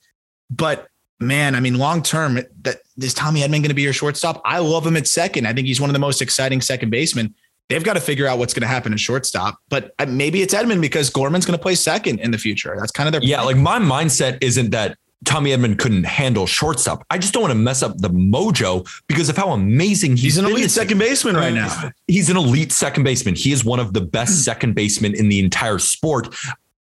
But 0.49 0.87
man, 1.19 1.55
I 1.55 1.59
mean, 1.59 1.77
long 1.77 2.01
term, 2.01 2.39
that 2.61 2.81
is 3.01 3.13
Tommy 3.13 3.41
Edman 3.41 3.49
going 3.49 3.63
to 3.63 3.73
be 3.73 3.81
your 3.81 3.93
shortstop? 3.93 4.41
I 4.45 4.59
love 4.59 4.85
him 4.85 4.97
at 4.97 5.07
second. 5.07 5.47
I 5.47 5.53
think 5.53 5.67
he's 5.67 5.81
one 5.81 5.89
of 5.89 5.93
the 5.93 5.99
most 5.99 6.21
exciting 6.21 6.61
second 6.61 6.89
basemen. 6.89 7.33
They've 7.67 7.83
got 7.83 7.93
to 7.93 7.99
figure 7.99 8.25
out 8.25 8.39
what's 8.39 8.53
going 8.53 8.61
to 8.61 8.67
happen 8.67 8.93
at 8.93 8.99
shortstop, 8.99 9.59
but 9.69 9.93
uh, 9.99 10.07
maybe 10.07 10.41
it's 10.41 10.55
Edman 10.55 10.81
because 10.81 11.11
Gorman's 11.11 11.45
going 11.45 11.57
to 11.57 11.61
play 11.61 11.75
second 11.75 12.19
in 12.19 12.31
the 12.31 12.37
future. 12.37 12.75
That's 12.79 12.91
kind 12.91 13.07
of 13.07 13.13
their 13.13 13.21
yeah. 13.21 13.41
Like 13.43 13.57
my 13.57 13.77
mindset 13.77 14.39
isn't 14.41 14.71
that 14.71 14.97
Tommy 15.25 15.51
Edman 15.51 15.77
couldn't 15.77 16.05
handle 16.05 16.47
shortstop. 16.47 17.05
I 17.11 17.19
just 17.19 17.33
don't 17.33 17.43
want 17.43 17.51
to 17.51 17.59
mess 17.59 17.83
up 17.83 17.97
the 17.97 18.09
mojo 18.09 18.89
because 19.07 19.29
of 19.29 19.37
how 19.37 19.51
amazing 19.51 20.11
he's, 20.11 20.21
he's 20.21 20.37
an 20.37 20.45
elite 20.45 20.71
second 20.71 20.97
baseman 20.97 21.35
right 21.35 21.53
now. 21.53 21.91
He's 22.07 22.29
an 22.29 22.37
elite 22.37 22.71
second 22.71 23.03
baseman. 23.03 23.35
He 23.35 23.51
is 23.51 23.63
one 23.63 23.79
of 23.79 23.93
the 23.93 24.01
best 24.01 24.31
hmm. 24.31 24.39
second 24.39 24.73
basemen 24.73 25.13
in 25.13 25.29
the 25.29 25.39
entire 25.39 25.77
sport. 25.77 26.33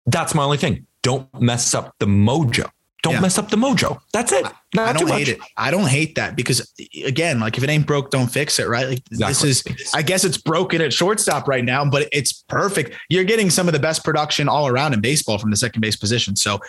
That's 0.08 0.34
my 0.34 0.44
only 0.44 0.58
thing. 0.58 0.88
Don't 1.04 1.30
mess 1.40 1.76
up 1.76 1.94
the 2.00 2.06
mojo. 2.06 2.70
Don't 3.04 3.14
yeah. 3.14 3.22
mess 3.22 3.38
up 3.40 3.50
the 3.50 3.58
mojo. 3.58 4.00
That's 4.14 4.32
it. 4.32 4.46
Not 4.76 4.90
I 4.90 4.94
don't 4.94 5.10
hate 5.10 5.28
it. 5.28 5.40
I 5.58 5.72
don't 5.72 5.88
hate 5.88 6.16
that 6.16 6.36
because 6.36 6.72
again, 7.04 7.40
like 7.40 7.58
if 7.58 7.64
it 7.64 7.70
ain't 7.70 7.88
broke, 7.88 8.12
don't 8.12 8.28
fix 8.28 8.60
it. 8.60 8.68
Right. 8.68 8.88
Like 8.88 9.04
exactly. 9.12 9.50
this 9.50 9.66
is, 9.66 9.94
I 9.96 10.04
guess 10.04 10.24
it's 10.24 10.38
broken 10.38 10.82
at 10.82 10.94
shortstop 10.94 11.48
right 11.48 11.66
now, 11.66 11.84
but 11.84 12.08
it's 12.12 12.44
perfect. 12.48 12.96
You're 13.10 13.24
getting 13.24 13.50
some 13.50 13.68
of 13.68 13.74
the 13.74 13.80
best 13.80 14.04
production 14.04 14.48
all 14.48 14.68
around 14.68 14.94
in 14.94 15.02
baseball 15.02 15.40
from 15.40 15.50
the 15.50 15.58
second 15.58 15.82
base 15.82 15.96
position. 15.96 16.36
So 16.36 16.60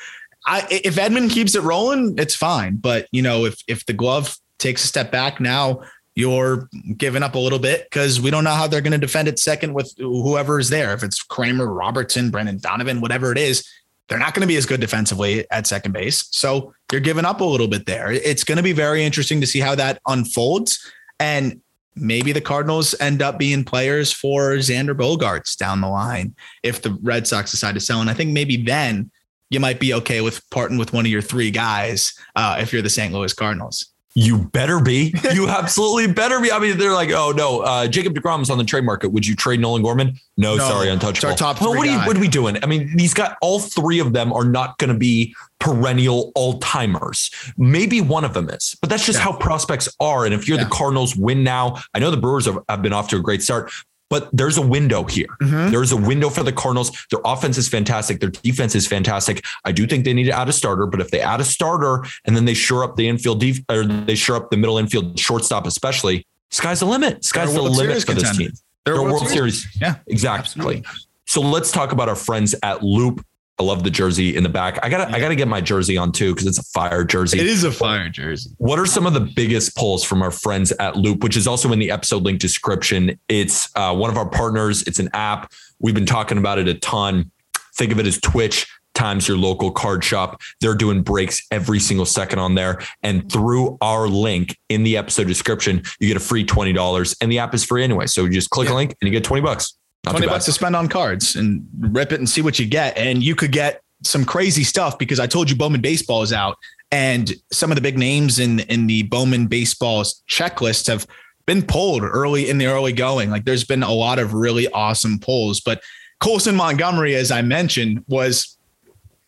I, 0.46 0.66
if 0.70 0.96
Edman 0.96 1.30
keeps 1.30 1.54
it 1.54 1.62
rolling, 1.62 2.14
it's 2.18 2.34
fine. 2.34 2.76
But 2.76 3.08
you 3.12 3.20
know, 3.20 3.44
if, 3.44 3.62
if 3.68 3.84
the 3.84 3.92
glove 3.92 4.36
takes 4.58 4.84
a 4.84 4.86
step 4.86 5.12
back 5.12 5.38
now, 5.38 5.82
you're 6.14 6.68
giving 6.96 7.22
up 7.22 7.34
a 7.34 7.38
little 7.38 7.58
bit 7.58 7.84
because 7.84 8.20
we 8.20 8.30
don't 8.30 8.44
know 8.44 8.50
how 8.50 8.66
they're 8.66 8.82
going 8.82 8.92
to 8.92 8.98
defend 8.98 9.28
it 9.28 9.38
second 9.38 9.72
with 9.72 9.94
whoever 9.98 10.58
is 10.58 10.68
there. 10.68 10.92
If 10.92 11.02
it's 11.02 11.22
Kramer, 11.22 11.72
Robertson, 11.72 12.30
Brendan 12.30 12.58
Donovan, 12.58 13.00
whatever 13.00 13.32
it 13.32 13.38
is, 13.38 13.66
they're 14.12 14.18
not 14.18 14.34
going 14.34 14.42
to 14.42 14.46
be 14.46 14.58
as 14.58 14.66
good 14.66 14.78
defensively 14.78 15.50
at 15.50 15.66
second 15.66 15.92
base. 15.92 16.28
So 16.32 16.74
you're 16.92 17.00
giving 17.00 17.24
up 17.24 17.40
a 17.40 17.44
little 17.44 17.66
bit 17.66 17.86
there. 17.86 18.12
It's 18.12 18.44
going 18.44 18.58
to 18.58 18.62
be 18.62 18.72
very 18.72 19.02
interesting 19.02 19.40
to 19.40 19.46
see 19.46 19.58
how 19.58 19.74
that 19.76 20.02
unfolds. 20.06 20.86
And 21.18 21.62
maybe 21.96 22.32
the 22.32 22.42
Cardinals 22.42 22.94
end 23.00 23.22
up 23.22 23.38
being 23.38 23.64
players 23.64 24.12
for 24.12 24.50
Xander 24.56 24.94
Bogaerts 24.94 25.56
down 25.56 25.80
the 25.80 25.88
line 25.88 26.36
if 26.62 26.82
the 26.82 26.98
Red 27.00 27.26
Sox 27.26 27.52
decide 27.52 27.72
to 27.72 27.80
sell. 27.80 28.02
And 28.02 28.10
I 28.10 28.12
think 28.12 28.32
maybe 28.32 28.58
then 28.58 29.10
you 29.48 29.60
might 29.60 29.80
be 29.80 29.94
okay 29.94 30.20
with 30.20 30.42
parting 30.50 30.76
with 30.76 30.92
one 30.92 31.06
of 31.06 31.10
your 31.10 31.22
three 31.22 31.50
guys 31.50 32.12
uh, 32.36 32.58
if 32.60 32.70
you're 32.70 32.82
the 32.82 32.90
St. 32.90 33.14
Louis 33.14 33.32
Cardinals. 33.32 33.91
You 34.14 34.38
better 34.38 34.80
be. 34.80 35.14
You 35.32 35.48
absolutely 35.48 36.12
better 36.12 36.40
be. 36.40 36.52
I 36.52 36.58
mean, 36.58 36.76
they're 36.76 36.92
like, 36.92 37.10
oh 37.10 37.32
no, 37.32 37.60
uh, 37.60 37.86
Jacob 37.88 38.14
Degrom's 38.14 38.50
on 38.50 38.58
the 38.58 38.64
trade 38.64 38.84
market. 38.84 39.10
Would 39.10 39.26
you 39.26 39.34
trade 39.34 39.60
Nolan 39.60 39.82
Gorman? 39.82 40.14
No, 40.36 40.56
no 40.56 40.68
sorry, 40.68 40.88
untouchable. 40.88 41.30
Our 41.30 41.36
top 41.36 41.60
well, 41.60 41.74
what, 41.74 41.86
are 41.86 41.90
you, 41.90 41.98
what 42.00 42.16
are 42.16 42.20
we 42.20 42.28
doing? 42.28 42.62
I 42.62 42.66
mean, 42.66 42.94
these 42.96 43.14
got 43.14 43.36
all 43.40 43.58
three 43.58 44.00
of 44.00 44.12
them 44.12 44.32
are 44.32 44.44
not 44.44 44.76
going 44.78 44.92
to 44.92 44.98
be 44.98 45.34
perennial 45.60 46.32
all 46.34 46.58
timers. 46.58 47.30
Maybe 47.56 48.00
one 48.00 48.24
of 48.24 48.34
them 48.34 48.50
is, 48.50 48.76
but 48.80 48.90
that's 48.90 49.06
just 49.06 49.18
yeah. 49.18 49.24
how 49.24 49.36
prospects 49.36 49.88
are. 50.00 50.24
And 50.24 50.34
if 50.34 50.46
you're 50.46 50.58
yeah. 50.58 50.64
the 50.64 50.70
Cardinals, 50.70 51.16
win 51.16 51.42
now. 51.42 51.78
I 51.94 51.98
know 51.98 52.10
the 52.10 52.16
Brewers 52.16 52.46
have, 52.46 52.58
have 52.68 52.82
been 52.82 52.92
off 52.92 53.08
to 53.08 53.16
a 53.16 53.20
great 53.20 53.42
start, 53.42 53.72
but 54.12 54.28
there's 54.30 54.58
a 54.58 54.62
window 54.62 55.04
here. 55.04 55.26
Mm-hmm. 55.40 55.70
There's 55.70 55.90
a 55.90 55.96
window 55.96 56.28
for 56.28 56.42
the 56.42 56.52
Cardinals. 56.52 56.90
Their 57.10 57.20
offense 57.24 57.56
is 57.56 57.66
fantastic. 57.66 58.20
Their 58.20 58.28
defense 58.28 58.74
is 58.74 58.86
fantastic. 58.86 59.42
I 59.64 59.72
do 59.72 59.86
think 59.86 60.04
they 60.04 60.12
need 60.12 60.24
to 60.24 60.38
add 60.38 60.50
a 60.50 60.52
starter, 60.52 60.84
but 60.84 61.00
if 61.00 61.10
they 61.10 61.20
add 61.20 61.40
a 61.40 61.44
starter 61.44 62.04
and 62.26 62.36
then 62.36 62.44
they 62.44 62.52
shore 62.52 62.84
up 62.84 62.96
the 62.96 63.08
infield 63.08 63.40
def- 63.40 63.64
or 63.70 63.86
they 63.86 64.14
shore 64.14 64.36
up 64.36 64.50
the 64.50 64.58
middle 64.58 64.76
infield 64.76 65.18
shortstop, 65.18 65.66
especially, 65.66 66.26
sky's 66.50 66.80
the 66.80 66.84
limit. 66.84 67.24
Sky's 67.24 67.54
the 67.54 67.62
limit 67.62 68.02
Series 68.02 68.04
for 68.04 68.12
this 68.12 68.36
team. 68.36 68.50
They're, 68.84 68.96
They're 68.96 69.02
World, 69.02 69.22
World 69.22 69.28
Series. 69.28 69.62
Series. 69.62 69.80
Yeah, 69.80 69.94
exactly. 70.06 70.76
Absolutely. 70.76 70.84
So 71.24 71.40
let's 71.40 71.72
talk 71.72 71.92
about 71.92 72.10
our 72.10 72.14
friends 72.14 72.54
at 72.62 72.82
Loupe. 72.82 73.24
I 73.58 73.64
love 73.64 73.84
the 73.84 73.90
jersey 73.90 74.34
in 74.34 74.42
the 74.42 74.48
back. 74.48 74.78
I 74.82 74.88
gotta, 74.88 75.12
I 75.14 75.20
gotta 75.20 75.36
get 75.36 75.46
my 75.46 75.60
jersey 75.60 75.96
on 75.96 76.10
too 76.10 76.34
because 76.34 76.46
it's 76.46 76.58
a 76.58 76.64
fire 76.64 77.04
jersey. 77.04 77.38
It 77.38 77.46
is 77.46 77.64
a 77.64 77.70
fire 77.70 78.08
jersey. 78.08 78.50
What 78.58 78.78
are 78.78 78.86
some 78.86 79.06
of 79.06 79.12
the 79.12 79.20
biggest 79.20 79.76
pulls 79.76 80.02
from 80.02 80.22
our 80.22 80.30
friends 80.30 80.72
at 80.72 80.96
Loupe, 80.96 81.22
which 81.22 81.36
is 81.36 81.46
also 81.46 81.70
in 81.72 81.78
the 81.78 81.90
episode 81.90 82.22
link 82.22 82.40
description? 82.40 83.18
It's 83.28 83.68
uh, 83.76 83.94
one 83.94 84.10
of 84.10 84.16
our 84.16 84.28
partners. 84.28 84.82
It's 84.82 84.98
an 84.98 85.10
app. 85.12 85.52
We've 85.80 85.94
been 85.94 86.06
talking 86.06 86.38
about 86.38 86.58
it 86.58 86.66
a 86.66 86.74
ton. 86.74 87.30
Think 87.76 87.92
of 87.92 87.98
it 87.98 88.06
as 88.06 88.18
Twitch 88.20 88.66
times 88.94 89.28
your 89.28 89.36
local 89.36 89.70
card 89.70 90.04
shop. 90.04 90.40
They're 90.60 90.74
doing 90.74 91.02
breaks 91.02 91.46
every 91.50 91.80
single 91.80 92.06
second 92.06 92.38
on 92.38 92.54
there. 92.54 92.80
And 93.02 93.30
through 93.30 93.78
our 93.80 94.08
link 94.08 94.58
in 94.68 94.82
the 94.82 94.96
episode 94.96 95.26
description, 95.26 95.82
you 95.98 96.08
get 96.08 96.16
a 96.16 96.20
free 96.20 96.44
$20 96.44 97.16
and 97.20 97.32
the 97.32 97.38
app 97.38 97.54
is 97.54 97.64
free 97.64 97.84
anyway. 97.84 98.06
So 98.06 98.24
you 98.24 98.30
just 98.30 98.50
click 98.50 98.68
yeah. 98.68 98.74
a 98.74 98.76
link 98.76 98.96
and 99.00 99.08
you 99.08 99.12
get 99.12 99.24
20 99.24 99.42
bucks. 99.42 99.74
Not 100.04 100.12
20 100.12 100.26
bucks 100.26 100.44
to 100.46 100.52
spend 100.52 100.74
on 100.74 100.88
cards 100.88 101.36
and 101.36 101.66
rip 101.78 102.12
it 102.12 102.18
and 102.18 102.28
see 102.28 102.40
what 102.40 102.58
you 102.58 102.66
get. 102.66 102.96
And 102.98 103.22
you 103.22 103.36
could 103.36 103.52
get 103.52 103.82
some 104.02 104.24
crazy 104.24 104.64
stuff 104.64 104.98
because 104.98 105.20
I 105.20 105.26
told 105.26 105.48
you 105.48 105.56
Bowman 105.56 105.80
baseball 105.80 106.22
is 106.22 106.32
out 106.32 106.58
and 106.92 107.32
some 107.50 107.70
of 107.70 107.76
the 107.76 107.80
big 107.80 107.98
names 107.98 108.38
in 108.38 108.60
in 108.60 108.86
the 108.86 109.04
Bowman 109.04 109.46
baseball's 109.46 110.22
checklist 110.28 110.86
have 110.86 111.06
been 111.46 111.62
pulled 111.62 112.02
early 112.02 112.48
in 112.48 112.58
the 112.58 112.66
early 112.66 112.92
going. 112.92 113.30
Like 113.30 113.44
there's 113.44 113.64
been 113.64 113.82
a 113.82 113.92
lot 113.92 114.18
of 114.18 114.34
really 114.34 114.68
awesome 114.68 115.18
pulls, 115.18 115.60
but 115.60 115.82
Colson 116.20 116.54
Montgomery, 116.54 117.16
as 117.16 117.32
I 117.32 117.42
mentioned, 117.42 118.04
was 118.06 118.56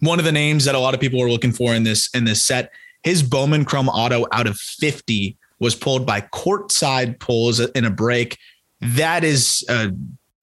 one 0.01 0.19
of 0.19 0.25
the 0.25 0.31
names 0.31 0.67
that 0.67 0.75
a 0.75 0.79
lot 0.79 0.95
of 0.95 1.01
people 1.01 1.19
were 1.19 1.31
looking 1.31 1.53
for 1.53 1.75
in 1.75 1.83
this 1.83 2.09
in 2.15 2.25
this 2.25 2.45
set. 2.45 2.71
His 3.03 3.23
Bowman 3.23 3.65
Chrome 3.65 3.89
Auto 3.89 4.27
out 4.31 4.47
of 4.47 4.59
50 4.59 5.37
was 5.59 5.75
pulled 5.75 6.07
by 6.07 6.21
courtside 6.21 7.19
pulls 7.19 7.61
in 7.61 7.85
a 7.85 7.91
break. 7.91 8.39
That 8.81 9.25
is 9.25 9.65
a 9.69 9.91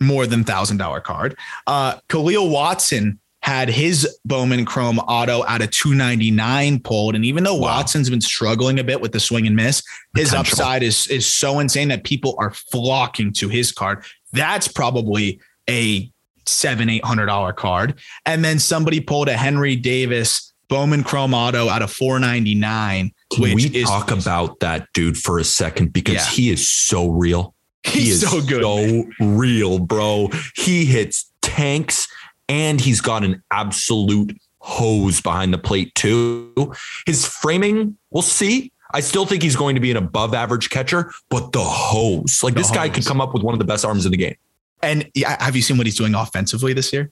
more 0.02 0.28
than 0.28 0.44
thousand 0.44 0.78
dollar 0.78 1.00
card. 1.00 1.38
Uh, 1.68 1.98
Kahlil 2.10 2.52
Watson 2.52 3.20
had 3.42 3.70
his 3.70 4.08
Bowman 4.24 4.66
Chrome 4.66 5.00
Auto 5.00 5.44
out 5.46 5.62
of 5.62 5.72
299 5.72 6.80
pulled, 6.82 7.16
and 7.16 7.26
even 7.26 7.44
though 7.44 7.56
wow. 7.56 7.78
Watson's 7.78 8.10
been 8.10 8.22
struggling 8.22 8.80
a 8.80 8.84
bit 8.84 9.02
with 9.02 9.14
the 9.14 9.20
swing 9.20 9.48
and 9.48 9.56
miss, 9.56 9.82
his 10.16 10.30
Potential. 10.30 10.60
upside 10.60 10.84
is 10.84 11.08
is 11.08 11.26
so 11.26 11.60
insane 11.60 11.88
that 11.88 12.04
people 12.04 12.36
are 12.38 12.52
flocking 12.52 13.34
to 13.34 13.50
his 13.50 13.72
card. 13.72 14.04
That's 14.34 14.68
probably 14.68 15.40
a 15.70 16.12
seven, 16.46 16.90
eight 16.90 17.06
hundred 17.06 17.28
dollar 17.28 17.54
card. 17.54 18.00
And 18.26 18.44
then 18.44 18.60
somebody 18.60 19.00
pulled 19.00 19.30
a 19.30 19.38
Henry 19.38 19.76
Davis 19.76 20.52
Bowman 20.72 21.04
Chrome 21.04 21.34
Auto 21.34 21.68
out 21.68 21.82
of 21.82 21.92
499. 21.92 23.12
Can 23.34 23.56
we 23.56 23.66
is, 23.66 23.90
talk 23.90 24.10
about 24.10 24.62
that 24.62 24.88
dude 24.94 25.18
for 25.18 25.38
a 25.38 25.44
second? 25.44 25.92
Because 25.92 26.16
yeah. 26.16 26.26
he 26.28 26.50
is 26.50 26.68
so 26.70 27.10
real. 27.10 27.54
He's 27.84 28.04
he 28.04 28.10
is 28.10 28.30
so 28.30 28.42
good. 28.42 28.64
So 28.64 29.06
real, 29.20 29.80
bro. 29.80 30.30
He 30.56 30.86
hits 30.86 31.32
tanks 31.42 32.08
and 32.48 32.80
he's 32.80 33.02
got 33.02 33.24
an 33.24 33.44
absolute 33.52 34.38
hose 34.60 35.22
behind 35.22 35.54
the 35.54 35.58
plate, 35.58 35.94
too. 35.96 36.74
His 37.06 37.26
framing, 37.26 37.98
we'll 38.12 38.22
see. 38.22 38.72
I 38.94 39.00
still 39.00 39.26
think 39.26 39.42
he's 39.42 39.56
going 39.56 39.76
to 39.76 39.82
be 39.82 39.90
an 39.92 39.98
above 39.98 40.34
average 40.34 40.70
catcher, 40.70 41.12
but 41.30 41.54
the 41.54 41.64
hose, 41.64 42.44
like 42.44 42.54
the 42.54 42.60
this 42.60 42.68
hose. 42.68 42.76
guy 42.76 42.90
could 42.90 43.06
come 43.06 43.22
up 43.22 43.34
with 43.34 43.42
one 43.42 43.54
of 43.54 43.60
the 43.60 43.66
best 43.66 43.86
arms 43.86 44.06
in 44.06 44.12
the 44.12 44.18
game. 44.18 44.36
And 44.84 45.10
have 45.24 45.56
you 45.56 45.62
seen 45.62 45.78
what 45.78 45.88
he's 45.88 45.96
doing 45.96 46.14
offensively 46.14 46.74
this 46.74 46.92
year? 46.92 47.12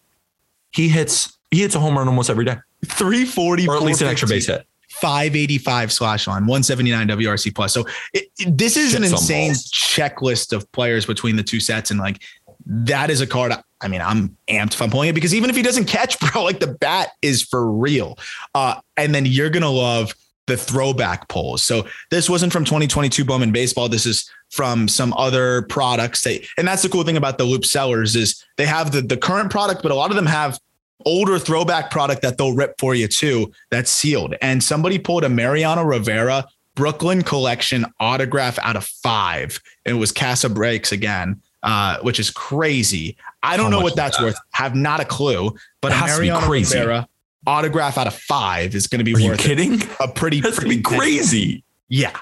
He 0.71 0.89
hits 0.89 1.37
he 1.51 1.61
hits 1.61 1.75
a 1.75 1.79
home 1.79 1.97
run 1.97 2.07
almost 2.07 2.29
every 2.29 2.45
day. 2.45 2.57
340 2.85 3.67
or 3.67 3.75
at 3.75 3.83
least 3.83 4.01
an 4.01 4.07
extra 4.07 4.27
base 4.27 4.47
hit. 4.47 4.65
585 5.01 5.91
slash 5.91 6.27
line, 6.27 6.45
179 6.45 7.07
WRC 7.07 7.53
plus. 7.53 7.73
So 7.73 7.85
it, 8.13 8.25
it, 8.37 8.57
this 8.57 8.77
is 8.77 8.91
Shit 8.91 8.99
an 8.99 9.03
insane 9.05 9.51
checklist 9.53 10.53
of 10.53 10.69
players 10.71 11.05
between 11.05 11.35
the 11.35 11.43
two 11.43 11.59
sets. 11.59 11.91
And 11.91 11.99
like 11.99 12.21
that 12.65 13.09
is 13.09 13.21
a 13.21 13.27
card. 13.27 13.53
I 13.81 13.87
mean, 13.87 14.01
I'm 14.01 14.37
amped 14.49 14.73
if 14.73 14.81
I'm 14.81 14.89
pulling 14.89 15.09
it 15.09 15.13
because 15.13 15.33
even 15.33 15.49
if 15.49 15.55
he 15.55 15.61
doesn't 15.61 15.85
catch, 15.85 16.19
bro, 16.31 16.43
like 16.43 16.59
the 16.59 16.67
bat 16.67 17.09
is 17.21 17.41
for 17.41 17.69
real. 17.71 18.17
Uh, 18.53 18.79
and 18.97 19.13
then 19.13 19.25
you're 19.25 19.49
gonna 19.49 19.69
love 19.69 20.13
the 20.49 20.57
throwback 20.57 21.29
polls. 21.29 21.61
So 21.61 21.87
this 22.09 22.29
wasn't 22.29 22.51
from 22.51 22.65
2022 22.65 23.23
Bowman 23.23 23.51
baseball. 23.51 23.87
This 23.87 24.05
is 24.05 24.29
from 24.49 24.87
some 24.87 25.13
other 25.13 25.61
products. 25.63 26.23
They, 26.23 26.45
and 26.57 26.67
that's 26.67 26.81
the 26.81 26.89
cool 26.89 27.03
thing 27.03 27.17
about 27.17 27.37
the 27.37 27.45
Loupe 27.45 27.65
sellers 27.65 28.15
is 28.15 28.43
they 28.57 28.65
have 28.65 28.91
the, 28.91 29.01
the 29.01 29.15
current 29.15 29.51
product, 29.51 29.83
but 29.83 29.91
a 29.91 29.95
lot 29.95 30.09
of 30.09 30.15
them 30.15 30.25
have 30.25 30.59
older 31.05 31.39
throwback 31.39 31.91
product 31.91 32.21
that 32.21 32.37
they'll 32.37 32.53
rip 32.55 32.75
for 32.79 32.93
you 32.95 33.07
too. 33.07 33.51
That's 33.71 33.89
sealed. 33.91 34.35
And 34.41 34.63
somebody 34.63 34.99
pulled 34.99 35.23
a 35.23 35.29
Mariano 35.29 35.83
Rivera 35.83 36.45
Brooklyn 36.75 37.21
collection 37.23 37.85
autograph 37.99 38.57
out 38.59 38.75
of 38.75 38.85
five. 38.85 39.59
It 39.85 39.93
was 39.93 40.11
Casa 40.11 40.49
Breaks 40.49 40.91
again. 40.91 41.41
Uh, 41.61 41.99
which 42.03 42.21
is 42.21 42.29
crazy. 42.29 43.17
I 43.43 43.57
don't 43.57 43.65
How 43.73 43.79
know 43.79 43.83
what 43.83 43.93
that's 43.97 44.15
that? 44.17 44.23
worth. 44.23 44.37
Have 44.51 44.75
not 44.75 45.01
a 45.01 45.05
clue. 45.05 45.53
But 45.81 45.89
Mariano 45.89 46.47
Rivera 46.47 47.05
autograph 47.45 47.97
out 47.97 48.07
of 48.07 48.13
five 48.15 48.73
is 48.75 48.87
going 48.87 48.99
to 48.99 49.03
be 49.03 49.11
Are 49.11 49.29
worth 49.31 49.41
you 49.45 49.55
kidding? 49.55 49.81
a 49.99 50.07
pretty, 50.07 50.39
That's 50.39 50.57
pretty 50.57 50.81
crazy. 50.81 51.65
Yeah. 51.89 52.17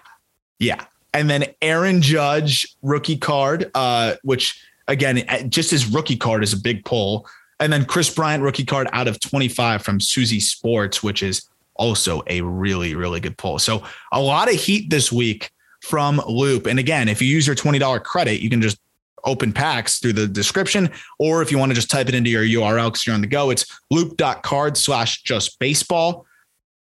Yeah. 0.57 0.83
And 1.13 1.29
then 1.29 1.45
Aaron 1.61 2.01
Judge 2.01 2.75
rookie 2.81 3.15
card, 3.17 3.69
uh, 3.75 4.15
which 4.23 4.59
again, 4.87 5.23
just 5.51 5.69
his 5.69 5.85
rookie 5.85 6.17
card 6.17 6.43
is 6.43 6.53
a 6.53 6.57
big 6.57 6.83
pull. 6.83 7.27
And 7.59 7.73
then 7.73 7.85
Kris 7.85 8.13
Bryant 8.13 8.43
rookie 8.43 8.65
card 8.65 8.87
out 8.93 9.07
of 9.07 9.19
25 9.19 9.81
from 9.81 9.99
Suzy 9.99 10.39
Sports, 10.39 11.01
which 11.01 11.23
is 11.23 11.49
also 11.75 12.23
a 12.27 12.41
really, 12.41 12.95
really 12.95 13.19
good 13.19 13.37
pull. 13.37 13.59
So 13.59 13.83
a 14.11 14.21
lot 14.21 14.47
of 14.47 14.55
heat 14.55 14.89
this 14.89 15.11
week 15.11 15.51
from 15.81 16.21
Loupe. 16.27 16.67
And 16.67 16.79
again, 16.79 17.07
if 17.07 17.21
you 17.21 17.27
use 17.27 17.47
your 17.47 17.55
$20 17.55 18.03
credit, 18.03 18.41
you 18.41 18.49
can 18.49 18.61
just 18.61 18.77
open 19.23 19.51
packs 19.51 19.99
through 19.99 20.13
the 20.13 20.27
description. 20.27 20.89
Or 21.19 21.41
if 21.41 21.51
you 21.51 21.57
want 21.57 21.71
to 21.71 21.75
just 21.75 21.89
type 21.89 22.07
it 22.09 22.15
into 22.15 22.29
your 22.29 22.43
URL 22.43 22.87
because 22.87 23.05
you're 23.05 23.15
on 23.15 23.21
the 23.21 23.27
go, 23.27 23.49
it's 23.49 23.65
loupe.card 23.91 24.77
slash 24.77 25.23
just 25.23 25.59
baseball. 25.59 26.25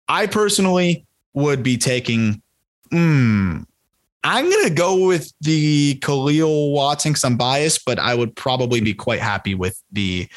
I 0.07 0.27
personally 0.27 1.05
would 1.33 1.63
be 1.63 1.77
taking, 1.77 2.41
hmm, 2.91 3.59
I'm 4.23 4.49
going 4.49 4.67
to 4.67 4.73
go 4.73 5.05
with 5.05 5.31
the 5.41 5.99
Kahlil 5.99 6.73
Watson 6.73 7.11
because 7.11 7.23
I'm 7.23 7.37
biased, 7.37 7.85
but 7.85 7.99
I 7.99 8.13
would 8.13 8.35
probably 8.35 8.81
be 8.81 8.93
quite 8.93 9.19
happy 9.19 9.55
with 9.55 9.81
the 9.91 10.27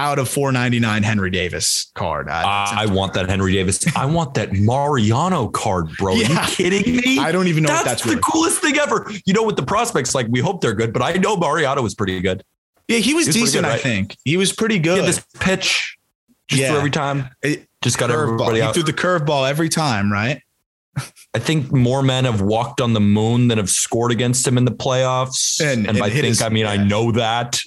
out 0.00 0.18
of 0.18 0.28
499 0.28 1.02
Henry 1.02 1.30
Davis 1.30 1.90
card. 1.94 2.28
Uh, 2.28 2.32
I 2.34 2.86
want 2.86 3.12
that 3.14 3.28
Henry 3.28 3.52
Davis. 3.58 3.84
I 3.94 4.06
want 4.06 4.34
that 4.34 4.52
Mariano 4.54 5.48
card, 5.48 5.88
bro. 5.98 6.14
Yeah. 6.14 6.28
Are 6.28 6.48
you 6.48 6.54
kidding 6.54 6.96
me? 6.96 7.18
I 7.18 7.30
don't 7.30 7.48
even 7.48 7.64
know 7.64 7.68
that's, 7.68 7.84
that's 7.84 8.02
the 8.04 8.14
worth. 8.14 8.22
coolest 8.22 8.60
thing 8.62 8.78
ever. 8.78 9.10
You 9.26 9.34
know, 9.34 9.42
with 9.42 9.56
the 9.56 9.62
prospects, 9.62 10.14
like 10.14 10.26
we 10.30 10.40
hope 10.40 10.62
they're 10.62 10.74
good, 10.74 10.92
but 10.92 11.02
I 11.02 11.12
know 11.12 11.36
Mariano 11.36 11.82
was 11.82 11.94
pretty 11.94 12.18
good. 12.20 12.42
Yeah, 12.88 12.98
he 12.98 13.14
was, 13.14 13.26
he 13.26 13.42
was 13.42 13.52
decent. 13.52 13.64
Good, 13.64 13.68
right? 13.68 13.78
I 13.78 13.82
think 13.82 14.16
he 14.24 14.36
was 14.36 14.52
pretty 14.52 14.78
good. 14.78 15.04
this 15.04 15.24
pitch, 15.38 15.98
just 16.48 16.62
yeah. 16.62 16.74
every 16.74 16.90
time. 16.90 17.28
It, 17.42 17.68
just 17.82 17.98
got 17.98 18.10
everybody 18.10 18.60
ball. 18.60 18.68
out. 18.68 18.76
He 18.76 18.82
threw 18.82 18.92
the 18.92 18.98
curveball 18.98 19.48
every 19.48 19.68
time, 19.68 20.10
right? 20.10 20.42
I 21.34 21.38
think 21.38 21.72
more 21.72 22.02
men 22.02 22.24
have 22.24 22.40
walked 22.40 22.80
on 22.80 22.92
the 22.92 23.00
moon 23.00 23.48
than 23.48 23.58
have 23.58 23.70
scored 23.70 24.12
against 24.12 24.46
him 24.46 24.58
in 24.58 24.64
the 24.64 24.72
playoffs. 24.72 25.60
And, 25.60 25.86
and, 25.86 25.96
and 25.96 26.04
I 26.04 26.10
think, 26.10 26.42
I 26.42 26.48
mean, 26.48 26.64
yeah. 26.64 26.72
I 26.72 26.76
know 26.76 27.12
that 27.12 27.60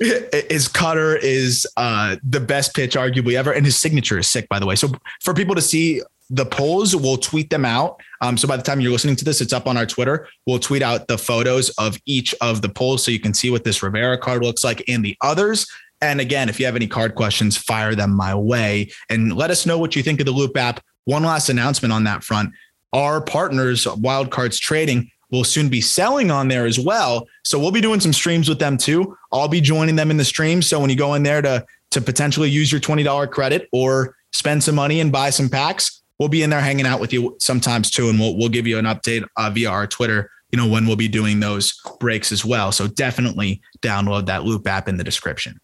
his 0.50 0.68
cutter 0.68 1.16
is 1.16 1.68
uh, 1.78 2.18
the 2.24 2.40
best 2.40 2.76
pitch, 2.76 2.96
arguably 2.96 3.36
ever, 3.36 3.52
and 3.52 3.66
his 3.66 3.78
signature 3.78 4.18
is 4.18 4.28
sick, 4.28 4.50
by 4.50 4.60
the 4.60 4.66
way. 4.66 4.76
So 4.76 4.90
for 5.22 5.34
people 5.34 5.56
to 5.56 5.62
see 5.62 6.02
the 6.30 6.46
polls, 6.46 6.96
we'll 6.96 7.18
tweet 7.18 7.50
them 7.50 7.66
out. 7.66 8.02
Um, 8.22 8.38
so 8.38 8.48
by 8.48 8.58
the 8.58 8.64
time 8.64 8.80
you're 8.80 8.92
listening 8.92 9.16
to 9.18 9.26
this, 9.26 9.42
it's 9.42 9.54
up 9.54 9.68
on 9.68 9.78
our 9.78 9.86
Twitter. 9.86 10.28
We'll 10.48 10.60
tweet 10.60 10.82
out 10.82 11.08
the 11.08 11.18
photos 11.18 11.70
of 11.72 11.98
each 12.06 12.34
of 12.42 12.62
the 12.62 12.70
polls 12.70 13.04
so 13.04 13.12
you 13.12 13.20
can 13.20 13.34
see 13.34 13.50
what 13.50 13.64
this 13.64 13.84
Rivera 13.84 14.18
card 14.18 14.44
looks 14.44 14.64
like 14.64 14.84
and 14.88 15.06
the 15.06 15.16
others. 15.22 15.68
And 16.02 16.20
again, 16.20 16.50
if 16.50 16.60
you 16.60 16.66
have 16.66 16.76
any 16.76 16.88
card 16.88 17.16
questions, 17.16 17.56
fire 17.56 17.96
them 17.96 18.16
my 18.16 18.36
way 18.36 18.92
and 19.10 19.36
let 19.36 19.52
us 19.52 19.66
know 19.66 19.78
what 19.78 19.96
you 19.96 20.04
think 20.04 20.20
of 20.20 20.26
the 20.26 20.32
Loupe 20.32 20.58
app. 20.58 20.84
One 21.06 21.24
last 21.24 21.50
announcement 21.50 21.94
on 21.94 22.04
that 22.06 22.24
front 22.24 22.52
our 22.94 23.22
partners, 23.22 23.86
Wildcards 23.86 24.60
Trading, 24.60 25.10
will 25.32 25.44
soon 25.44 25.68
be 25.68 25.82
selling 25.82 26.30
on 26.30 26.48
there 26.48 26.66
as 26.66 26.80
well. 26.80 27.28
So 27.44 27.60
we'll 27.60 27.72
be 27.72 27.82
doing 27.82 28.00
some 28.00 28.14
streams 28.14 28.48
with 28.48 28.60
them 28.60 28.78
too. 28.78 29.18
I'll 29.32 29.48
be 29.48 29.62
joining 29.62 29.96
them 29.96 30.12
in 30.12 30.18
the 30.18 30.26
stream. 30.26 30.62
So 30.62 30.80
when 30.80 30.92
you 30.92 30.96
go 30.96 31.16
in 31.16 31.24
there 31.24 31.42
to 31.42 31.66
to 31.92 32.02
potentially 32.02 32.50
use 32.50 32.72
your 32.72 32.82
$20 32.82 33.30
credit 33.30 33.70
or 33.72 34.16
spend 34.32 34.64
some 34.64 34.76
money 34.76 35.00
and 35.00 35.12
buy 35.12 35.30
some 35.30 35.48
packs, 35.48 36.02
we'll 36.18 36.30
be 36.30 36.42
in 36.42 36.50
there 36.50 36.60
hanging 36.60 36.88
out 36.88 37.00
with 37.00 37.14
you 37.14 37.36
sometimes 37.40 37.92
too. 37.92 38.10
And 38.10 38.20
we'll, 38.20 38.36
we'll 38.36 38.50
give 38.50 38.66
you 38.66 38.80
an 38.80 38.86
update 38.86 39.26
uh, 39.38 39.52
via 39.52 39.70
our 39.70 39.86
Twitter, 39.86 40.32
you 40.52 40.58
know, 40.58 40.68
when 40.68 40.88
we'll 40.88 40.96
be 40.96 41.08
doing 41.08 41.40
those 41.40 41.80
breaks 42.00 42.32
as 42.32 42.44
well. 42.44 42.72
So 42.72 42.88
definitely 42.88 43.62
download 43.82 44.26
that 44.26 44.44
Loupe 44.44 44.68
app 44.68 44.88
in 44.88 44.98
the 44.98 45.04
description. 45.04 45.60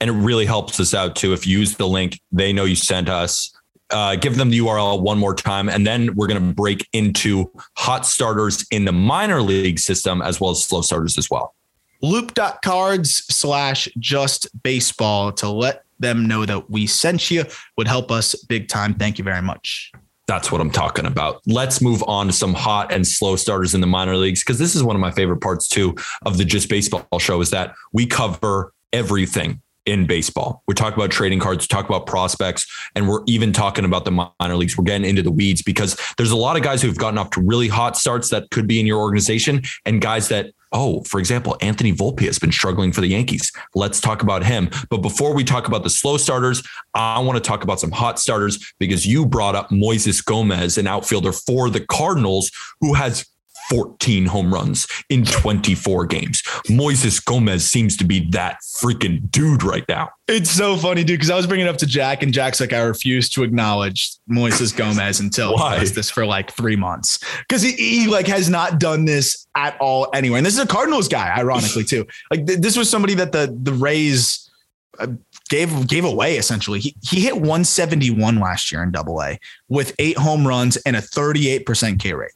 And 0.00 0.10
it 0.10 0.12
really 0.12 0.46
helps 0.46 0.78
us 0.78 0.94
out 0.94 1.16
too. 1.16 1.32
If 1.32 1.44
you 1.44 1.58
use 1.58 1.76
the 1.76 1.88
link, 1.88 2.20
they 2.30 2.52
know 2.52 2.64
you 2.64 2.76
sent 2.76 3.08
us 3.08 3.52
uh, 3.94 4.16
give 4.16 4.36
them 4.36 4.50
the 4.50 4.58
URL 4.58 5.00
one 5.00 5.18
more 5.18 5.34
time, 5.34 5.68
and 5.68 5.86
then 5.86 6.14
we're 6.16 6.26
going 6.26 6.44
to 6.44 6.52
break 6.52 6.88
into 6.92 7.50
hot 7.76 8.04
starters 8.04 8.66
in 8.70 8.84
the 8.84 8.92
minor 8.92 9.40
league 9.40 9.78
system 9.78 10.20
as 10.20 10.40
well 10.40 10.50
as 10.50 10.64
slow 10.64 10.82
starters 10.82 11.16
as 11.16 11.30
well. 11.30 11.54
Loupe.cards 12.02 13.24
slash 13.34 13.88
just 13.98 14.48
baseball 14.62 15.32
to 15.32 15.48
let 15.48 15.84
them 16.00 16.26
know 16.26 16.44
that 16.44 16.68
we 16.68 16.86
sent 16.88 17.30
you 17.30 17.44
would 17.78 17.86
help 17.86 18.10
us 18.10 18.34
big 18.34 18.68
time. 18.68 18.94
Thank 18.94 19.16
you 19.16 19.24
very 19.24 19.40
much. 19.40 19.92
That's 20.26 20.50
what 20.50 20.60
I'm 20.60 20.70
talking 20.70 21.06
about. 21.06 21.40
Let's 21.46 21.80
move 21.80 22.02
on 22.06 22.26
to 22.26 22.32
some 22.32 22.52
hot 22.52 22.92
and 22.92 23.06
slow 23.06 23.36
starters 23.36 23.74
in 23.74 23.80
the 23.80 23.86
minor 23.86 24.16
leagues 24.16 24.42
because 24.42 24.58
this 24.58 24.74
is 24.74 24.82
one 24.82 24.96
of 24.96 25.00
my 25.00 25.12
favorite 25.12 25.40
parts 25.40 25.68
too 25.68 25.94
of 26.26 26.36
the 26.36 26.44
Just 26.44 26.68
Baseball 26.68 27.06
show 27.18 27.40
is 27.40 27.50
that 27.50 27.74
we 27.92 28.06
cover 28.06 28.72
everything 28.92 29.60
in 29.86 30.06
baseball. 30.06 30.62
We're 30.66 30.74
talking 30.74 30.98
about 30.98 31.10
trading 31.10 31.40
cards, 31.40 31.66
talk 31.66 31.88
about 31.88 32.06
prospects, 32.06 32.66
and 32.94 33.08
we're 33.08 33.22
even 33.26 33.52
talking 33.52 33.84
about 33.84 34.04
the 34.04 34.10
minor 34.10 34.56
leagues. 34.56 34.76
We're 34.76 34.84
getting 34.84 35.08
into 35.08 35.22
the 35.22 35.32
weeds 35.32 35.62
because 35.62 35.98
there's 36.16 36.30
a 36.30 36.36
lot 36.36 36.56
of 36.56 36.62
guys 36.62 36.82
who've 36.82 36.96
gotten 36.96 37.18
off 37.18 37.30
to 37.30 37.40
really 37.40 37.68
hot 37.68 37.96
starts 37.96 38.30
that 38.30 38.50
could 38.50 38.66
be 38.66 38.80
in 38.80 38.86
your 38.86 39.00
organization, 39.00 39.62
and 39.84 40.00
guys 40.00 40.28
that 40.28 40.52
oh, 40.74 41.00
for 41.04 41.20
example, 41.20 41.56
Anthony 41.60 41.92
Volpe 41.92 42.22
has 42.22 42.38
been 42.38 42.50
struggling 42.50 42.90
for 42.92 43.00
the 43.00 43.06
Yankees. 43.06 43.52
Let's 43.76 44.00
talk 44.00 44.22
about 44.22 44.44
him. 44.44 44.68
But 44.90 44.98
before 44.98 45.32
we 45.32 45.44
talk 45.44 45.68
about 45.68 45.84
the 45.84 45.90
slow 45.90 46.16
starters, 46.16 46.62
I 46.94 47.20
want 47.20 47.36
to 47.36 47.48
talk 47.48 47.62
about 47.62 47.78
some 47.78 47.92
hot 47.92 48.18
starters 48.18 48.74
because 48.80 49.06
you 49.06 49.24
brought 49.24 49.54
up 49.54 49.70
Moises 49.70 50.22
Gomez, 50.22 50.76
an 50.76 50.88
outfielder 50.88 51.30
for 51.30 51.70
the 51.70 51.86
Cardinals, 51.86 52.50
who 52.80 52.94
has 52.94 53.24
14 53.70 54.26
home 54.26 54.52
runs 54.52 54.86
in 55.08 55.24
24 55.24 56.06
games. 56.06 56.42
Moises 56.68 57.24
Gomez 57.24 57.68
seems 57.68 57.96
to 57.96 58.04
be 58.04 58.28
that 58.30 58.58
freaking 58.76 59.30
dude 59.30 59.62
right 59.62 59.84
now. 59.88 60.10
It's 60.26 60.50
so 60.50 60.76
funny, 60.76 61.04
dude, 61.04 61.18
because 61.18 61.30
I 61.30 61.36
was 61.36 61.46
bringing 61.46 61.66
it 61.66 61.70
up 61.70 61.76
to 61.78 61.86
Jack, 61.86 62.22
and 62.22 62.32
Jack's 62.32 62.60
like, 62.60 62.72
I 62.72 62.80
refuse 62.80 63.28
to 63.30 63.42
acknowledge 63.42 64.12
Moises 64.30 64.74
Gomez 64.74 65.20
until 65.20 65.54
Why? 65.54 65.74
he 65.74 65.80
does 65.80 65.92
this 65.92 66.10
for 66.10 66.24
like 66.24 66.50
three 66.50 66.76
months. 66.76 67.18
Because 67.40 67.62
he, 67.62 67.72
he, 67.72 68.06
like 68.06 68.26
has 68.26 68.48
not 68.48 68.78
done 68.78 69.04
this 69.04 69.46
at 69.56 69.76
all 69.80 70.08
anywhere. 70.14 70.38
And 70.38 70.46
this 70.46 70.54
is 70.54 70.60
a 70.60 70.66
Cardinals 70.66 71.08
guy, 71.08 71.34
ironically, 71.36 71.84
too. 71.84 72.06
Like 72.30 72.46
th- 72.46 72.58
this 72.60 72.76
was 72.76 72.88
somebody 72.88 73.14
that 73.14 73.32
the 73.32 73.56
the 73.62 73.72
Rays 73.72 74.50
uh, 74.98 75.08
gave 75.48 75.86
gave 75.88 76.04
away 76.04 76.36
essentially. 76.36 76.80
He 76.80 76.96
he 77.02 77.20
hit 77.20 77.34
171 77.34 78.38
last 78.38 78.70
year 78.72 78.82
in 78.82 78.92
double 78.92 79.22
A 79.22 79.38
with 79.68 79.94
eight 79.98 80.18
home 80.18 80.46
runs 80.46 80.76
and 80.78 80.96
a 80.96 81.00
38% 81.00 82.00
K 82.00 82.14
rate. 82.14 82.32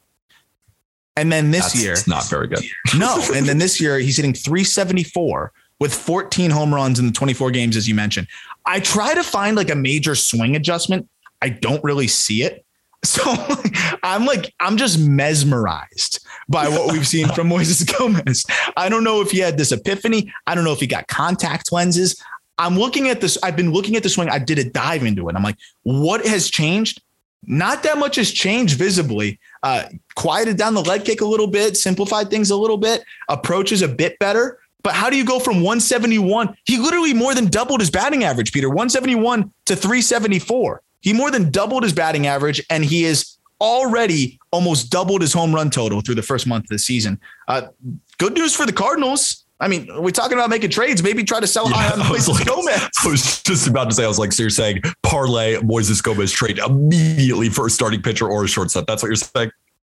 And 1.19 1.29
then 1.31 1.51
this 1.51 1.73
That's, 1.73 1.83
year, 1.83 1.91
it's 1.91 2.07
not 2.07 2.29
very 2.29 2.47
good. 2.47 2.63
no. 2.97 3.21
And 3.33 3.45
then 3.45 3.57
this 3.57 3.81
year, 3.81 3.99
he's 3.99 4.15
hitting 4.15 4.33
374 4.33 5.51
with 5.79 5.93
14 5.93 6.49
home 6.49 6.73
runs 6.73 6.97
in 6.97 7.07
the 7.07 7.11
24 7.11 7.51
games, 7.51 7.75
as 7.75 7.89
you 7.89 7.95
mentioned. 7.95 8.27
I 8.65 8.79
try 8.79 9.13
to 9.13 9.23
find 9.23 9.57
like 9.57 9.69
a 9.69 9.75
major 9.75 10.15
swing 10.15 10.55
adjustment. 10.55 11.09
I 11.41 11.49
don't 11.49 11.83
really 11.83 12.07
see 12.07 12.43
it. 12.43 12.65
So 13.05 13.21
I'm 14.03 14.25
like, 14.25 14.53
I'm 14.59 14.75
just 14.75 14.99
mesmerized 14.99 16.19
by 16.49 16.67
what 16.67 16.91
we've 16.91 17.07
seen 17.07 17.29
from 17.29 17.47
Moises 17.53 17.97
Gomez. 17.97 18.45
I 18.75 18.89
don't 18.89 19.05
know 19.05 19.21
if 19.21 19.31
he 19.31 19.39
had 19.39 19.57
this 19.57 19.71
epiphany. 19.71 20.33
I 20.47 20.53
don't 20.53 20.65
know 20.65 20.73
if 20.73 20.81
he 20.81 20.87
got 20.87 21.07
contact 21.07 21.71
lenses. 21.71 22.21
I'm 22.57 22.77
looking 22.77 23.07
at 23.07 23.21
this. 23.21 23.37
I've 23.41 23.55
been 23.55 23.71
looking 23.71 23.95
at 23.95 24.03
the 24.03 24.09
swing. 24.09 24.27
I 24.27 24.37
did 24.37 24.59
a 24.59 24.65
dive 24.69 25.05
into 25.05 25.29
it. 25.29 25.37
I'm 25.37 25.43
like, 25.43 25.55
what 25.83 26.25
has 26.27 26.49
changed? 26.49 27.01
Not 27.43 27.83
that 27.83 27.97
much 27.97 28.17
has 28.17 28.31
changed 28.31 28.77
visibly. 28.77 29.39
Uh, 29.61 29.83
quieted 30.15 30.57
down 30.57 30.73
the 30.73 30.83
leg 30.83 31.03
kick 31.03 31.21
a 31.21 31.25
little 31.25 31.47
bit, 31.47 31.75
simplified 31.75 32.29
things 32.29 32.49
a 32.49 32.55
little 32.55 32.77
bit, 32.77 33.03
approaches 33.27 33.81
a 33.81 33.87
bit 33.87 34.17
better. 34.19 34.59
But 34.83 34.93
how 34.93 35.09
do 35.09 35.17
you 35.17 35.25
go 35.25 35.39
from 35.39 35.55
171? 35.57 36.55
He 36.65 36.77
literally 36.77 37.13
more 37.13 37.35
than 37.35 37.47
doubled 37.47 37.81
his 37.81 37.91
batting 37.91 38.23
average, 38.23 38.53
Peter, 38.53 38.69
171 38.69 39.51
to 39.65 39.75
374. 39.75 40.81
He 41.01 41.13
more 41.13 41.31
than 41.31 41.51
doubled 41.51 41.83
his 41.83 41.93
batting 41.93 42.27
average, 42.27 42.65
and 42.69 42.85
he 42.85 43.03
is 43.03 43.37
already 43.61 44.39
almost 44.51 44.89
doubled 44.89 45.21
his 45.21 45.33
home 45.33 45.53
run 45.53 45.69
total 45.69 46.01
through 46.01 46.15
the 46.15 46.23
first 46.23 46.47
month 46.47 46.65
of 46.65 46.69
the 46.69 46.79
season. 46.79 47.19
Uh, 47.47 47.67
good 48.17 48.33
news 48.33 48.55
for 48.55 48.65
the 48.65 48.73
Cardinals. 48.73 49.45
I 49.61 49.67
mean, 49.67 49.89
we're 50.01 50.11
talking 50.11 50.37
about 50.37 50.49
making 50.49 50.69
trades. 50.69 51.03
Maybe 51.03 51.23
try 51.23 51.39
to 51.39 51.47
sell 51.47 51.69
yeah, 51.69 51.75
high 51.75 51.93
on 51.93 51.99
Moises 52.05 52.29
like, 52.29 52.47
Gomez. 52.47 52.89
I 53.03 53.07
was 53.07 53.43
just 53.43 53.67
about 53.67 53.89
to 53.89 53.95
say, 53.95 54.05
I 54.05 54.07
was 54.07 54.19
like, 54.19 54.31
so 54.31 54.43
you're 54.43 54.49
saying 54.49 54.81
parlay 55.03 55.55
Moises 55.55 56.01
Gomez 56.01 56.31
trade 56.31 56.59
immediately 56.59 57.49
for 57.49 57.67
a 57.67 57.69
starting 57.69 58.01
pitcher 58.01 58.27
or 58.27 58.45
a 58.45 58.47
shortstop. 58.47 58.87
That's 58.87 59.03
what 59.03 59.09
you're 59.09 59.15
saying? 59.17 59.51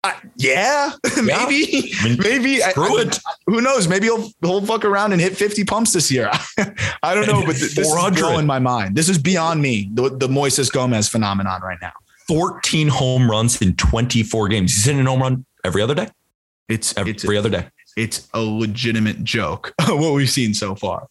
Uh, 0.03 0.13
yeah, 0.37 0.93
maybe, 1.21 1.93
I 1.99 2.07
mean, 2.07 2.17
maybe. 2.19 2.57
Screw 2.57 2.97
I, 2.97 3.03
it. 3.03 3.19
I, 3.27 3.33
who 3.45 3.61
knows? 3.61 3.87
Maybe 3.87 4.07
he'll 4.07 4.31
he'll 4.41 4.65
fuck 4.65 4.83
around 4.83 5.11
and 5.13 5.21
hit 5.21 5.37
50 5.37 5.63
pumps 5.65 5.93
this 5.93 6.11
year. 6.11 6.31
I 7.03 7.13
don't 7.13 7.27
know, 7.27 7.45
but 7.45 7.55
th- 7.55 7.75
this 7.75 7.87
is 7.87 8.19
blowing 8.19 8.47
my 8.47 8.57
mind. 8.57 8.95
This 8.95 9.09
is 9.09 9.19
beyond 9.19 9.61
me. 9.61 9.91
The, 9.93 10.09
the 10.09 10.27
Moises 10.27 10.71
Gomez 10.71 11.07
phenomenon 11.07 11.61
right 11.61 11.77
now. 11.81 11.91
14 12.27 12.87
home 12.87 13.29
runs 13.29 13.61
in 13.61 13.75
24 13.75 14.47
games. 14.47 14.73
He's 14.73 14.85
hitting 14.85 15.05
a 15.05 15.09
home 15.09 15.21
run 15.21 15.45
every 15.63 15.83
other 15.83 15.93
day. 15.93 16.07
It's 16.67 16.97
every, 16.97 17.11
it's, 17.11 17.23
every 17.23 17.37
other 17.37 17.49
day 17.49 17.67
it's 17.97 18.27
a 18.33 18.41
legitimate 18.41 19.23
joke 19.23 19.73
what 19.87 20.13
we've 20.13 20.29
seen 20.29 20.53
so 20.53 20.75
far. 20.75 21.07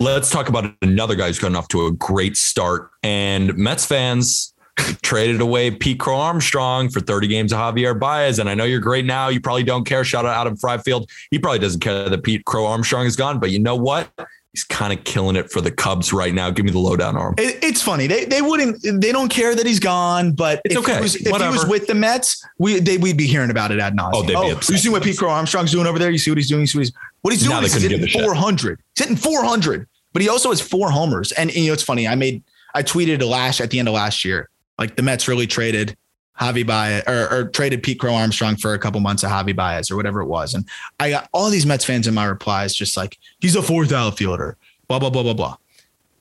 Let's 0.00 0.30
talk 0.30 0.48
about 0.48 0.74
another 0.82 1.14
guy 1.14 1.28
who's 1.28 1.38
gotten 1.38 1.56
off 1.56 1.68
to 1.68 1.86
a 1.86 1.92
great 1.92 2.36
start. 2.36 2.90
And 3.02 3.56
Mets 3.56 3.86
fans 3.86 4.54
traded 5.02 5.40
away 5.40 5.70
Pete 5.70 6.00
Crow 6.00 6.16
Armstrong 6.16 6.88
for 6.88 7.00
30 7.00 7.28
games 7.28 7.52
of 7.52 7.58
Javier 7.58 7.98
Baez. 7.98 8.38
And 8.38 8.48
I 8.48 8.54
know 8.54 8.64
you're 8.64 8.80
great 8.80 9.04
now. 9.04 9.28
You 9.28 9.40
probably 9.40 9.62
don't 9.62 9.84
care. 9.84 10.04
Shout 10.04 10.26
out 10.26 10.36
Adam 10.36 10.56
Freifeld. 10.56 11.08
He 11.30 11.38
probably 11.38 11.60
doesn't 11.60 11.80
care 11.80 12.08
that 12.08 12.22
Pete 12.24 12.44
Crow 12.44 12.66
Armstrong 12.66 13.06
is 13.06 13.16
gone. 13.16 13.38
But 13.38 13.50
you 13.50 13.60
know 13.60 13.76
what? 13.76 14.10
He's 14.54 14.62
kind 14.62 14.96
of 14.96 15.02
killing 15.02 15.34
it 15.34 15.50
for 15.50 15.60
the 15.60 15.72
Cubs 15.72 16.12
right 16.12 16.32
now. 16.32 16.48
Give 16.48 16.64
me 16.64 16.70
the 16.70 16.78
lowdown 16.78 17.16
Aram. 17.16 17.34
It, 17.38 17.58
it's 17.60 17.82
funny. 17.82 18.06
They 18.06 18.24
they 18.24 18.40
wouldn't 18.40 18.80
they 19.00 19.10
don't 19.10 19.28
care 19.28 19.52
that 19.52 19.66
he's 19.66 19.80
gone, 19.80 20.30
but 20.30 20.60
it's 20.64 20.76
if 20.76 20.80
okay. 20.80 20.94
He 20.94 21.00
was, 21.00 21.16
if 21.16 21.26
he 21.26 21.48
was 21.48 21.66
with 21.66 21.88
the 21.88 21.94
Mets, 21.96 22.46
we 22.58 22.78
they 22.78 22.96
we'd 22.96 23.16
be 23.16 23.26
hearing 23.26 23.50
about 23.50 23.72
it 23.72 23.80
ad 23.80 23.96
nauseum. 23.96 24.10
Oh, 24.14 24.22
they'd 24.22 24.36
oh, 24.36 24.50
you 24.50 24.78
see 24.78 24.88
what 24.88 25.02
Pete 25.02 25.18
Crow 25.18 25.30
Armstrong's 25.30 25.72
doing 25.72 25.88
over 25.88 25.98
there? 25.98 26.08
You 26.08 26.18
see 26.18 26.30
what 26.30 26.38
he's 26.38 26.46
doing? 26.46 26.60
You 26.60 26.66
see 26.68 26.78
what 26.78 26.84
he's, 26.84 26.94
what 27.22 27.32
he's 27.32 27.42
doing? 27.42 27.62
He's 27.62 27.82
hitting 27.82 28.06
400. 28.06 28.80
He's 28.94 29.04
hitting 29.04 29.16
400, 29.16 29.88
but 30.12 30.22
he 30.22 30.28
also 30.28 30.50
has 30.50 30.60
four 30.60 30.88
homers. 30.88 31.32
And, 31.32 31.50
and 31.50 31.58
you 31.58 31.66
know, 31.66 31.72
it's 31.72 31.82
funny. 31.82 32.06
I 32.06 32.14
made 32.14 32.44
I 32.76 32.84
tweeted 32.84 33.28
last 33.28 33.60
at 33.60 33.70
the 33.70 33.80
end 33.80 33.88
of 33.88 33.94
last 33.94 34.24
year, 34.24 34.50
like 34.78 34.94
the 34.94 35.02
Mets 35.02 35.26
really 35.26 35.48
traded 35.48 35.96
Javi 36.40 36.66
Baez 36.66 37.02
or, 37.06 37.32
or, 37.32 37.44
traded 37.44 37.82
Pete 37.82 38.00
Crow 38.00 38.14
Armstrong 38.14 38.56
for 38.56 38.74
a 38.74 38.78
couple 38.78 39.00
months 39.00 39.22
of 39.22 39.30
Javi 39.30 39.54
Baez 39.54 39.90
or 39.90 39.96
whatever 39.96 40.20
it 40.20 40.26
was. 40.26 40.52
And 40.52 40.64
I 40.98 41.10
got 41.10 41.28
all 41.32 41.48
these 41.48 41.64
Mets 41.64 41.84
fans 41.84 42.08
in 42.08 42.14
my 42.14 42.24
replies 42.24 42.74
just 42.74 42.96
like, 42.96 43.18
he's 43.40 43.54
a 43.54 43.62
fourth 43.62 43.92
outfielder 43.92 44.56
blah, 44.88 44.98
blah, 44.98 45.10
blah, 45.10 45.22
blah, 45.22 45.34
blah. 45.34 45.56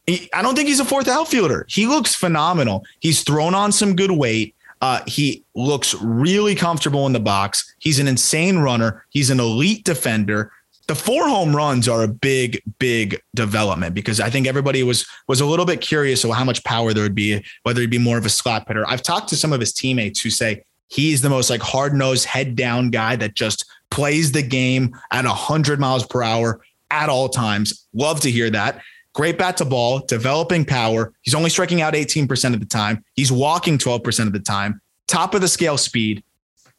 I 0.07 0.41
don't 0.41 0.55
think 0.55 0.68
he's 0.68 0.80
a 0.80 0.86
fourth 0.86 1.07
outfielder. 1.07 1.66
He 1.70 1.86
looks 1.86 2.14
phenomenal. 2.14 2.84
He's 2.99 3.24
thrown 3.24 3.55
on 3.55 3.72
some 3.72 3.95
good 3.95 4.11
weight. 4.11 4.53
Uh, 4.82 5.01
he 5.07 5.45
looks 5.55 5.95
really 6.01 6.55
comfortable 6.55 7.07
in 7.07 7.14
the 7.14 7.20
box. 7.20 7.74
He's 7.80 7.99
an 7.99 8.07
insane 8.07 8.59
runner. 8.59 9.05
He's 9.11 9.30
an 9.30 9.39
elite 9.39 9.86
defender. 9.86 10.51
The 10.88 10.95
four 10.95 11.29
home 11.29 11.55
runs 11.55 11.88
are 11.88 12.03
a 12.03 12.07
big, 12.07 12.61
big 12.77 13.21
development 13.36 13.95
because 13.95 14.19
I 14.19 14.29
think 14.29 14.47
everybody 14.47 14.84
was 14.84 15.05
was 15.27 15.39
a 15.39 15.45
little 15.45 15.65
bit 15.65 15.79
curious 15.79 16.23
of 16.23 16.31
how 16.31 16.43
much 16.43 16.63
power 16.63 16.93
there 16.93 17.03
would 17.03 17.15
be, 17.15 17.43
whether 17.63 17.79
he'd 17.79 17.89
be 17.89 17.97
more 17.97 18.17
of 18.17 18.25
a 18.25 18.29
slot 18.29 18.67
hitter. 18.67 18.88
I've 18.88 19.01
talked 19.01 19.29
to 19.29 19.38
some 19.38 19.53
of 19.53 19.59
his 19.61 19.71
teammates 19.71 20.19
who 20.19 20.29
say 20.29 20.63
he's 20.89 21.21
the 21.21 21.29
most 21.29 21.49
like 21.49 21.61
hard 21.61 21.93
nosed, 21.93 22.25
head 22.25 22.55
down 22.55 22.89
guy 22.89 23.15
that 23.15 23.34
just 23.34 23.65
plays 23.91 24.31
the 24.31 24.41
game 24.41 24.97
at 25.11 25.25
hundred 25.25 25.79
miles 25.79 26.05
per 26.05 26.21
hour 26.21 26.61
at 26.91 27.09
all 27.09 27.29
times. 27.29 27.88
Love 27.93 28.19
to 28.21 28.31
hear 28.31 28.49
that. 28.49 28.81
Great 29.13 29.38
bat 29.38 29.57
to 29.57 29.65
ball, 29.65 29.99
developing 29.99 30.65
power. 30.65 31.13
He's 31.21 31.36
only 31.36 31.49
striking 31.49 31.81
out 31.81 31.93
18% 31.93 32.53
of 32.53 32.59
the 32.59 32.65
time. 32.65 33.05
He's 33.13 33.31
walking 33.31 33.77
12% 33.77 34.25
of 34.25 34.34
the 34.34 34.39
time. 34.39 34.81
Top 35.07 35.36
of 35.36 35.41
the 35.41 35.47
scale 35.47 35.77
speed. 35.77 36.23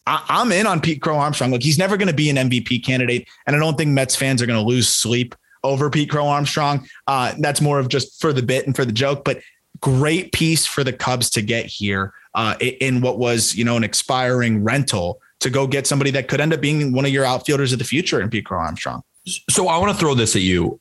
I, 0.06 0.42
am 0.42 0.52
in 0.52 0.66
on 0.66 0.80
Pete 0.80 1.00
Crow 1.00 1.16
Armstrong. 1.16 1.50
Like 1.50 1.62
he's 1.62 1.78
never 1.78 1.96
going 1.96 2.08
to 2.08 2.14
be 2.14 2.30
an 2.30 2.36
MVP 2.36 2.84
candidate, 2.84 3.28
and 3.46 3.56
I 3.56 3.58
don't 3.58 3.76
think 3.76 3.90
Mets 3.90 4.16
fans 4.16 4.42
are 4.42 4.46
going 4.46 4.58
to 4.58 4.66
lose 4.66 4.88
sleep 4.88 5.34
over 5.62 5.88
Pete 5.90 6.10
Crow 6.10 6.26
Armstrong. 6.26 6.86
Uh, 7.06 7.34
that's 7.38 7.60
more 7.60 7.78
of 7.78 7.88
just 7.88 8.20
for 8.20 8.32
the 8.32 8.42
bit 8.42 8.66
and 8.66 8.76
for 8.76 8.84
the 8.84 8.92
joke. 8.92 9.24
But 9.24 9.40
great 9.80 10.32
piece 10.32 10.66
for 10.66 10.84
the 10.84 10.92
Cubs 10.92 11.30
to 11.30 11.42
get 11.42 11.66
here 11.66 12.12
uh, 12.34 12.56
in 12.60 13.00
what 13.00 13.18
was 13.18 13.54
you 13.54 13.64
know 13.64 13.76
an 13.76 13.84
expiring 13.84 14.62
rental 14.62 15.20
to 15.40 15.50
go 15.50 15.66
get 15.66 15.86
somebody 15.86 16.10
that 16.10 16.28
could 16.28 16.40
end 16.40 16.52
up 16.52 16.60
being 16.60 16.92
one 16.92 17.04
of 17.04 17.10
your 17.10 17.24
outfielders 17.24 17.72
of 17.72 17.78
the 17.78 17.84
future 17.84 18.20
in 18.20 18.30
Pete 18.30 18.46
Crow 18.46 18.58
Armstrong. 18.58 19.02
So 19.50 19.68
I 19.68 19.78
want 19.78 19.92
to 19.92 19.98
throw 19.98 20.14
this 20.14 20.36
at 20.36 20.42
you. 20.42 20.80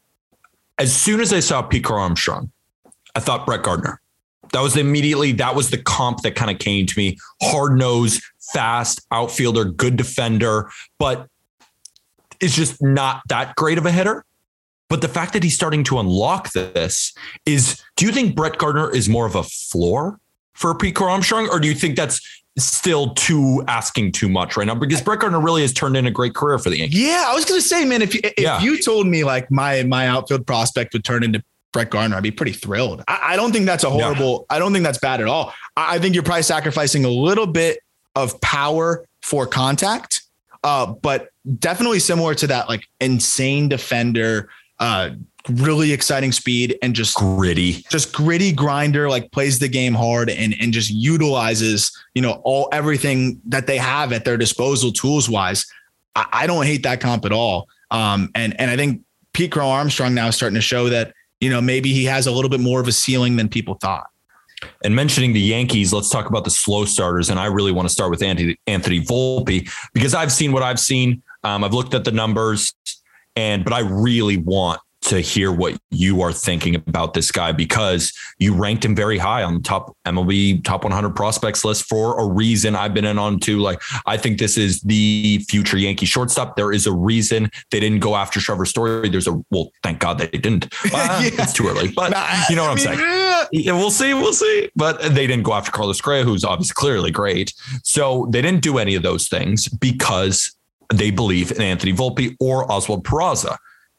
As 0.78 0.96
soon 0.96 1.22
as 1.22 1.32
I 1.32 1.40
saw 1.40 1.62
Pete 1.62 1.84
Crow 1.84 2.00
Armstrong, 2.00 2.52
I 3.16 3.20
thought 3.20 3.46
Brett 3.46 3.64
Gardner. 3.64 4.02
That 4.52 4.62
was 4.62 4.78
immediately 4.78 5.32
that 5.34 5.56
was 5.56 5.70
the 5.70 5.80
comp 5.80 6.22
that 6.22 6.36
kind 6.36 6.52
of 6.52 6.60
came 6.60 6.86
to 6.86 6.94
me. 6.98 7.18
Hard 7.42 7.78
nose, 7.78 8.22
fast 8.52 9.06
outfielder, 9.12 9.66
good 9.66 9.96
defender, 9.96 10.70
but 11.00 11.28
is 12.40 12.56
just 12.56 12.82
not 12.82 13.22
that 13.30 13.56
great 13.56 13.78
of 13.78 13.86
a 13.86 13.92
hitter. 13.92 14.26
But 14.90 15.02
the 15.02 15.08
fact 15.08 15.34
that 15.34 15.44
he's 15.44 15.56
starting 15.56 15.84
to 15.86 16.00
unlock 16.00 16.52
this 16.52 17.14
is 17.46 17.82
do 17.96 18.06
you 18.06 18.12
think 18.12 18.36
Brett 18.36 18.58
Gardner 18.58 18.94
is 18.94 19.10
more 19.10 19.26
of 19.26 19.36
a 19.36 19.44
floor 19.44 20.20
for 20.54 20.76
Pete 20.76 21.00
Armstrong, 21.02 21.50
or 21.50 21.60
do 21.60 21.68
you 21.68 21.74
think 21.74 21.96
that's 21.96 22.22
still 22.58 23.14
too 23.16 23.64
asking 23.68 24.12
too 24.12 24.30
much 24.30 24.56
right 24.56 24.68
now 24.68 24.76
because 24.76 25.02
Brett 25.02 25.20
Gardner 25.20 25.40
really 25.40 25.62
has 25.64 25.74
turned 25.74 25.98
in 25.98 26.06
a 26.06 26.12
great 26.12 26.36
career 26.36 26.60
for 26.60 26.70
the 26.70 26.78
Yankees. 26.78 27.00
Yeah, 27.00 27.26
I 27.28 27.34
was 27.34 27.46
gonna 27.46 27.62
say, 27.62 27.84
man, 27.86 28.02
if 28.02 28.14
you, 28.14 28.22
if 28.24 28.34
yeah. 28.38 28.62
you 28.62 28.80
told 28.82 29.08
me 29.08 29.24
like 29.24 29.50
my 29.50 29.84
my 29.84 30.08
outfield 30.08 30.46
prospect 30.46 30.94
would 30.94 31.04
turn 31.04 31.24
into 31.24 31.44
Brett 31.72 31.90
Gardner, 31.90 32.18
I'd 32.18 32.24
be 32.24 32.32
pretty 32.32 32.54
thrilled. 32.54 33.04
I, 33.08 33.20
I 33.32 33.36
don't 33.36 33.52
think 33.52 33.66
that's 33.66 33.84
a 33.84 33.90
horrible. 33.90 34.46
I 34.50 34.60
don't 34.60 34.72
think 34.72 34.84
that's 34.84 35.00
bad 35.00 35.22
at 35.22 35.28
all. 35.28 35.54
I, 35.76 35.96
I, 35.96 36.00
think 36.00 36.14
you're 36.14 36.24
probably 36.24 36.44
sacrificing 36.44 37.06
a 37.06 37.10
little 37.10 37.48
bit 37.48 37.80
of 38.16 38.40
power 38.42 39.06
for 39.22 39.48
contact, 39.48 40.22
uh, 40.64 40.86
but 40.86 41.30
definitely 41.60 42.00
similar 42.00 42.36
to 42.36 42.48
that 42.48 42.70
like 42.70 42.88
insane 43.00 43.70
defender. 43.70 44.50
Uh, 44.80 45.12
really 45.50 45.92
exciting 45.92 46.32
speed 46.32 46.78
and 46.82 46.96
just 46.96 47.16
gritty, 47.16 47.84
just 47.90 48.14
gritty 48.14 48.52
grinder, 48.52 49.10
like 49.10 49.32
plays 49.32 49.60
the 49.60 49.68
game 49.68 49.94
hard 49.94 50.30
and 50.30 50.56
and 50.60 50.74
just 50.74 50.90
utilizes, 50.90 51.92
you 52.16 52.22
know, 52.22 52.42
all 52.44 52.70
everything 52.72 53.40
that 53.46 53.68
they 53.68 53.78
have 53.78 54.12
at 54.14 54.26
their 54.26 54.38
disposal 54.38 54.92
tools 54.92 55.30
wise. 55.30 55.66
I, 56.16 56.28
I 56.32 56.48
don't 56.48 56.66
hate 56.66 56.84
that 56.84 57.02
comp 57.02 57.26
at 57.26 57.32
all. 57.32 57.68
Um, 57.92 58.30
and 58.36 58.60
and 58.60 58.72
I 58.72 58.76
think 58.76 59.02
Pete 59.34 59.52
Crow 59.52 59.70
Armstrong 59.70 60.14
now 60.14 60.28
is 60.28 60.36
starting 60.36 60.56
to 60.56 60.62
show 60.62 60.90
that 60.90 61.14
you 61.44 61.50
know, 61.50 61.60
maybe 61.60 61.92
he 61.92 62.06
has 62.06 62.26
a 62.26 62.32
little 62.32 62.50
bit 62.50 62.62
more 62.62 62.80
of 62.80 62.88
a 62.88 62.94
ceiling 62.94 63.36
than 63.36 63.50
people 63.50 63.74
thought. 63.76 64.08
And 64.84 64.96
mentioning 64.96 65.34
the 65.34 65.40
Yankees, 65.40 65.94
let's 65.94 66.10
talk 66.10 66.28
about 66.28 66.44
the 66.44 66.50
slow 66.52 66.86
starters. 66.86 67.30
And 67.30 67.40
I 67.40 67.46
really 67.46 67.72
want 67.72 67.88
to 67.88 67.94
start 67.94 68.12
with 68.12 68.22
Anthony, 68.22 68.58
Anthony 68.68 69.00
Volpe 69.00 69.70
because 69.94 70.14
I've 70.14 70.32
seen 70.32 70.52
what 70.52 70.64
I've 70.64 70.80
seen. 70.80 71.22
Um, 71.44 71.64
I've 71.64 71.74
looked 71.74 71.94
at 71.94 72.06
the 72.06 72.12
numbers, 72.12 72.74
and 73.36 73.64
but 73.64 73.74
I 73.74 73.80
really 73.80 74.38
want 74.38 74.80
to 75.04 75.20
hear 75.20 75.52
what 75.52 75.78
you 75.92 76.22
are 76.22 76.32
thinking 76.32 76.76
about 76.76 77.14
this 77.14 77.32
guy 77.32 77.52
because 77.52 78.14
you 78.40 78.54
ranked 78.54 78.86
him 78.86 78.96
very 78.96 79.18
high 79.18 79.44
on 79.44 79.56
the 79.56 79.60
top 79.60 79.96
MLB 80.06 80.64
top 80.64 80.84
100 80.84 81.16
prospects 81.16 81.66
list 81.66 81.86
for 81.86 82.20
a 82.20 82.26
reason. 82.26 82.76
I've 82.76 82.94
been 82.94 83.06
in 83.06 83.20
on 83.20 83.40
too. 83.40 83.60
Like, 83.60 83.82
I 84.06 84.18
think 84.18 84.40
this 84.40 84.58
is 84.58 84.82
the 84.82 85.44
future 85.50 85.78
Yankee 85.78 86.06
shortstop. 86.06 86.56
There 86.56 86.72
is 86.72 86.88
a 86.88 86.94
reason 86.94 87.52
they 87.72 87.80
didn't 87.80 88.00
go 88.00 88.16
after 88.16 88.40
Trevor 88.40 88.66
Story. 88.66 89.10
There's 89.10 89.28
a, 89.28 89.44
well, 89.52 89.72
thank 89.84 90.00
God 90.00 90.18
they 90.18 90.28
didn't. 90.28 90.74
Uh, 90.96 91.22
yeah. 91.24 91.42
It's 91.42 91.54
too 91.54 91.68
early, 91.68 91.88
but 91.88 92.12
nah, 92.12 92.28
you 92.50 92.56
know 92.56 92.64
what 92.64 92.70
I 92.70 92.72
am 92.74 92.78
saying? 92.78 93.50
Yeah, 93.52 93.72
we'll 93.72 93.90
see. 93.90 94.14
We'll 94.14 94.32
see. 94.32 94.70
But 94.76 95.02
they 95.02 95.26
didn't 95.26 95.42
go 95.42 95.54
after 95.54 95.72
Carlos 95.72 96.00
Correa, 96.00 96.24
who's 96.24 96.44
obviously 96.44 96.76
clearly 96.76 97.10
great. 97.10 97.52
So 97.84 98.28
they 98.30 98.42
didn't 98.42 98.62
do 98.62 98.78
any 98.78 98.94
of 98.94 99.02
those 99.02 99.28
things 99.28 99.68
because 99.68 100.56
they 100.94 101.10
believe 101.10 101.52
in 101.52 101.62
Anthony 101.62 101.94
Volpe 101.94 102.36
or 102.40 102.72
Oswald 102.72 103.04
Peraza. 103.06 103.58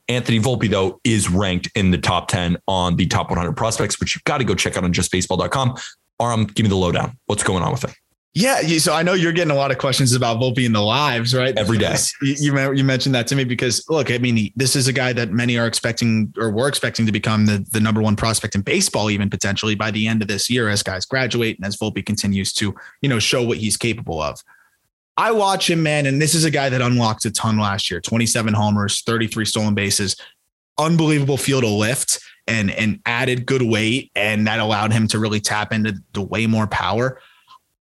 Anthony 0.09 0.39
Volpe, 0.39 0.69
though, 0.69 1.01
is 1.05 1.31
ranked 1.31 1.71
in 1.75 1.91
the 1.91 1.99
top 1.99 2.29
10 2.29 2.59
on 2.69 2.97
the 2.97 3.07
top 3.07 3.31
100 3.31 3.53
prospects, 3.53 3.99
which 4.01 4.15
you've 4.15 4.25
got 4.25 4.39
to 4.39 4.45
go 4.45 4.55
check 4.55 4.77
out 4.77 4.85
on 4.85 4.93
justbaseball.com. 4.93 5.77
Aram, 6.21 6.45
give 6.45 6.65
me 6.65 6.71
the 6.71 6.77
lowdown. 6.77 7.19
What's 7.27 7.43
going 7.43 7.63
on 7.63 7.73
with 7.73 7.85
it? 7.85 7.95
Yeah, 8.37 8.61
so 8.79 8.93
I 8.93 9.05
know 9.05 9.13
you're 9.13 9.33
getting 9.33 9.53
a 9.53 9.57
lot 9.57 9.71
of 9.71 9.79
questions 9.79 10.13
about 10.13 10.41
Volpe 10.41 10.67
in 10.67 10.73
the 10.73 10.81
lives, 10.81 11.37
right? 11.37 11.57
Every 11.57 11.79
day. 11.79 11.95
You, 12.21 12.73
you 12.73 12.83
mentioned 12.83 13.15
that 13.15 13.29
to 13.29 13.37
me 13.37 13.45
because 13.45 13.85
look, 13.89 14.11
I 14.11 14.19
mean, 14.19 14.51
this 14.57 14.75
is 14.75 14.89
a 14.89 14.93
guy 14.93 15.13
that 15.13 15.31
many 15.31 15.57
are 15.57 15.69
expecting 15.69 16.35
or 16.37 16.51
were 16.51 16.67
expecting 16.67 17.07
to 17.07 17.13
become 17.13 17.47
the, 17.47 17.65
the 17.71 17.79
number 17.79 18.03
one 18.03 18.17
prospect 18.17 18.57
in 18.57 18.63
baseball, 18.63 19.09
even 19.11 19.31
potentially 19.31 19.77
by 19.77 19.93
the 19.93 20.09
end 20.09 20.21
of 20.21 20.27
this 20.27 20.51
year 20.51 20.69
as 20.69 20.83
guys 20.83 21.05
graduate 21.05 21.59
and 21.59 21.65
as 21.65 21.77
Volpe 21.77 22.05
continues 22.05 22.53
to, 22.55 22.75
you 23.03 23.09
know, 23.09 23.21
show 23.21 23.45
what 23.45 23.59
he's 23.59 23.77
capable 23.77 24.21
of. 24.21 24.41
I 25.17 25.31
watch 25.33 25.71
him, 25.71 25.83
man, 25.83 26.07
and 26.07 26.21
this 26.21 26.35
is 26.35 26.45
a 26.45 26.51
guy 26.51 26.69
that 26.69 26.83
unlocked 26.83 27.25
a 27.25 27.31
ton 27.31 27.59
last 27.59 27.91
year 27.91 28.01
27 28.01 28.53
homers, 28.53 29.03
33 29.03 29.45
stolen 29.45 29.75
bases, 29.75 30.17
unbelievable 30.79 31.37
field 31.37 31.65
of 31.65 31.71
lift, 31.71 32.21
and, 32.47 32.71
and 32.71 33.01
added 33.07 33.47
good 33.47 33.63
weight. 33.63 34.11
And 34.17 34.47
that 34.47 34.61
allowed 34.61 34.93
him 34.93 35.07
to 35.09 35.19
really 35.19 35.41
tap 35.41 35.73
into 35.73 35.95
the 36.13 36.23
way 36.23 36.47
more 36.47 36.67
power. 36.67 37.21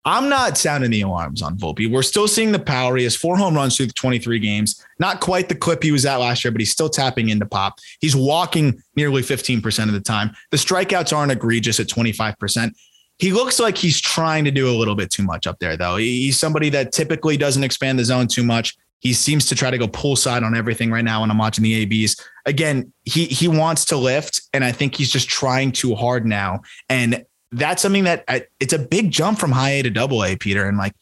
I'm 0.03 0.29
not 0.29 0.57
sounding 0.57 0.89
the 0.89 1.01
alarms 1.01 1.43
on 1.43 1.57
Volpe. 1.57 1.89
We're 1.89 2.01
still 2.01 2.27
seeing 2.27 2.51
the 2.51 2.59
power. 2.59 2.97
He 2.97 3.03
has 3.03 3.15
four 3.15 3.37
home 3.37 3.53
runs 3.53 3.77
through 3.77 3.85
the 3.85 3.93
23 3.93 4.39
games. 4.39 4.83
Not 4.99 5.19
quite 5.19 5.47
the 5.47 5.55
clip 5.55 5.83
he 5.83 5.91
was 5.91 6.07
at 6.07 6.15
last 6.15 6.43
year, 6.43 6.51
but 6.51 6.59
he's 6.59 6.71
still 6.71 6.89
tapping 6.89 7.29
into 7.29 7.45
pop. 7.45 7.77
He's 7.99 8.15
walking 8.15 8.81
nearly 8.95 9.21
15% 9.21 9.83
of 9.87 9.93
the 9.93 9.99
time. 9.99 10.31
The 10.49 10.57
strikeouts 10.57 11.15
aren't 11.15 11.31
egregious 11.31 11.79
at 11.79 11.87
25%. 11.87 12.73
He 13.21 13.31
looks 13.31 13.59
like 13.59 13.77
he's 13.77 14.01
trying 14.01 14.45
to 14.45 14.51
do 14.51 14.67
a 14.67 14.73
little 14.75 14.95
bit 14.95 15.11
too 15.11 15.21
much 15.21 15.45
up 15.45 15.59
there, 15.59 15.77
though. 15.77 15.97
He's 15.97 16.39
somebody 16.39 16.69
that 16.69 16.91
typically 16.91 17.37
doesn't 17.37 17.63
expand 17.63 17.99
the 17.99 18.03
zone 18.03 18.25
too 18.25 18.41
much. 18.41 18.75
He 18.97 19.13
seems 19.13 19.45
to 19.49 19.55
try 19.55 19.69
to 19.69 19.77
go 19.77 19.87
pull 19.87 20.15
side 20.15 20.41
on 20.41 20.57
everything 20.57 20.89
right 20.89 21.05
now 21.05 21.21
when 21.21 21.29
I'm 21.29 21.37
watching 21.37 21.63
the 21.63 21.83
ABs. 21.83 22.15
Again, 22.47 22.91
he 23.03 23.25
he 23.25 23.47
wants 23.47 23.85
to 23.85 23.95
lift, 23.95 24.41
and 24.53 24.65
I 24.65 24.71
think 24.71 24.95
he's 24.95 25.11
just 25.11 25.29
trying 25.29 25.71
too 25.71 25.93
hard 25.93 26.25
now. 26.25 26.61
And 26.89 27.23
that's 27.51 27.83
something 27.83 28.05
that 28.05 28.23
I, 28.27 28.47
it's 28.59 28.73
a 28.73 28.79
big 28.79 29.11
jump 29.11 29.37
from 29.37 29.51
high 29.51 29.69
A 29.73 29.83
to 29.83 29.91
double 29.91 30.25
A, 30.25 30.35
Peter. 30.35 30.67
And 30.67 30.79
like 30.79 30.93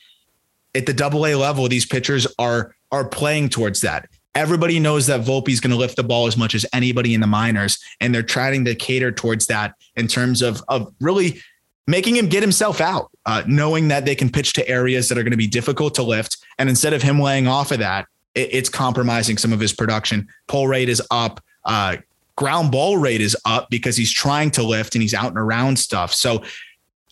at 0.75 0.85
the 0.85 0.93
double 0.93 1.25
A 1.25 1.35
level, 1.35 1.69
these 1.69 1.85
pitchers 1.85 2.27
are 2.37 2.75
are 2.91 3.07
playing 3.07 3.47
towards 3.47 3.79
that. 3.79 4.09
Everybody 4.35 4.77
knows 4.77 5.07
that 5.07 5.21
Volpe's 5.21 5.61
going 5.61 5.71
to 5.71 5.77
lift 5.77 5.95
the 5.95 6.03
ball 6.03 6.27
as 6.27 6.35
much 6.35 6.53
as 6.53 6.65
anybody 6.73 7.13
in 7.13 7.21
the 7.21 7.27
minors, 7.27 7.79
and 8.01 8.13
they're 8.13 8.23
trying 8.23 8.65
to 8.65 8.75
cater 8.75 9.09
towards 9.09 9.47
that 9.47 9.75
in 9.95 10.07
terms 10.07 10.41
of 10.41 10.61
of 10.67 10.93
really 10.99 11.41
making 11.89 12.15
him 12.15 12.27
get 12.27 12.43
himself 12.43 12.79
out, 12.79 13.09
uh, 13.25 13.43
knowing 13.47 13.87
that 13.87 14.05
they 14.05 14.15
can 14.15 14.29
pitch 14.29 14.53
to 14.53 14.67
areas 14.69 15.09
that 15.09 15.17
are 15.17 15.23
going 15.23 15.31
to 15.31 15.37
be 15.37 15.47
difficult 15.47 15.95
to 15.95 16.03
lift. 16.03 16.37
And 16.59 16.69
instead 16.69 16.93
of 16.93 17.01
him 17.01 17.19
laying 17.19 17.47
off 17.47 17.71
of 17.71 17.79
that, 17.79 18.05
it, 18.35 18.49
it's 18.51 18.69
compromising 18.69 19.37
some 19.37 19.51
of 19.51 19.59
his 19.59 19.73
production. 19.73 20.27
Pull 20.47 20.67
rate 20.67 20.87
is 20.87 21.01
up. 21.09 21.41
Uh, 21.65 21.97
ground 22.35 22.71
ball 22.71 22.97
rate 22.97 23.21
is 23.21 23.35
up 23.45 23.69
because 23.69 23.97
he's 23.97 24.11
trying 24.11 24.51
to 24.51 24.63
lift 24.63 24.95
and 24.95 25.01
he's 25.01 25.13
out 25.13 25.29
and 25.29 25.37
around 25.37 25.77
stuff. 25.77 26.13
So 26.13 26.43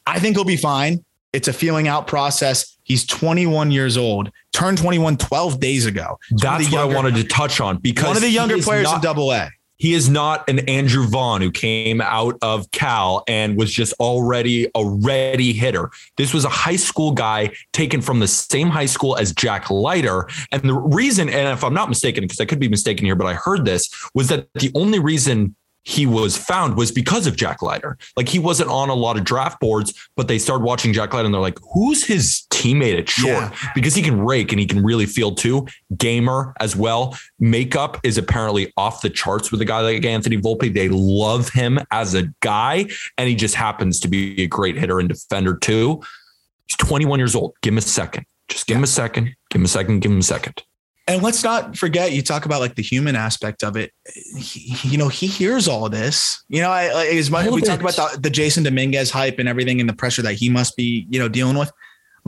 I 0.05 0.19
think 0.19 0.35
he'll 0.35 0.45
be 0.45 0.57
fine. 0.57 1.03
It's 1.33 1.47
a 1.47 1.53
feeling 1.53 1.87
out 1.87 2.07
process. 2.07 2.77
He's 2.83 3.05
21 3.05 3.71
years 3.71 3.97
old, 3.97 4.31
turned 4.53 4.77
21 4.77 5.17
12 5.17 5.59
days 5.59 5.85
ago. 5.85 6.17
That's 6.31 6.71
what 6.71 6.81
I 6.81 6.85
wanted 6.85 7.15
to 7.15 7.25
touch 7.25 7.59
on 7.59 7.77
because 7.77 8.07
one 8.07 8.15
of 8.15 8.21
the 8.21 8.29
younger 8.29 8.57
players 8.59 8.85
not, 8.85 8.95
in 8.95 9.01
double 9.01 9.33
A. 9.33 9.49
He 9.77 9.93
is 9.93 10.09
not 10.09 10.49
an 10.49 10.59
Andrew 10.67 11.05
Vaughn 11.07 11.41
who 11.41 11.51
came 11.51 12.01
out 12.01 12.37
of 12.41 12.69
Cal 12.71 13.23
and 13.27 13.57
was 13.57 13.71
just 13.71 13.93
already 13.99 14.67
a 14.75 14.85
ready 14.85 15.53
hitter. 15.53 15.91
This 16.17 16.33
was 16.33 16.45
a 16.45 16.49
high 16.49 16.75
school 16.75 17.11
guy 17.11 17.51
taken 17.73 18.01
from 18.01 18.19
the 18.19 18.27
same 18.27 18.69
high 18.69 18.87
school 18.87 19.15
as 19.17 19.33
Jack 19.33 19.69
Leiter. 19.69 20.27
And 20.51 20.63
the 20.63 20.73
reason, 20.73 21.29
and 21.29 21.49
if 21.49 21.63
I'm 21.63 21.73
not 21.73 21.89
mistaken, 21.89 22.23
because 22.23 22.39
I 22.39 22.45
could 22.45 22.59
be 22.59 22.69
mistaken 22.69 23.05
here, 23.05 23.15
but 23.15 23.27
I 23.27 23.33
heard 23.33 23.65
this, 23.65 23.89
was 24.13 24.29
that 24.29 24.47
the 24.55 24.71
only 24.73 24.99
reason 24.99 25.55
he 25.87 26.05
was 26.05 26.35
found 26.35 26.75
was 26.75 26.91
because 26.91 27.27
of 27.27 27.37
Jack 27.37 27.61
Leiter. 27.61 27.97
Like 28.17 28.27
he 28.27 28.39
wasn't 28.39 28.69
on 28.69 28.89
a 28.89 28.93
lot 28.93 29.15
of 29.15 29.23
draft 29.23 29.61
boards, 29.61 29.93
but 30.17 30.27
they 30.27 30.37
started 30.37 30.65
watching 30.65 30.91
Jack 30.91 31.13
Leiter 31.13 31.23
and 31.23 31.33
they're 31.33 31.39
like, 31.39 31.57
who's 31.73 32.03
his 32.03 32.45
teammate 32.49 32.99
at 32.99 33.07
short? 33.07 33.53
Yeah. 33.53 33.71
Because 33.73 33.95
he 33.95 34.01
can 34.01 34.19
rake 34.19 34.51
and 34.51 34.59
he 34.59 34.67
can 34.67 34.83
really 34.83 35.05
field 35.05 35.37
too. 35.37 35.65
Gamer 35.95 36.53
as 36.59 36.75
well. 36.75 37.17
Makeup 37.39 38.01
is 38.03 38.17
apparently 38.17 38.73
off 38.75 39.01
the 39.01 39.09
charts 39.09 39.49
with 39.49 39.61
a 39.61 39.65
guy 39.65 39.79
like 39.79 40.03
Anthony 40.03 40.35
Volpe. 40.37 40.73
They 40.73 40.89
love 40.89 41.47
him 41.53 41.79
as 41.89 42.15
a 42.15 42.33
guy, 42.41 42.87
and 43.17 43.29
he 43.29 43.35
just 43.35 43.55
happens 43.55 44.01
to 44.01 44.09
be 44.09 44.43
a 44.43 44.47
great 44.47 44.77
hitter 44.77 44.99
and 44.99 45.07
defender 45.07 45.55
too. 45.55 46.01
He's 46.65 46.75
21 46.75 47.17
years 47.17 47.33
old. 47.33 47.55
Give 47.61 47.73
him 47.73 47.77
a 47.77 47.81
second. 47.81 48.25
Just 48.49 48.67
give 48.67 48.75
him 48.75 48.83
a 48.83 48.87
second. 48.87 49.33
Give 49.51 49.61
him 49.61 49.65
a 49.65 49.69
second. 49.69 50.01
Give 50.01 50.11
him 50.11 50.19
a 50.19 50.23
second 50.23 50.63
and 51.07 51.23
let's 51.23 51.43
not 51.43 51.77
forget 51.77 52.11
you 52.11 52.21
talk 52.21 52.45
about 52.45 52.59
like 52.59 52.75
the 52.75 52.81
human 52.81 53.15
aspect 53.15 53.63
of 53.63 53.77
it. 53.77 53.91
He, 54.37 54.89
you 54.89 54.97
know 54.97 55.07
he 55.07 55.27
hears 55.27 55.67
all 55.67 55.89
this. 55.89 56.43
You 56.49 56.61
know 56.61 56.69
I, 56.69 57.07
as 57.07 57.31
much 57.31 57.49
we 57.49 57.61
talk 57.61 57.79
about 57.79 57.95
the, 57.95 58.19
the, 58.19 58.29
jasson 58.29 58.63
dominguez 58.63 59.09
hype 59.09 59.39
and 59.39 59.47
everything 59.47 59.79
and 59.79 59.89
the 59.89 59.93
pressure 59.93 60.21
that 60.21 60.33
he 60.33 60.49
must 60.49 60.75
be 60.75 61.07
you 61.09 61.19
know 61.19 61.29
dealing 61.29 61.57
with. 61.57 61.71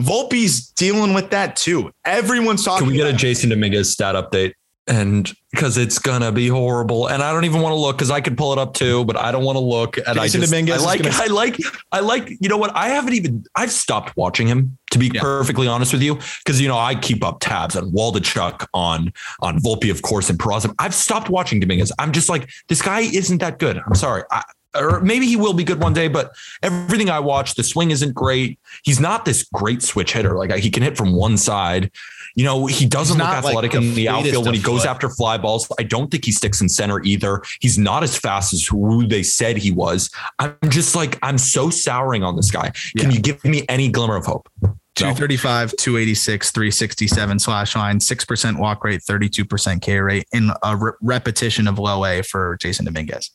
Volpe's 0.00 0.70
dealing 0.70 1.12
with 1.12 1.30
that 1.30 1.56
too. 1.56 1.90
Everyone's 2.06 2.64
talking 2.64 2.86
can 2.86 2.92
we 2.92 2.96
get 2.96 3.12
a 3.12 3.16
jasson 3.16 3.50
dominguez 3.50 3.90
stat 3.92 4.14
update 4.14 4.54
and 4.90 5.32
because 5.52 5.78
it's 5.78 6.00
gonna 6.00 6.32
be 6.32 6.48
horrible. 6.48 7.06
And 7.06 7.22
I 7.22 7.32
don't 7.32 7.44
even 7.44 7.62
want 7.62 7.72
to 7.72 7.76
look 7.76 7.96
because 7.96 8.10
I 8.10 8.20
could 8.20 8.36
pull 8.36 8.52
it 8.52 8.58
up 8.58 8.74
too, 8.74 9.04
but 9.04 9.16
I 9.16 9.30
don't 9.30 9.44
want 9.44 9.54
to 9.54 9.60
look. 9.60 9.96
And 9.96 10.06
Jasson 10.06 10.18
I 10.18 10.28
just 10.28 10.50
Dominguez 10.50 10.82
I 10.82 10.84
like 10.84 11.02
gonna... 11.02 11.14
I 11.14 11.26
like 11.28 11.56
I 11.92 12.00
like 12.00 12.36
you 12.40 12.48
know 12.48 12.56
what 12.56 12.74
I 12.74 12.88
haven't 12.88 13.14
even 13.14 13.44
I've 13.54 13.70
stopped 13.70 14.16
watching 14.16 14.48
him 14.48 14.76
to 14.90 14.98
be 14.98 15.10
yeah. 15.14 15.20
perfectly 15.20 15.68
honest 15.68 15.92
with 15.92 16.02
you 16.02 16.18
because 16.44 16.60
you 16.60 16.66
know 16.66 16.76
I 16.76 16.96
keep 16.96 17.24
up 17.24 17.38
tabs 17.40 17.76
on 17.76 17.92
Waldichuk 17.92 18.66
on 18.74 19.12
on 19.40 19.60
Volpe 19.60 19.92
of 19.92 20.02
course 20.02 20.28
and 20.28 20.38
Peraza. 20.38 20.74
I've 20.80 20.94
stopped 20.94 21.30
watching 21.30 21.60
Dominguez. 21.60 21.92
I'm 22.00 22.10
just 22.10 22.28
like 22.28 22.50
this 22.68 22.82
guy 22.82 23.00
isn't 23.00 23.38
that 23.38 23.60
good. 23.60 23.80
I'm 23.86 23.94
sorry. 23.94 24.24
I, 24.32 24.42
or 24.76 25.00
maybe 25.00 25.26
he 25.26 25.36
will 25.36 25.52
be 25.52 25.64
good 25.64 25.80
one 25.80 25.92
day, 25.92 26.08
but 26.08 26.32
everything 26.62 27.10
I 27.10 27.18
watch, 27.18 27.54
the 27.54 27.64
swing 27.64 27.90
isn't 27.90 28.14
great. 28.14 28.58
He's 28.84 29.00
not 29.00 29.24
this 29.24 29.42
great 29.52 29.82
switch 29.82 30.12
hitter. 30.12 30.36
Like 30.36 30.52
he 30.54 30.70
can 30.70 30.82
hit 30.82 30.96
from 30.96 31.12
one 31.12 31.36
side. 31.36 31.90
You 32.34 32.44
know, 32.44 32.66
he 32.66 32.86
doesn't 32.86 33.18
look 33.18 33.26
athletic 33.26 33.74
like 33.74 33.82
in 33.82 33.94
the 33.94 34.08
outfield 34.08 34.46
when 34.46 34.54
he 34.54 34.60
goes 34.60 34.84
after 34.84 35.08
fly 35.08 35.38
balls. 35.38 35.70
I 35.78 35.82
don't 35.82 36.10
think 36.10 36.24
he 36.24 36.32
sticks 36.32 36.60
in 36.60 36.68
center 36.68 37.02
either. 37.02 37.42
He's 37.60 37.78
not 37.78 38.02
as 38.02 38.16
fast 38.16 38.52
as 38.52 38.66
who 38.66 39.06
they 39.06 39.22
said 39.22 39.56
he 39.56 39.70
was. 39.70 40.10
I'm 40.38 40.56
just 40.68 40.94
like, 40.94 41.18
I'm 41.22 41.38
so 41.38 41.70
souring 41.70 42.22
on 42.22 42.36
this 42.36 42.50
guy. 42.50 42.72
Can 42.96 43.10
yeah. 43.10 43.16
you 43.16 43.20
give 43.20 43.44
me 43.44 43.64
any 43.68 43.88
glimmer 43.88 44.16
of 44.16 44.26
hope? 44.26 44.48
235, 44.96 45.76
286, 45.76 46.50
367 46.50 47.38
slash 47.38 47.76
line, 47.76 47.98
6% 47.98 48.58
walk 48.58 48.84
rate, 48.84 49.00
32% 49.00 49.80
K 49.80 49.98
rate 49.98 50.26
in 50.32 50.50
a 50.62 50.76
re- 50.76 50.92
repetition 51.00 51.66
of 51.66 51.78
low 51.78 52.04
A 52.04 52.22
for 52.22 52.58
Jasson 52.58 52.84
Dominguez. 52.84 53.30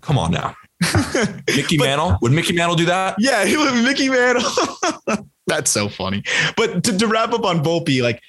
Come 0.00 0.16
on 0.16 0.30
now. 0.30 0.54
Mickey 1.48 1.76
but, 1.76 1.84
Mantle? 1.84 2.18
Would 2.22 2.32
Mickey 2.32 2.52
Mantle 2.54 2.76
do 2.76 2.86
that? 2.86 3.16
Yeah, 3.18 3.44
he 3.44 3.56
would 3.56 3.74
Mickey 3.82 4.08
Mantle. 4.08 4.48
That's 5.50 5.70
so 5.70 5.88
funny. 5.88 6.22
But 6.56 6.84
to, 6.84 6.96
to 6.96 7.06
wrap 7.08 7.32
up 7.32 7.44
on 7.44 7.62
Volpe, 7.62 8.02
like 8.02 8.22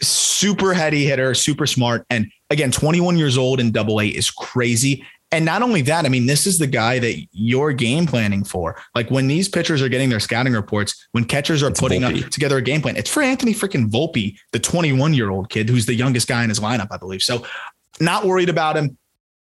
super 0.00 0.72
heady 0.72 1.04
hitter, 1.04 1.34
super 1.34 1.66
smart. 1.66 2.06
And 2.08 2.30
again, 2.50 2.70
21 2.70 3.18
years 3.18 3.36
old 3.36 3.58
in 3.58 3.72
double 3.72 4.00
A 4.00 4.06
is 4.06 4.30
crazy. 4.30 5.04
And 5.32 5.44
not 5.44 5.62
only 5.62 5.82
that, 5.82 6.04
I 6.04 6.08
mean, 6.08 6.26
this 6.26 6.46
is 6.46 6.58
the 6.58 6.66
guy 6.66 6.98
that 6.98 7.26
you're 7.32 7.72
game 7.72 8.06
planning 8.06 8.44
for. 8.44 8.76
Like 8.94 9.10
when 9.10 9.26
these 9.28 9.48
pitchers 9.48 9.82
are 9.82 9.88
getting 9.88 10.10
their 10.10 10.20
scouting 10.20 10.52
reports, 10.52 11.08
when 11.12 11.24
catchers 11.24 11.62
are 11.62 11.70
it's 11.70 11.80
putting 11.80 12.02
Volpe. 12.02 12.24
up 12.24 12.30
together 12.30 12.58
a 12.58 12.62
game 12.62 12.82
plan, 12.82 12.96
it's 12.96 13.10
for 13.10 13.22
Anthony 13.22 13.54
freaking 13.54 13.90
Volpe, 13.90 14.36
the 14.52 14.58
21 14.58 15.14
year 15.14 15.30
old 15.30 15.48
kid 15.48 15.68
who's 15.68 15.86
the 15.86 15.94
youngest 15.94 16.28
guy 16.28 16.44
in 16.44 16.50
his 16.50 16.60
lineup, 16.60 16.88
I 16.90 16.98
believe. 16.98 17.22
So 17.22 17.46
not 17.98 18.24
worried 18.24 18.50
about 18.50 18.76
him 18.76 18.98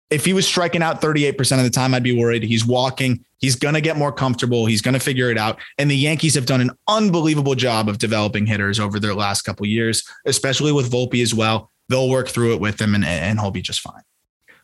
if 0.10 0.26
he 0.26 0.34
was 0.34 0.48
striking 0.48 0.82
out 0.82 1.02
38% 1.02 1.58
of 1.58 1.64
the 1.64 1.70
time, 1.70 1.94
I'd 1.94 2.04
be 2.04 2.18
worried. 2.18 2.44
He's 2.44 2.66
walking. 2.66 3.24
He's 3.38 3.56
going 3.56 3.76
to 3.76 3.82
get 3.82 3.96
more 3.96 4.12
comfortable. 4.12 4.66
He's 4.66 4.82
going 4.82 4.94
to 4.94 5.00
figure 5.00 5.30
it 5.30 5.38
out. 5.38 5.60
And 5.78 5.90
the 5.90 5.96
Yankees 5.96 6.36
have 6.36 6.46
done 6.46 6.62
an 6.62 6.72
unbelievable 6.88 7.56
job 7.56 7.88
of 7.88 8.00
developing 8.00 8.46
hitters 8.46 8.80
over 8.80 9.00
their 9.00 9.14
last 9.14 9.44
couple 9.44 9.66
years, 9.66 10.04
especially 10.26 10.72
with 10.72 10.92
Volpe 10.92 11.22
as 11.22 11.34
well. 11.34 11.72
They'll 11.90 12.10
work 12.10 12.28
through 12.28 12.54
it 12.54 12.60
with 12.60 12.80
him 12.82 12.96
and, 12.96 13.06
and 13.06 13.40
he'll 13.40 13.52
be 13.52 13.62
just 13.62 13.82
fine. 13.82 14.02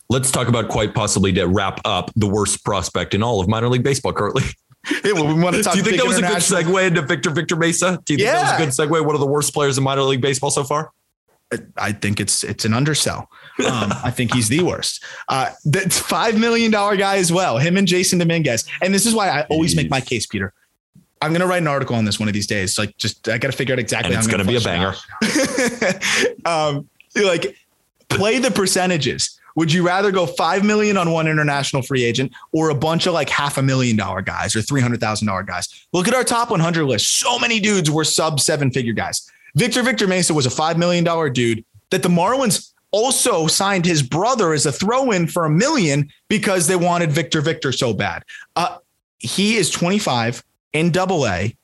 Let's 0.08 0.30
talk 0.30 0.48
about 0.48 0.68
quite 0.68 0.94
possibly 0.94 1.32
to 1.32 1.46
wrap 1.46 1.80
up 1.84 2.12
the 2.14 2.28
worst 2.28 2.64
prospect 2.64 3.14
in 3.14 3.22
all 3.22 3.40
of 3.40 3.48
minor 3.48 3.68
league 3.68 3.82
baseball 3.82 4.12
currently. 4.12 4.44
Yeah, 5.04 5.14
well, 5.14 5.26
we 5.26 5.42
want 5.42 5.56
to 5.56 5.64
talk 5.64 5.72
Do 5.72 5.80
you 5.80 5.84
think 5.84 5.96
that 5.96 6.06
was 6.06 6.18
a 6.18 6.20
good 6.20 6.36
segue 6.36 6.86
into 6.86 7.02
Victor 7.02 7.30
Victor 7.30 7.56
Mesa? 7.56 8.00
Do 8.04 8.12
you 8.12 8.18
think 8.18 8.30
that 8.30 8.60
was 8.60 8.72
a 8.76 8.82
good 8.84 8.88
segue? 8.88 9.04
One 9.04 9.16
of 9.16 9.20
the 9.20 9.26
worst 9.26 9.52
players 9.52 9.76
in 9.76 9.82
minor 9.82 10.02
league 10.02 10.20
baseball 10.20 10.50
so 10.50 10.62
far? 10.62 10.92
I 11.76 11.90
think 11.90 12.20
it's 12.20 12.44
it's 12.44 12.64
an 12.64 12.72
undersell. 12.72 13.28
Um, 13.58 13.92
I 14.04 14.10
think 14.10 14.34
he's 14.34 14.48
the 14.48 14.62
worst. 14.62 15.02
Uh, 15.28 15.50
that's 15.64 15.98
five 15.98 16.38
million 16.38 16.70
dollar 16.70 16.96
guy 16.96 17.16
as 17.16 17.32
well. 17.32 17.58
Him 17.58 17.76
and 17.76 17.88
Jasson 17.88 18.18
Dominguez. 18.18 18.64
And 18.82 18.92
this 18.92 19.06
is 19.06 19.14
why 19.14 19.28
I 19.28 19.42
always 19.44 19.74
make 19.74 19.88
my 19.88 20.00
case, 20.00 20.26
Peter. 20.26 20.52
I'm 21.22 21.32
gonna 21.32 21.46
write 21.46 21.62
an 21.62 21.68
article 21.68 21.96
on 21.96 22.04
this 22.04 22.20
one 22.20 22.28
of 22.28 22.34
these 22.34 22.46
days. 22.46 22.78
Like, 22.78 22.96
just 22.98 23.28
I 23.28 23.38
got 23.38 23.50
to 23.50 23.56
figure 23.56 23.72
out 23.72 23.78
exactly. 23.78 24.14
And 24.14 24.18
it's 24.18 24.26
going 24.26 24.44
to 24.44 24.46
be 24.46 24.56
a 24.56 24.60
banger. 24.60 24.94
um, 26.44 26.88
like, 27.14 27.56
play 28.08 28.38
the 28.38 28.50
percentages. 28.50 29.40
Would 29.56 29.72
you 29.72 29.86
rather 29.86 30.12
go 30.12 30.26
five 30.26 30.64
million 30.64 30.98
on 30.98 31.10
one 31.10 31.26
international 31.26 31.80
free 31.80 32.04
agent 32.04 32.32
or 32.52 32.68
a 32.68 32.74
bunch 32.74 33.06
of 33.06 33.14
like 33.14 33.30
half 33.30 33.56
a 33.56 33.62
million 33.62 33.96
dollar 33.96 34.20
guys 34.20 34.54
or 34.54 34.60
three 34.60 34.82
hundred 34.82 35.00
thousand 35.00 35.26
dollar 35.26 35.42
guys? 35.42 35.86
Look 35.92 36.06
at 36.06 36.14
our 36.14 36.24
top 36.24 36.50
100 36.50 36.84
list. 36.84 37.18
So 37.18 37.38
many 37.38 37.58
dudes 37.58 37.90
were 37.90 38.04
sub 38.04 38.38
seven 38.38 38.70
figure 38.70 38.92
guys. 38.92 39.30
Victor 39.54 39.82
Victor 39.82 40.06
Mesa 40.06 40.34
was 40.34 40.44
a 40.44 40.50
five 40.50 40.76
million 40.76 41.02
dollar 41.04 41.30
dude 41.30 41.64
that 41.90 42.02
the 42.02 42.10
Marlins 42.10 42.72
also 42.96 43.46
signed 43.46 43.84
his 43.84 44.02
brother 44.02 44.54
as 44.54 44.64
a 44.64 44.72
throw 44.72 45.10
in 45.10 45.26
for 45.26 45.44
a 45.44 45.50
million 45.50 46.08
because 46.28 46.66
they 46.66 46.76
wanted 46.76 47.12
Victor 47.12 47.42
Victor 47.42 47.70
so 47.70 47.92
bad. 47.92 48.22
Uh, 48.56 48.78
he 49.18 49.56
is 49.56 49.70
25 49.70 50.42
in 50.72 50.90
double 50.90 51.26
A. 51.26 51.54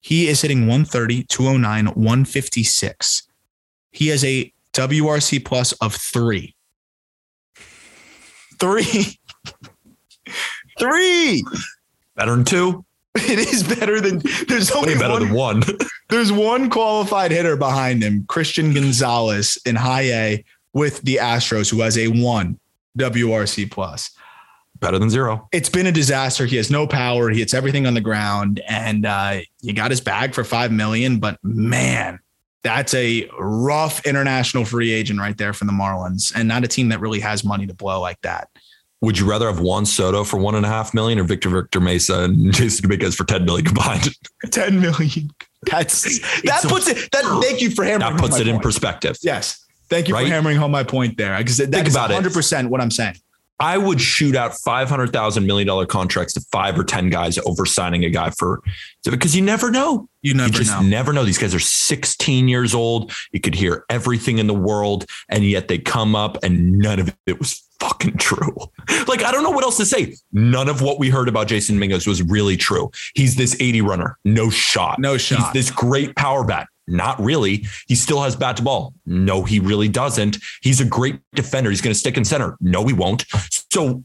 He 0.00 0.26
is 0.26 0.42
hitting 0.42 0.62
130, 0.62 1.22
209, 1.28 1.86
156. 1.86 3.28
He 3.92 4.08
has 4.08 4.24
a 4.24 4.52
WRC 4.72 5.44
plus 5.44 5.70
of 5.74 5.94
three. 5.94 6.56
Three. 8.58 9.20
Three. 10.78 11.44
Better 12.16 12.30
than 12.34 12.44
two, 12.44 12.84
It 13.32 13.38
is 13.38 13.62
better 13.62 14.00
than 14.00 14.22
there's 14.48 14.70
only 14.70 14.94
way 14.94 14.98
better 15.00 15.12
one 15.14 15.22
than 15.22 15.32
one. 15.32 15.62
there's 16.08 16.32
one 16.32 16.70
qualified 16.70 17.30
hitter 17.30 17.56
behind 17.56 18.02
him, 18.02 18.24
Christian 18.26 18.72
Gonzalez 18.72 19.58
in 19.66 19.76
high 19.76 20.02
A 20.12 20.44
with 20.72 21.02
the 21.02 21.16
Astros, 21.16 21.70
who 21.70 21.80
has 21.80 21.98
a 21.98 22.08
one 22.08 22.58
WRC 22.98 23.70
plus. 23.70 24.10
better 24.80 24.98
than 24.98 25.10
zero. 25.10 25.48
It's 25.52 25.68
been 25.68 25.86
a 25.86 25.92
disaster. 25.92 26.46
He 26.46 26.56
has 26.56 26.70
no 26.70 26.86
power. 26.86 27.30
He 27.30 27.40
hits 27.40 27.54
everything 27.54 27.86
on 27.86 27.94
the 27.94 28.00
ground, 28.00 28.60
and 28.68 29.06
uh, 29.06 29.40
you 29.60 29.72
got 29.72 29.90
his 29.90 30.00
bag 30.00 30.34
for 30.34 30.44
five 30.44 30.72
million. 30.72 31.18
But 31.20 31.38
man, 31.42 32.18
that's 32.62 32.94
a 32.94 33.28
rough 33.38 34.04
international 34.06 34.64
free 34.64 34.92
agent 34.92 35.20
right 35.20 35.36
there 35.36 35.52
from 35.52 35.66
the 35.66 35.72
Marlins, 35.72 36.32
and 36.34 36.48
not 36.48 36.64
a 36.64 36.68
team 36.68 36.88
that 36.90 37.00
really 37.00 37.20
has 37.20 37.44
money 37.44 37.66
to 37.66 37.74
blow 37.74 38.00
like 38.00 38.20
that. 38.22 38.48
Would 39.02 39.18
you 39.18 39.28
rather 39.28 39.46
have 39.48 39.60
Juan 39.60 39.84
Soto 39.84 40.24
for 40.24 40.38
one 40.38 40.54
and 40.54 40.64
a 40.64 40.68
half 40.68 40.94
million 40.94 41.18
or 41.18 41.24
Victor 41.24 41.48
Victor 41.50 41.80
Mesa 41.80 42.22
and 42.22 42.36
Jasson 42.54 42.82
Dominguez 42.82 43.14
for 43.16 43.24
10 43.24 43.44
million 43.44 43.66
combined? 43.66 44.08
Ten 44.50 44.80
million. 44.80 45.30
That's 45.70 46.02
that 46.02 46.60
It's 46.62 46.66
puts 46.66 46.88
it. 46.88 47.10
That 47.12 47.40
thank 47.42 47.60
you 47.60 47.70
for 47.70 47.84
hammering. 47.84 48.12
That 48.16 48.20
puts 48.20 48.32
home 48.34 48.40
it 48.42 48.46
my 48.46 48.54
in 48.54 48.60
perspective. 48.60 49.16
Yes, 49.22 49.64
thank 49.88 50.08
you 50.08 50.14
Right? 50.14 50.26
for 50.26 50.32
hammering 50.32 50.56
home 50.56 50.70
my 50.70 50.84
point 50.84 51.16
there 51.18 51.36
because 51.38 51.58
that's 51.58 51.90
about 51.90 52.10
it. 52.10 52.14
100 52.14 52.32
percent 52.32 52.70
what 52.70 52.80
I'm 52.80 52.90
saying. 52.90 53.16
I 53.60 53.78
would 53.78 54.00
shoot 54.00 54.34
out 54.34 54.54
five 54.54 54.88
hundred 54.88 55.12
thousand 55.12 55.46
million 55.46 55.66
dollar 55.66 55.86
contracts 55.86 56.34
to 56.34 56.40
five 56.52 56.78
or 56.78 56.84
ten 56.84 57.10
guys 57.10 57.38
over 57.38 57.64
signing 57.64 58.04
a 58.04 58.10
guy 58.10 58.30
for 58.30 58.60
because 59.04 59.36
you 59.36 59.42
never 59.42 59.70
know. 59.70 60.08
You 60.22 60.34
never 60.34 60.48
you 60.48 60.58
just 60.58 60.70
know. 60.72 60.82
never 60.82 61.12
know. 61.12 61.24
These 61.24 61.38
guys 61.38 61.52
are 61.52 61.58
16 61.58 62.46
years 62.46 62.74
old. 62.74 63.12
You 63.32 63.40
could 63.40 63.56
hear 63.56 63.84
everything 63.90 64.38
in 64.38 64.46
the 64.46 64.54
world, 64.54 65.04
and 65.28 65.44
yet 65.44 65.66
they 65.66 65.78
come 65.78 66.14
up 66.14 66.38
and 66.44 66.78
none 66.78 67.00
of 67.00 67.14
it 67.26 67.38
was 67.40 67.60
fucking 67.80 68.16
true. 68.18 68.54
Like, 69.08 69.24
I 69.24 69.32
don't 69.32 69.42
know 69.42 69.50
what 69.50 69.64
else 69.64 69.76
to 69.78 69.84
say. 69.86 70.14
None 70.32 70.68
of 70.68 70.80
what 70.80 70.98
we 70.98 71.10
heard 71.10 71.28
about 71.28 71.48
Jasson 71.48 71.72
Dominguez 71.72 72.06
was 72.06 72.22
really 72.22 72.56
true. 72.56 72.90
He's 73.14 73.34
this 73.36 73.56
80 73.60 73.80
runner, 73.82 74.18
no 74.24 74.48
shot. 74.48 74.98
No 74.98 75.12
He's 75.12 75.22
shot. 75.22 75.52
this 75.52 75.70
great 75.70 76.14
power 76.14 76.44
bat. 76.44 76.68
Not 76.88 77.20
really. 77.20 77.64
He 77.86 77.94
still 77.94 78.22
has 78.22 78.34
bat 78.36 78.56
to 78.58 78.62
ball. 78.62 78.94
No, 79.06 79.44
he 79.44 79.60
really 79.60 79.88
doesn't. 79.88 80.38
He's 80.62 80.80
a 80.80 80.84
great 80.84 81.20
defender. 81.34 81.70
He's 81.70 81.80
going 81.80 81.94
to 81.94 81.98
stick 81.98 82.16
in 82.16 82.24
center. 82.24 82.56
No, 82.60 82.86
he 82.86 82.92
won't. 82.92 83.24
So 83.70 84.04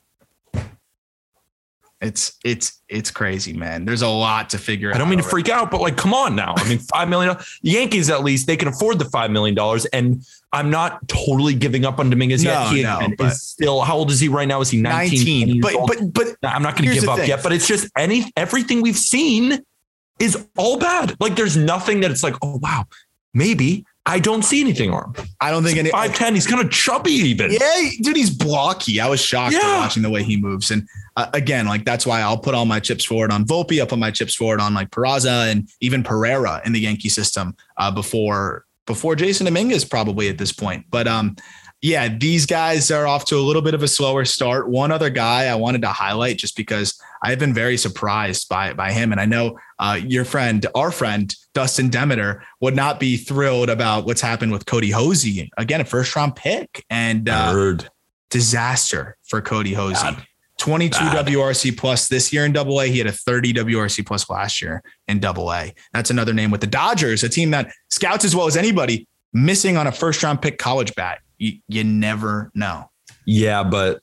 It's 1.99 2.37
it's 2.45 2.83
it's 2.87 3.09
crazy, 3.09 3.53
man. 3.53 3.83
There's 3.83 4.03
a 4.03 4.07
lot 4.07 4.51
to 4.51 4.59
figure 4.59 4.89
out. 4.89 4.95
I 4.95 4.99
don't 4.99 5.09
mean 5.09 5.17
to 5.17 5.23
freak 5.23 5.49
out, 5.49 5.71
but 5.71 5.81
like, 5.81 5.97
come 5.97 6.13
on 6.13 6.35
now. 6.35 6.53
I 6.55 6.69
mean, 6.69 6.77
five 6.77 7.09
million. 7.09 7.35
Yankees 7.63 8.11
at 8.11 8.23
least 8.23 8.45
they 8.45 8.55
can 8.55 8.67
afford 8.67 8.99
the 8.99 9.05
five 9.05 9.31
million 9.31 9.55
dollars, 9.55 9.85
and 9.87 10.23
I'm 10.53 10.69
not 10.69 11.07
totally 11.07 11.55
giving 11.55 11.85
up 11.85 11.97
on 11.97 12.11
Dominguez 12.11 12.43
No, 12.43 12.69
yet. 12.69 12.71
He 12.71 12.83
no, 12.83 13.25
is 13.25 13.41
still 13.41 13.81
how 13.81 13.97
old 13.97 14.11
is 14.11 14.19
he 14.19 14.27
right 14.27 14.47
now? 14.47 14.61
Is 14.61 14.69
he 14.69 14.79
19? 14.79 15.17
19. 15.17 15.47
years 15.47 15.59
But 15.63 15.87
but 15.87 16.13
but 16.13 16.37
I'm 16.47 16.61
not 16.61 16.77
going 16.77 16.87
to 16.87 16.93
give 16.93 17.09
up 17.09 17.17
thing. 17.17 17.29
yet. 17.29 17.41
But 17.41 17.51
it's 17.53 17.67
just 17.67 17.91
any 17.97 18.31
everything 18.37 18.81
we've 18.83 18.95
seen 18.95 19.63
is 20.19 20.47
all 20.57 20.77
bad. 20.79 21.15
Like, 21.19 21.35
there's 21.35 21.57
nothing 21.57 22.01
that 22.01 22.11
it's 22.11 22.23
like, 22.23 22.35
oh 22.41 22.57
wow, 22.61 22.85
maybe 23.33 23.85
I 24.05 24.19
don't 24.19 24.43
see 24.43 24.61
anything 24.61 24.91
on 24.91 25.13
him. 25.15 25.25
I 25.41 25.51
don't 25.51 25.63
think 25.63 25.77
any. 25.77 25.89
Five 25.89 26.15
ten. 26.15 26.33
He's 26.33 26.47
kind 26.47 26.63
of 26.63 26.71
chubby 26.71 27.11
even. 27.11 27.51
Yeah, 27.51 27.89
dude, 28.01 28.15
he's 28.15 28.29
blocky. 28.29 29.01
I 29.01 29.09
was 29.09 29.19
shocked 29.19 29.53
Yeah. 29.53 29.79
watching 29.79 30.01
the 30.01 30.09
way 30.09 30.23
he 30.23 30.37
moves. 30.37 30.71
And 30.71 30.87
uh, 31.17 31.27
again, 31.33 31.67
like 31.67 31.83
that's 31.83 32.05
why 32.05 32.21
I'll 32.21 32.37
put 32.37 32.55
all 32.55 32.65
my 32.65 32.79
chips 32.79 33.03
forward 33.03 33.31
on 33.31 33.45
Volpe. 33.45 33.79
I'll 33.81 33.85
put 33.87 33.99
my 33.99 34.11
chips 34.11 34.33
forward 34.33 34.61
on 34.61 34.73
like 34.73 34.91
Peraza 34.91 35.51
and 35.51 35.67
even 35.81 36.03
Pereira 36.03 36.61
in 36.65 36.71
the 36.71 36.79
Yankee 36.79 37.09
system 37.09 37.53
uh, 37.77 37.91
before 37.91 38.63
before 38.85 39.15
Jasson 39.17 39.43
Dominguez 39.43 39.83
probably 39.83 40.29
at 40.29 40.37
this 40.37 40.53
point. 40.53 40.85
But 40.89 41.05
um, 41.09 41.35
yeah, 41.81 42.07
these 42.09 42.45
guys 42.45 42.89
are 42.89 43.05
off 43.05 43.25
to 43.25 43.35
a 43.35 43.41
little 43.41 43.61
bit 43.61 43.75
of 43.75 43.83
a 43.83 43.87
slower 43.87 44.25
start. 44.25 44.67
One 44.67 44.91
other 44.91 45.11
guy 45.11 45.45
I 45.45 45.55
wanted 45.55 45.81
to 45.83 45.89
highlight 45.89 46.37
just 46.37 46.57
because 46.57 46.99
I've 47.21 47.37
been 47.37 47.53
very 47.53 47.77
surprised 47.77 48.49
by 48.49 48.73
by 48.73 48.91
him, 48.91 49.11
and 49.11 49.21
I 49.21 49.25
know 49.25 49.59
uh, 49.77 49.99
your 50.03 50.25
friend, 50.25 50.65
our 50.73 50.91
friend 50.91 51.33
Dustin 51.53 51.89
Demeter, 51.89 52.43
would 52.61 52.75
not 52.75 52.99
be 52.99 53.15
thrilled 53.15 53.69
about 53.69 54.05
what's 54.05 54.21
happened 54.21 54.51
with 54.51 54.65
Kody 54.65 54.91
Hoese. 54.91 55.49
Again, 55.57 55.81
a 55.81 55.85
first 55.85 56.15
round 56.15 56.35
pick 56.35 56.83
and 56.89 57.29
uh, 57.29 57.77
disaster 58.29 59.17
for 59.23 59.41
Kody 59.41 59.75
Hoese. 59.75 60.01
Bad. 60.01 60.25
22 60.57 60.97
Bad. 60.97 61.27
WRC 61.27 61.77
plus 61.77 62.07
this 62.07 62.33
year 62.33 62.43
in 62.43 62.51
double 62.51 62.81
A. 62.81 62.87
He 62.87 62.97
had 62.97 63.05
a 63.05 63.11
30 63.11 63.53
WRC 63.53 64.03
plus 64.03 64.27
last 64.27 64.61
year 64.63 64.81
in 65.07 65.19
double 65.19 65.53
A. 65.53 65.73
That's 65.93 66.09
another 66.09 66.33
name 66.33 66.49
with 66.49 66.61
the 66.61 66.67
Dodgers, 66.67 67.23
a 67.23 67.29
team 67.29 67.51
that 67.51 67.71
scouts 67.91 68.25
as 68.25 68.35
well 68.35 68.47
as 68.47 68.57
anybody, 68.57 69.07
missing 69.31 69.77
on 69.77 69.85
a 69.85 69.91
first 69.91 70.23
round 70.23 70.41
pick 70.41 70.57
college 70.57 70.95
bat. 70.95 71.19
You, 71.37 71.59
you 71.67 71.83
never 71.83 72.51
know. 72.55 72.89
Yeah, 73.25 73.63
but 73.63 74.01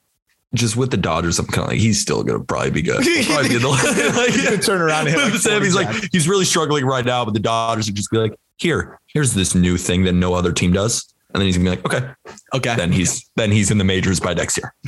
just 0.55 0.77
with 0.77 0.91
the 0.91 0.97
Dodgers, 0.97 1.39
I'm 1.39 1.47
kind 1.47 1.65
of 1.65 1.69
like 1.71 1.81
he's 1.81 2.01
still 2.01 2.23
going 2.23 2.39
to 2.39 2.45
probably 2.45 2.71
be 2.71 2.83
good. 2.83 3.03
He'll 3.03 3.25
probably 3.25 3.49
be 3.49 3.57
in 3.57 3.63
the- 3.63 4.31
He 4.41 4.47
could 4.47 4.63
turn 4.63 4.81
around 4.81 5.09
and 5.09 5.17
hit 5.17 5.25
like 5.33 5.35
Sam, 5.41 5.53
40 5.63 5.65
he's 5.65 5.75
like 5.75 6.09
he's 6.13 6.29
really 6.29 6.45
struggling 6.45 6.85
right 6.85 7.05
now, 7.05 7.25
but 7.25 7.35
the 7.35 7.41
Dodgers 7.41 7.87
would 7.87 7.97
just 7.97 8.11
be 8.11 8.19
like, 8.19 8.35
here, 8.57 8.99
here's 9.07 9.35
this 9.35 9.55
new 9.55 9.77
thing 9.77 10.05
that 10.05 10.13
no 10.13 10.35
other 10.35 10.53
team 10.53 10.73
does, 10.73 11.13
and 11.33 11.41
then 11.41 11.47
he's 11.47 11.57
gonna 11.59 11.71
be 11.77 11.83
like, 11.83 11.85
okay, 11.93 12.35
Okay. 12.55 12.77
then 12.77 12.93
he's 12.93 13.29
then 13.35 13.51
he's 13.51 13.71
in 13.73 13.79
the 13.79 13.85
majors 13.85 14.21
by 14.21 14.33
next 14.35 14.57
year. 14.57 14.73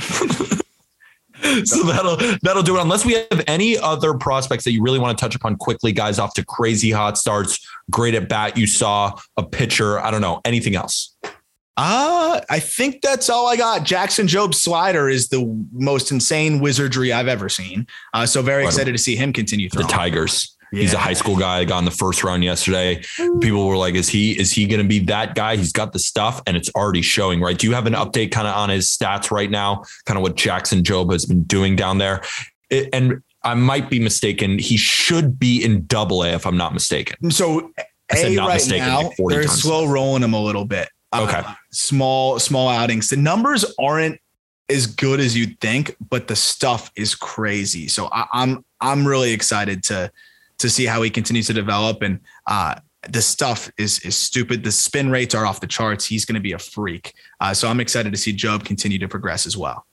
so 1.65 1.83
that'll 1.83 2.15
that'll 2.43 2.63
do 2.63 2.77
it. 2.77 2.81
Unless 2.81 3.05
we 3.05 3.13
have 3.13 3.43
any 3.47 3.77
other 3.77 4.13
prospects 4.13 4.63
that 4.63 4.71
you 4.71 4.81
really 4.81 4.99
want 4.99 5.17
to 5.17 5.21
touch 5.21 5.35
upon 5.35 5.55
quickly, 5.57 5.91
guys, 5.91 6.17
off 6.19 6.33
to 6.35 6.45
crazy 6.45 6.91
hot 6.91 7.17
starts, 7.17 7.59
great 7.91 8.15
at 8.15 8.29
bat. 8.29 8.57
You 8.57 8.67
saw 8.67 9.13
a 9.35 9.43
pitcher. 9.43 9.99
I 9.99 10.11
don't 10.11 10.21
know 10.21 10.41
anything 10.45 10.75
else. 10.75 11.15
Uh, 11.77 12.41
I 12.49 12.59
think 12.59 13.01
that's 13.03 13.29
all 13.29 13.47
I 13.47 13.55
got. 13.55 13.83
Jackson 13.83 14.27
Jobe's 14.27 14.59
slider 14.59 15.09
is 15.09 15.29
the 15.29 15.45
most 15.71 16.11
insane 16.11 16.59
wizardry 16.59 17.13
I've 17.13 17.27
ever 17.27 17.49
seen. 17.49 17.85
Uh, 18.13 18.25
so 18.25 18.41
very 18.41 18.63
Right. 18.63 18.69
excited 18.73 18.91
to 18.93 18.97
see 18.97 19.15
him 19.15 19.31
continue 19.31 19.69
The 19.69 19.77
throwing. 19.79 19.87
Tigers. 19.89 20.55
He's 20.71 20.93
a 20.93 20.97
high 20.97 21.13
school 21.13 21.37
guy. 21.37 21.63
Got 21.63 21.77
in 21.79 21.85
the 21.85 21.91
first 21.91 22.25
round 22.25 22.43
yesterday. 22.43 23.01
People 23.39 23.65
were 23.67 23.77
like, 23.77 23.95
"Is 23.95 24.09
he? 24.09 24.37
Is 24.37 24.51
he 24.51 24.65
going 24.65 24.81
to 24.81 24.87
be 24.87 24.99
that 25.05 25.33
guy? 25.33 25.55
He's 25.55 25.71
got 25.71 25.93
the 25.93 25.99
stuff, 25.99 26.41
and 26.45 26.57
it's 26.57 26.69
already 26.75 27.01
showing." 27.01 27.39
Right? 27.39 27.57
Do 27.57 27.67
you 27.67 27.73
have 27.73 27.85
an 27.87 27.93
update 27.93 28.31
kind 28.31 28.47
of 28.47 28.53
on 28.55 28.67
his 28.69 28.87
stats 28.89 29.31
right 29.31 29.49
now? 29.49 29.83
Kind 30.05 30.17
of 30.17 30.23
what 30.23 30.35
Jackson 30.35 30.83
Jobe 30.83 31.13
has 31.13 31.25
been 31.25 31.43
doing 31.43 31.77
down 31.77 31.99
there, 31.99 32.21
It- 32.69 32.89
and 32.91 33.21
I 33.45 33.53
might 33.53 33.89
be 33.89 33.97
mistaken. 33.99 34.59
He 34.59 34.75
should 34.75 35.39
be 35.39 35.63
in 35.63 35.85
Double 35.85 36.23
A 36.23 36.33
if 36.33 36.45
I'm 36.45 36.57
not 36.57 36.73
mistaken. 36.73 37.31
So 37.31 37.71
A 38.11 38.35
right 38.37 38.53
mistaken, 38.55 38.87
now, 38.87 39.01
like 39.03 39.15
they're 39.29 39.47
slow 39.47 39.85
rolling 39.85 40.21
him 40.23 40.33
a 40.33 40.41
little 40.41 40.65
bit. 40.65 40.89
Uh, 41.19 41.23
Okay. 41.23 41.43
small, 41.71 42.39
small 42.39 42.69
outings. 42.69 43.09
The 43.09 43.17
numbers 43.17 43.65
aren't 43.79 44.19
as 44.69 44.85
good 44.87 45.19
as 45.19 45.35
you'd 45.37 45.59
think, 45.59 45.95
but 46.09 46.27
the 46.27 46.35
stuff 46.35 46.91
is 46.95 47.15
crazy. 47.15 47.87
So 47.87 48.09
I, 48.11 48.25
I'm 48.33 48.65
I'm 48.81 49.07
really 49.07 49.31
excited 49.31 49.83
to 49.85 50.11
to 50.59 50.69
see 50.69 50.85
how 50.85 51.01
he 51.01 51.09
continues 51.09 51.47
to 51.47 51.53
develop. 51.53 52.01
And 52.01 52.19
uh 52.47 52.75
the 53.09 53.21
stuff 53.21 53.71
is 53.77 53.99
is 53.99 54.17
stupid. 54.17 54.63
The 54.63 54.71
spin 54.71 55.09
rates 55.09 55.33
are 55.35 55.45
off 55.45 55.59
the 55.61 55.67
charts. 55.67 56.05
He's 56.05 56.25
going 56.25 56.35
to 56.35 56.41
be 56.41 56.51
a 56.51 56.59
freak. 56.59 57.13
Uh, 57.39 57.53
so 57.53 57.69
I'm 57.69 57.79
excited 57.79 58.11
to 58.11 58.17
see 58.17 58.33
Jobe 58.33 58.65
continue 58.65 58.99
to 58.99 59.07
progress 59.07 59.45
as 59.45 59.55
well. 59.55 59.85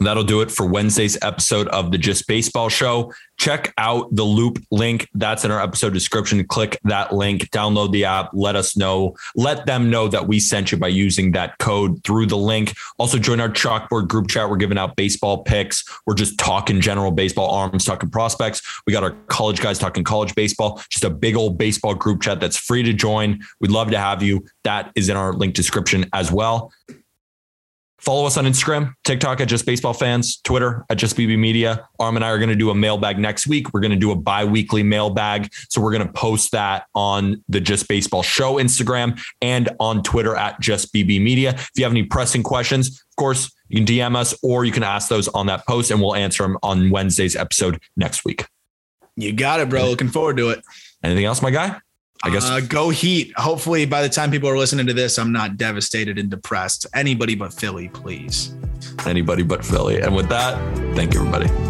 That'll 0.00 0.24
do 0.24 0.40
it 0.40 0.50
for 0.50 0.66
Wednesday's 0.66 1.18
episode 1.22 1.68
of 1.68 1.92
the 1.92 1.98
Just 1.98 2.26
Baseball 2.26 2.70
Show. 2.70 3.12
Check 3.38 3.74
out 3.76 4.14
the 4.14 4.24
Loupe 4.24 4.58
link. 4.70 5.08
That's 5.14 5.44
in 5.44 5.50
our 5.50 5.60
episode 5.60 5.92
description. 5.92 6.42
Click 6.46 6.78
that 6.84 7.14
link, 7.14 7.50
download 7.50 7.92
the 7.92 8.06
app, 8.06 8.30
let 8.32 8.56
us 8.56 8.76
know, 8.78 9.14
let 9.36 9.66
them 9.66 9.90
know 9.90 10.08
that 10.08 10.26
we 10.26 10.40
sent 10.40 10.72
you 10.72 10.78
by 10.78 10.88
using 10.88 11.32
that 11.32 11.58
code 11.58 12.02
through 12.02 12.26
the 12.26 12.36
link. 12.36 12.74
Also, 12.98 13.18
join 13.18 13.40
our 13.40 13.48
chalkboard 13.48 14.08
group 14.08 14.28
chat. 14.28 14.48
We're 14.48 14.56
giving 14.56 14.78
out 14.78 14.96
baseball 14.96 15.42
picks. 15.42 15.84
We're 16.06 16.14
just 16.14 16.38
talking 16.38 16.80
general 16.80 17.10
baseball 17.10 17.50
arms, 17.50 17.84
talking 17.84 18.10
prospects. 18.10 18.62
We 18.86 18.94
got 18.94 19.04
our 19.04 19.12
college 19.28 19.60
guys 19.60 19.78
talking 19.78 20.02
college 20.02 20.34
baseball, 20.34 20.82
just 20.88 21.04
a 21.04 21.10
big 21.10 21.36
old 21.36 21.58
baseball 21.58 21.94
group 21.94 22.22
chat 22.22 22.40
that's 22.40 22.56
free 22.56 22.82
to 22.82 22.94
join. 22.94 23.40
We'd 23.60 23.70
love 23.70 23.90
to 23.90 23.98
have 23.98 24.22
you. 24.22 24.46
That 24.64 24.92
is 24.94 25.10
in 25.10 25.16
our 25.16 25.34
link 25.34 25.54
description 25.54 26.06
as 26.14 26.32
well. 26.32 26.72
Follow 28.00 28.26
us 28.26 28.36
on 28.36 28.46
Instagram, 28.46 28.94
TikTok 29.04 29.40
at 29.40 29.48
Just 29.48 29.66
Baseball 29.66 29.92
Fans, 29.92 30.40
Twitter 30.40 30.84
at 30.88 30.96
Just 30.96 31.16
BB 31.16 31.38
Media. 31.38 31.86
Aram 32.00 32.16
and 32.16 32.24
I 32.24 32.30
are 32.30 32.38
going 32.38 32.48
to 32.48 32.56
do 32.56 32.70
a 32.70 32.74
mailbag 32.74 33.18
next 33.18 33.46
week. 33.46 33.74
We're 33.74 33.80
going 33.80 33.90
to 33.90 33.96
do 33.96 34.10
a 34.10 34.16
bi 34.16 34.44
weekly 34.44 34.82
mailbag. 34.82 35.48
So 35.68 35.80
we're 35.80 35.92
going 35.92 36.06
to 36.06 36.12
post 36.12 36.52
that 36.52 36.86
on 36.94 37.44
the 37.48 37.60
Just 37.60 37.88
Baseball 37.88 38.22
Show 38.22 38.54
Instagram 38.54 39.20
and 39.42 39.68
on 39.78 40.02
Twitter 40.02 40.34
at 40.34 40.60
Just 40.60 40.94
BB 40.94 41.20
Media. 41.20 41.50
If 41.50 41.70
you 41.76 41.84
have 41.84 41.92
any 41.92 42.04
pressing 42.04 42.42
questions, 42.42 42.88
of 42.88 43.16
course, 43.16 43.52
you 43.68 43.76
can 43.76 43.86
DM 43.86 44.16
us 44.16 44.34
or 44.42 44.64
you 44.64 44.72
can 44.72 44.82
ask 44.82 45.08
those 45.08 45.28
on 45.28 45.46
that 45.46 45.66
post 45.66 45.90
and 45.90 46.00
we'll 46.00 46.14
answer 46.14 46.42
them 46.42 46.56
on 46.62 46.90
Wednesday's 46.90 47.36
episode 47.36 47.80
next 47.96 48.24
week. 48.24 48.46
You 49.16 49.32
got 49.32 49.60
it, 49.60 49.68
bro. 49.68 49.84
Looking 49.84 50.08
forward 50.08 50.38
to 50.38 50.50
it. 50.50 50.64
Anything 51.04 51.26
else, 51.26 51.42
my 51.42 51.50
guy? 51.50 51.80
I 52.22 52.30
guess 52.30 52.48
uh, 52.48 52.60
go 52.60 52.90
Heat. 52.90 53.32
Hopefully, 53.36 53.86
by 53.86 54.02
the 54.02 54.08
time 54.08 54.30
people 54.30 54.48
are 54.48 54.58
listening 54.58 54.86
to 54.86 54.94
this, 54.94 55.18
I'm 55.18 55.32
not 55.32 55.56
devastated 55.56 56.18
and 56.18 56.30
depressed. 56.30 56.86
Anybody 56.94 57.34
but 57.34 57.52
Philly, 57.52 57.88
please. 57.88 58.54
Anybody 59.06 59.42
but 59.42 59.64
Philly. 59.64 60.00
And 60.00 60.14
with 60.14 60.28
that, 60.28 60.58
thank 60.94 61.14
you, 61.14 61.20
everybody. 61.20 61.69